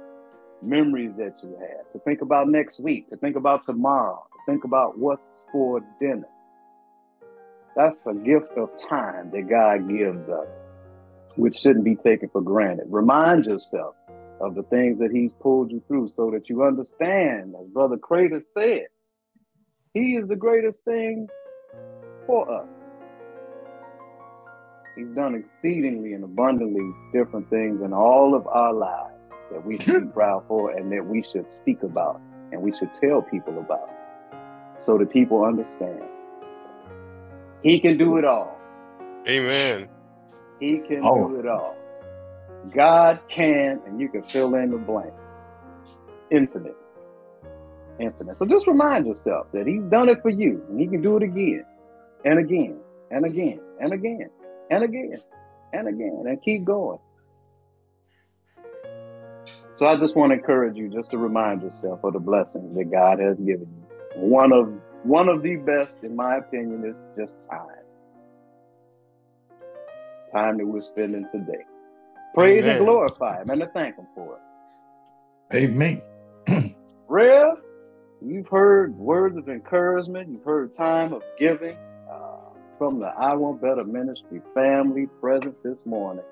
memories 0.62 1.12
that 1.18 1.36
you 1.44 1.58
had, 1.60 1.92
to 1.92 2.00
think 2.06 2.22
about 2.22 2.48
next 2.48 2.80
week, 2.80 3.10
to 3.10 3.18
think 3.18 3.36
about 3.36 3.66
tomorrow, 3.66 4.24
to 4.32 4.52
think 4.52 4.64
about 4.64 4.98
what's 4.98 5.22
for 5.52 5.82
dinner. 6.00 6.28
That's 7.76 8.06
a 8.06 8.14
gift 8.14 8.52
of 8.58 8.70
time 8.88 9.32
that 9.32 9.50
God 9.50 9.90
gives 9.90 10.30
us, 10.30 10.50
which 11.36 11.58
shouldn't 11.58 11.86
be 11.86 11.96
taken 11.96 12.30
for 12.30 12.42
granted. 12.42 12.86
Remind 12.90 13.46
yourself 13.46 13.96
of 14.40 14.56
the 14.56 14.64
things 14.64 15.00
that 15.00 15.12
He's 15.12 15.32
pulled 15.40 15.72
you 15.72 15.82
through 15.88 16.12
so 16.16 16.30
that 16.32 16.50
you 16.50 16.64
understand, 16.64 17.56
as 17.60 17.68
Brother 17.68 17.98
Crater 17.98 18.44
said, 18.54 18.88
He 19.94 20.16
is 20.16 20.28
the 20.28 20.36
greatest 20.36 20.84
thing 20.86 21.28
for 22.28 22.50
us. 22.52 22.72
He's 24.96 25.08
done 25.16 25.34
exceedingly 25.34 26.14
and 26.14 26.24
abundantly 26.24 26.92
different 27.12 27.50
things 27.50 27.82
in 27.82 27.94
all 27.94 28.36
of 28.36 28.46
our 28.46 28.74
lives 28.74 29.16
that 29.52 29.66
we 29.66 29.80
should 29.80 30.08
be 30.08 30.12
proud 30.14 30.44
for 30.48 30.72
and 30.72 30.92
that 30.92 31.06
we 31.06 31.24
should 31.24 31.46
speak 31.62 31.82
about 31.82 32.22
and 32.52 32.62
we 32.62 32.72
should 32.78 32.92
tell 33.02 33.24
people 33.24 33.58
about 33.58 33.90
so 34.82 34.98
that 35.00 35.12
people 35.12 35.44
understand. 35.44 36.04
He 37.64 37.80
can 37.80 37.98
do 37.98 38.18
it 38.18 38.26
all. 38.26 38.60
Amen. 39.28 39.88
He 40.60 40.80
can 40.80 41.02
Oh. 41.04 41.30
do 41.30 41.40
it 41.40 41.48
all. 41.48 41.76
God 42.76 43.20
can, 43.30 43.82
and 43.86 44.00
you 44.00 44.10
can 44.10 44.24
fill 44.24 44.56
in 44.56 44.72
the 44.72 44.78
blank. 44.78 45.14
Infinite. 46.30 46.76
Infinite. 48.00 48.38
So 48.40 48.46
just 48.46 48.68
remind 48.68 49.06
yourself 49.06 49.48
that 49.54 49.68
He's 49.68 49.84
done 49.84 50.10
it 50.10 50.22
for 50.22 50.30
you, 50.30 50.64
and 50.70 50.80
He 50.80 50.88
can 50.88 51.02
do 51.02 51.18
it 51.18 51.24
again, 51.24 51.66
and 52.26 52.40
again, 52.40 52.80
and 53.12 53.26
again, 53.26 53.60
and 53.80 53.94
again, 53.94 54.30
and 54.70 54.84
again, 54.84 55.22
and 55.74 55.88
again, 55.88 56.24
and 56.28 56.42
keep 56.42 56.64
going. 56.66 57.00
So 59.76 59.88
I 59.88 59.98
just 60.00 60.16
want 60.16 60.32
to 60.32 60.36
encourage 60.36 60.76
you 60.78 60.90
just 60.90 61.12
to 61.12 61.18
remind 61.18 61.62
yourself 61.62 62.04
of 62.04 62.14
the 62.14 62.20
blessings 62.20 62.76
that 62.76 62.92
God 62.92 63.20
has 63.20 63.38
given 63.38 63.68
you. 63.76 63.88
One 64.16 64.52
of 64.54 64.70
one 65.04 65.28
of 65.28 65.44
the 65.44 65.58
best, 65.58 66.00
in 66.04 66.16
my 66.16 66.38
opinion, 66.38 66.86
is 66.86 66.96
just 67.18 67.36
time. 67.50 67.68
Time 70.32 70.58
that 70.58 70.66
we're 70.66 70.82
spending 70.82 71.28
today. 71.32 71.64
Praise 72.34 72.64
Amen. 72.64 72.78
and 72.78 72.86
glorify 72.86 73.42
Him 73.42 73.50
and 73.50 73.62
to 73.62 73.68
thank 73.68 73.98
Him 73.98 74.08
for 74.16 74.38
it. 74.38 75.56
Amen. 75.56 76.02
Rev, 77.08 77.58
you've 78.22 78.48
heard 78.48 78.98
words 78.98 79.38
of 79.38 79.50
encouragement. 79.50 80.30
You've 80.32 80.44
heard 80.44 80.74
time 80.74 81.14
of 81.14 81.22
giving 81.38 81.78
uh, 82.10 82.38
from 82.78 83.00
the 83.00 83.08
I 83.08 83.36
Want 83.36 83.62
Better 83.62 83.84
Ministry 83.84 84.42
family 84.56 85.08
present 85.22 85.62
this 85.64 85.78
morning. 85.86 86.26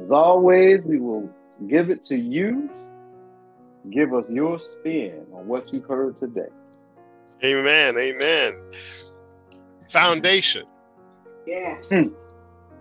As 0.00 0.10
always, 0.10 0.80
we 0.84 0.98
will 0.98 1.28
give 1.68 1.90
it 1.90 2.04
to 2.06 2.16
you. 2.16 2.70
Give 3.90 4.14
us 4.14 4.24
your 4.30 4.58
spin 4.58 5.26
on 5.34 5.46
what 5.48 5.70
you've 5.72 5.84
heard 5.84 6.18
today. 6.18 6.48
Amen. 7.44 7.96
Amen. 7.96 8.54
Foundation. 9.88 10.64
Yes. 11.46 11.90
Hmm. 11.90 12.08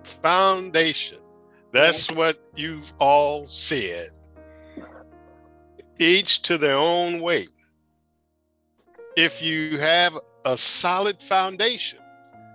Foundation. 0.03 1.19
That's 1.71 2.11
what 2.11 2.37
you've 2.55 2.93
all 2.99 3.45
said. 3.45 4.09
Each 5.99 6.41
to 6.43 6.57
their 6.57 6.75
own 6.77 7.21
way. 7.21 7.45
If 9.17 9.41
you 9.41 9.79
have 9.79 10.17
a 10.45 10.57
solid 10.57 11.21
foundation, 11.21 11.99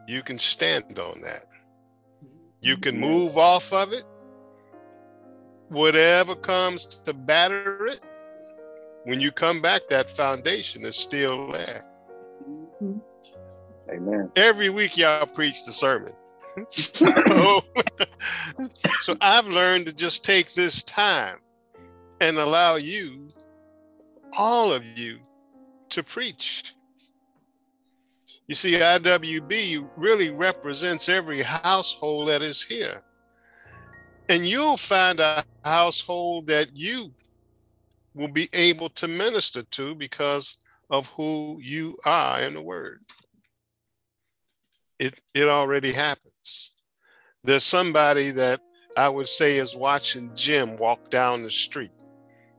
you 0.06 0.22
can 0.22 0.38
stand 0.38 0.98
on 0.98 1.20
that. 1.22 1.46
You 2.60 2.76
can 2.76 2.98
move 2.98 3.36
off 3.36 3.72
of 3.72 3.92
it. 3.92 4.04
Whatever 5.68 6.34
comes 6.34 6.86
to 6.86 7.12
batter 7.12 7.86
it, 7.86 8.00
when 9.04 9.20
you 9.20 9.30
come 9.32 9.60
back, 9.60 9.88
that 9.90 10.10
foundation 10.10 10.84
is 10.84 10.96
still 10.96 11.52
there. 11.52 11.82
Amen. 12.82 14.30
every 14.36 14.68
week 14.68 14.96
y'all 14.96 15.26
preach 15.26 15.64
the 15.64 15.72
sermon. 15.72 16.12
so, 16.68 17.62
so 19.00 19.16
I've 19.20 19.46
learned 19.46 19.86
to 19.86 19.94
just 19.94 20.24
take 20.24 20.52
this 20.54 20.82
time 20.82 21.38
and 22.20 22.38
allow 22.38 22.76
you, 22.76 23.28
all 24.36 24.72
of 24.72 24.84
you, 24.84 25.18
to 25.90 26.02
preach. 26.02 26.74
You 28.48 28.54
see, 28.54 28.74
IWB 28.74 29.88
really 29.96 30.30
represents 30.30 31.08
every 31.08 31.42
household 31.42 32.28
that 32.28 32.42
is 32.42 32.62
here. 32.62 33.00
And 34.28 34.46
you'll 34.46 34.76
find 34.76 35.20
a 35.20 35.44
household 35.64 36.46
that 36.48 36.74
you 36.74 37.12
will 38.14 38.28
be 38.28 38.48
able 38.52 38.88
to 38.90 39.08
minister 39.08 39.62
to 39.62 39.94
because 39.94 40.58
of 40.90 41.08
who 41.08 41.58
you 41.60 41.96
are 42.04 42.40
in 42.40 42.54
the 42.54 42.62
Word 42.62 43.00
it 44.98 45.20
it 45.34 45.48
already 45.48 45.92
happens. 45.92 46.72
There's 47.44 47.64
somebody 47.64 48.30
that 48.32 48.60
I 48.96 49.08
would 49.08 49.28
say 49.28 49.58
is 49.58 49.76
watching 49.76 50.30
Jim 50.34 50.76
walk 50.78 51.10
down 51.10 51.42
the 51.42 51.50
street. 51.50 51.92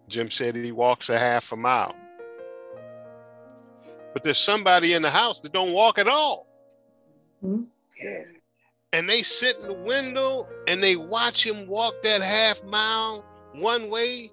Jim 0.08 0.32
said 0.32 0.56
he 0.56 0.72
walks 0.72 1.10
a 1.10 1.18
half 1.18 1.52
a 1.52 1.56
mile. 1.56 1.96
But 4.14 4.24
there's 4.24 4.38
somebody 4.38 4.94
in 4.94 5.02
the 5.02 5.10
house 5.10 5.42
that 5.42 5.52
don't 5.52 5.74
walk 5.74 6.00
at 6.00 6.08
all. 6.08 6.48
Yeah. 7.42 8.24
And 8.94 9.10
they 9.10 9.22
sit 9.22 9.58
in 9.60 9.68
the 9.68 9.74
window 9.74 10.48
and 10.68 10.82
they 10.82 10.96
watch 10.96 11.46
him 11.46 11.68
walk 11.68 12.02
that 12.04 12.22
half 12.22 12.64
mile 12.64 13.26
one 13.54 13.90
way 13.90 14.32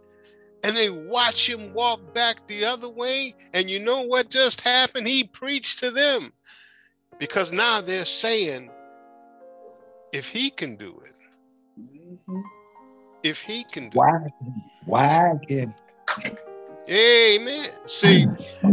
and 0.65 0.77
they 0.77 0.91
watch 0.91 1.49
him 1.49 1.73
walk 1.75 2.15
back 2.15 2.47
the 2.49 2.65
other 2.65 2.89
way. 2.89 3.35
And 3.53 3.69
you 3.71 3.79
know 3.79 4.03
what 4.03 4.31
just 4.31 4.63
happened? 4.63 5.07
He 5.07 5.25
preached 5.25 5.79
to 5.81 5.91
them 5.91 6.33
because 7.19 7.53
now 7.53 7.81
they're 7.81 8.05
saying, 8.07 8.71
if 10.13 10.29
he 10.29 10.51
can 10.51 10.77
do 10.77 11.01
it, 11.05 11.15
Mhm. 11.79 12.43
if 13.23 13.43
he 13.43 13.65
can 13.65 13.91
do 13.91 13.99
Why? 13.99 14.33
Why 14.87 15.31
again? 15.33 15.75
it. 16.87 17.41
Amen. 17.41 17.89
See, 17.89 18.27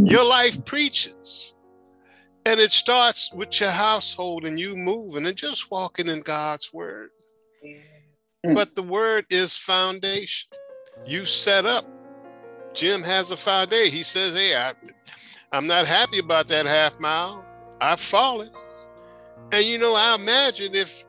your 0.04 0.26
life 0.26 0.64
preaches. 0.66 1.56
And 2.46 2.60
it 2.60 2.72
starts 2.72 3.32
with 3.34 3.60
your 3.60 3.70
household 3.70 4.46
and 4.46 4.60
you 4.60 4.76
moving 4.76 5.28
and 5.28 5.38
just 5.38 5.70
walking 5.70 6.08
in 6.08 6.22
God's 6.22 6.74
word. 6.74 7.12
But 8.44 8.76
the 8.76 8.84
word 8.84 9.26
is 9.30 9.56
foundation. 9.56 10.50
You 11.06 11.26
set 11.26 11.66
up. 11.66 11.86
Jim 12.74 13.02
has 13.04 13.32
a 13.32 13.38
five-day. 13.38 13.90
He 13.90 14.04
says, 14.04 14.34
Hey, 14.36 14.56
I, 14.56 14.74
I'm 15.52 15.68
not 15.68 15.86
happy 15.86 16.20
about 16.20 16.48
that 16.48 16.66
half 16.66 17.00
mile. 17.00 17.46
I've 17.82 18.00
fallen. 18.00 18.50
And 19.52 19.66
you 19.66 19.78
know, 19.78 19.96
I 19.96 20.16
imagine 20.16 20.76
if 20.76 21.06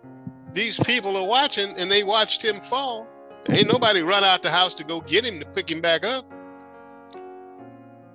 these 0.53 0.79
people 0.81 1.17
are 1.17 1.27
watching 1.27 1.69
and 1.79 1.91
they 1.91 2.03
watched 2.03 2.45
him 2.45 2.57
fall, 2.57 3.07
ain't 3.51 3.69
nobody 3.69 4.03
run 4.03 4.25
out 4.25 4.43
the 4.43 4.51
house 4.51 4.75
to 4.77 4.85
go 4.85 5.01
get 5.01 5.25
him 5.25 5.39
to 5.39 5.47
pick 5.47 5.71
him 5.71 5.81
back 5.81 6.05
up. 6.05 6.25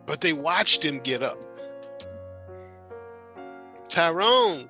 But 0.06 0.22
they 0.22 0.34
watched 0.34 0.84
him 0.84 1.00
get 1.00 1.24
up. 1.24 1.38
Tyrone 3.88 4.68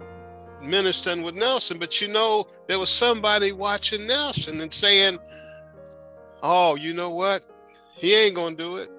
ministering 0.62 1.24
with 1.24 1.36
Nelson, 1.36 1.78
but 1.78 2.02
you 2.02 2.08
know, 2.08 2.48
there 2.68 2.80
was 2.80 2.90
somebody 2.90 3.52
watching 3.52 4.06
Nelson 4.08 4.60
and 4.62 4.72
saying, 4.72 5.18
Oh, 6.44 6.76
you 6.76 6.94
know 6.94 7.10
what? 7.10 7.46
He 7.96 8.16
ain't 8.16 8.36
gonna 8.36 8.56
do 8.56 8.78
it. 8.78 8.90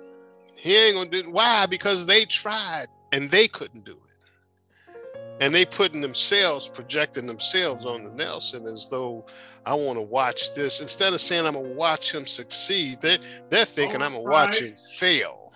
He 0.57 0.77
ain't 0.77 0.97
gonna 0.97 1.11
do 1.11 1.19
it. 1.19 1.31
Why? 1.31 1.67
Because 1.67 2.07
they 2.07 2.25
tried 2.25 2.87
and 3.13 3.31
they 3.31 3.49
couldn't 3.49 3.85
do 3.85 3.93
it. 3.93 4.95
And 5.41 5.55
they 5.55 5.65
putting 5.65 6.01
themselves, 6.01 6.69
projecting 6.69 7.27
themselves 7.27 7.85
on 7.85 8.03
the 8.03 8.13
Nelson 8.13 8.67
as 8.67 8.89
though 8.89 9.25
I 9.65 9.75
want 9.75 9.97
to 9.99 10.03
watch 10.03 10.53
this. 10.55 10.81
Instead 10.81 11.13
of 11.13 11.21
saying 11.21 11.47
I'm 11.47 11.55
gonna 11.55 11.69
watch 11.69 12.13
him 12.13 12.27
succeed, 12.27 13.01
they 13.01 13.19
they're 13.51 13.65
thinking 13.65 14.03
I'm 14.03 14.15
gonna 14.15 14.25
watch 14.25 14.61
him 14.61 14.75
fail. 14.99 15.53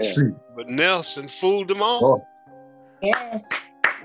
See, 0.00 0.30
But 0.56 0.68
Nelson 0.68 1.28
fooled 1.28 1.68
them 1.68 1.82
all. 1.82 2.04
Oh. 2.04 2.26
Yes. 3.02 3.48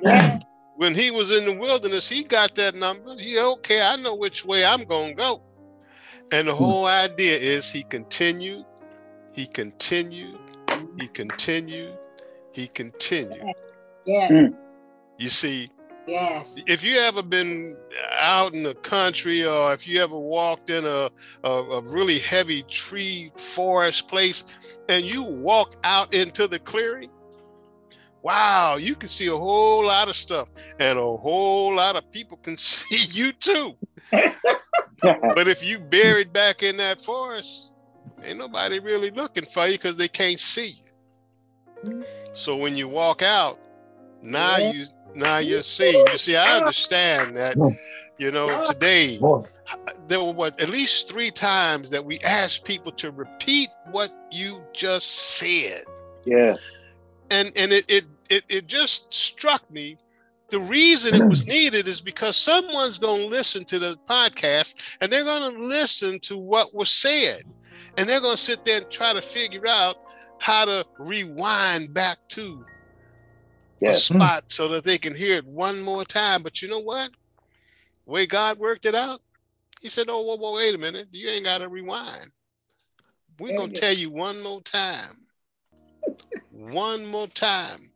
Yes. 0.01 0.43
when 0.75 0.93
he 0.93 1.11
was 1.11 1.35
in 1.37 1.45
the 1.45 1.59
wilderness, 1.59 2.07
he 2.07 2.23
got 2.23 2.55
that 2.55 2.75
number. 2.75 3.15
He 3.17 3.39
okay, 3.39 3.81
I 3.81 3.95
know 3.97 4.15
which 4.15 4.45
way 4.45 4.65
I'm 4.65 4.83
gonna 4.83 5.13
go. 5.13 5.41
And 6.31 6.47
the 6.47 6.53
hmm. 6.53 6.63
whole 6.63 6.85
idea 6.85 7.37
is 7.37 7.69
he 7.69 7.83
continued, 7.83 8.65
he 9.33 9.47
continued, 9.47 10.39
he 10.99 11.07
continued, 11.07 11.97
he 12.51 12.67
continued. 12.67 13.53
Yes. 14.05 14.29
Hmm. 14.31 14.65
You 15.17 15.29
see, 15.29 15.69
Yes. 16.07 16.61
if 16.67 16.83
you 16.83 16.97
ever 16.99 17.23
been 17.23 17.77
out 18.19 18.53
in 18.53 18.63
the 18.63 18.75
country 18.75 19.45
or 19.45 19.73
if 19.73 19.87
you 19.87 20.01
ever 20.03 20.17
walked 20.17 20.69
in 20.69 20.85
a, 20.85 21.09
a, 21.43 21.49
a 21.49 21.81
really 21.81 22.19
heavy 22.19 22.61
tree 22.63 23.31
forest 23.35 24.07
place 24.07 24.43
and 24.87 25.03
you 25.03 25.23
walk 25.23 25.75
out 25.83 26.13
into 26.13 26.47
the 26.47 26.59
clearing, 26.59 27.09
wow, 28.21 28.75
you 28.75 28.95
can 28.95 29.09
see 29.09 29.27
a 29.27 29.35
whole 29.35 29.85
lot 29.85 30.07
of 30.07 30.15
stuff 30.15 30.49
and 30.79 30.99
a 30.99 31.17
whole 31.17 31.73
lot 31.73 31.95
of 31.95 32.09
people 32.11 32.37
can 32.37 32.57
see 32.57 33.11
you 33.11 33.31
too. 33.31 33.75
but 35.35 35.47
if 35.47 35.63
you 35.63 35.79
buried 35.79 36.33
back 36.33 36.63
in 36.63 36.77
that 36.77 37.01
forest, 37.01 37.73
ain't 38.23 38.37
nobody 38.37 38.79
really 38.79 39.11
looking 39.11 39.45
for 39.45 39.65
you 39.67 39.73
because 39.73 39.97
they 39.97 40.07
can't 40.07 40.39
see 40.39 40.75
you. 41.83 42.03
So 42.33 42.55
when 42.55 42.75
you 42.75 42.87
walk 42.87 43.21
out, 43.21 43.59
now 44.21 44.57
you 44.57 44.85
now 45.13 45.37
you're 45.37 45.61
seeing. 45.63 46.05
You 46.11 46.17
see, 46.17 46.35
I 46.35 46.57
understand 46.57 47.37
that. 47.37 47.55
You 48.17 48.31
know, 48.31 48.63
today 48.63 49.19
there 50.07 50.23
were 50.23 50.31
what 50.31 50.59
at 50.61 50.69
least 50.69 51.09
three 51.09 51.31
times 51.31 51.89
that 51.89 52.03
we 52.03 52.19
asked 52.19 52.63
people 52.65 52.91
to 52.93 53.11
repeat 53.11 53.69
what 53.91 54.11
you 54.31 54.61
just 54.73 55.37
said 55.37 55.83
Yeah. 56.25 56.55
and 57.31 57.51
and 57.57 57.71
it 57.71 57.85
it 57.89 58.05
it, 58.29 58.43
it 58.47 58.67
just 58.67 59.13
struck 59.13 59.69
me 59.71 59.97
the 60.49 60.59
reason 60.59 61.15
it 61.15 61.27
was 61.27 61.47
needed 61.47 61.87
is 61.87 62.01
because 62.01 62.37
someone's 62.37 62.97
going 62.97 63.21
to 63.21 63.27
listen 63.27 63.63
to 63.65 63.79
the 63.79 63.97
podcast 64.07 64.97
and 65.01 65.11
they're 65.11 65.23
going 65.23 65.53
to 65.53 65.63
listen 65.63 66.19
to 66.21 66.37
what 66.37 66.73
was 66.73 66.89
said. 66.89 67.41
And 67.97 68.07
they're 68.09 68.21
going 68.21 68.35
to 68.35 68.41
sit 68.41 68.65
there 68.65 68.81
and 68.81 68.89
try 68.91 69.13
to 69.13 69.21
figure 69.21 69.65
out 69.67 69.95
how 70.39 70.65
to 70.65 70.85
rewind 70.99 71.93
back 71.93 72.17
to 72.29 72.65
a 73.81 73.87
Yes. 73.87 74.03
spot 74.05 74.45
so 74.47 74.67
that 74.69 74.83
they 74.83 74.97
can 74.97 75.13
hear 75.13 75.35
it 75.37 75.45
one 75.45 75.81
more 75.81 76.03
time. 76.03 76.43
But 76.43 76.61
you 76.61 76.67
know 76.67 76.79
what? 76.79 77.09
Way 78.05 78.25
god 78.25 78.57
worked 78.57 78.85
it 78.85 78.95
out 78.95 79.21
he 79.85 79.91
said 79.91 80.07
oh 80.09 80.21
whoa, 80.21 80.35
whoa, 80.37 80.55
wait 80.55 80.73
a 80.73 80.79
minute. 80.79 81.09
You 81.11 81.29
ain't 81.29 81.45
got 81.45 81.59
to 81.59 81.69
rewind. 81.69 82.31
We're 83.39 83.55
going 83.55 83.69
to 83.69 83.79
tell 83.79 83.93
you 83.93 84.09
one 84.09 84.41
more 84.41 84.61
time. 84.61 85.27
One 86.51 87.05
more 87.05 87.27
time. 87.27 87.91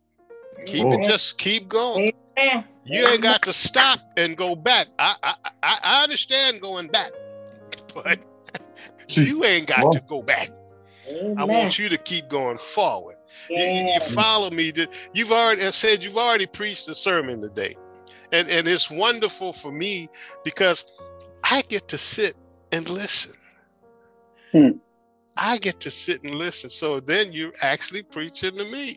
Keep 0.66 0.86
it 0.86 1.08
just 1.08 1.36
keep 1.38 1.66
going 1.68 2.12
Amen. 2.40 2.64
you 2.84 3.06
ain't 3.06 3.22
got 3.22 3.42
to 3.42 3.52
stop 3.52 4.00
and 4.16 4.36
go 4.36 4.54
back. 4.56 4.88
I 4.98 5.14
i 5.22 5.34
i, 5.62 5.78
I 5.82 6.02
understand 6.04 6.60
going 6.60 6.88
back 6.88 7.10
but 7.94 8.18
you 9.08 9.44
ain't 9.44 9.66
got 9.66 9.82
Well- 9.84 9.92
to 9.92 10.00
go 10.08 10.22
back. 10.22 10.50
I 11.36 11.42
want 11.44 11.76
you 11.78 11.88
to 11.88 11.98
keep 11.98 12.28
going 12.28 12.56
forward. 12.58 13.16
You, 13.48 13.56
you- 13.56 13.62
you 13.62 13.84
Yes. 13.86 14.12
follow 14.14 14.48
me. 14.50 14.70
That 14.70 14.90
you've 15.12 15.32
already 15.32 15.62
I 15.66 15.70
said 15.70 16.04
you've 16.04 16.16
already 16.16 16.46
preached 16.46 16.86
the 16.86 16.94
sermon 16.94 17.40
today. 17.42 17.76
And 18.32 18.48
and 18.48 18.68
it's 18.68 18.90
wonderful 18.90 19.52
for 19.52 19.72
me 19.72 20.08
because 20.44 20.84
i 21.42 21.62
get 21.62 21.88
to 21.88 21.98
sit 21.98 22.34
and 22.70 22.88
listen. 22.88 23.32
Hmm. 24.52 24.68
i 25.36 25.58
get 25.58 25.80
to 25.80 25.90
sit 25.90 26.22
and 26.22 26.34
listen. 26.36 26.70
So 26.70 27.00
then 27.00 27.32
you're 27.32 27.52
actually 27.62 28.02
preaching 28.02 28.56
to 28.56 28.64
me 28.70 28.96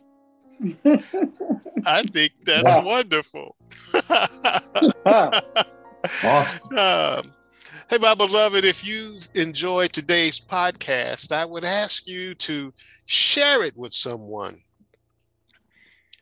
i 1.86 2.02
think 2.02 2.32
that's 2.44 2.64
Wow. 2.64 2.84
wonderful 2.84 3.56
awesome. 5.06 6.60
um, 6.78 7.32
hey, 7.88 7.98
my 7.98 8.14
beloved, 8.14 8.64
if 8.64 8.84
you've 8.84 9.28
enjoyed 9.34 9.92
today's 9.92 10.40
podcast, 10.40 11.32
I 11.32 11.44
would 11.44 11.64
ask 11.64 12.06
you 12.06 12.34
to 12.36 12.72
share 13.06 13.62
it 13.64 13.76
with 13.76 13.92
someone. 13.92 14.60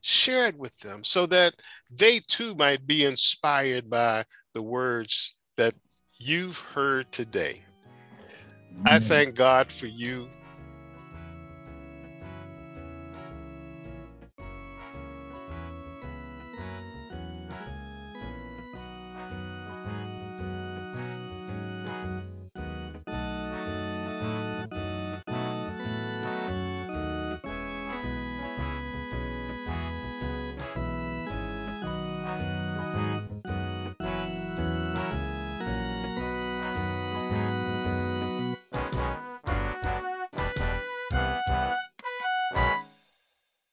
Share 0.01 0.47
it 0.49 0.59
with 0.59 0.79
them 0.81 1.05
so 1.05 1.27
that 1.27 1.55
they 1.91 2.19
too 2.27 2.55
might 2.57 2.87
be 2.87 3.05
inspired 3.05 3.89
by 3.89 4.25
the 4.53 4.63
words 4.63 5.35
that 5.57 5.75
you've 6.19 6.59
heard 6.59 7.11
today. 7.13 7.63
I 8.85 8.99
thank 8.99 9.37
God 9.37 9.71
for 9.71 9.87
you 9.87 10.29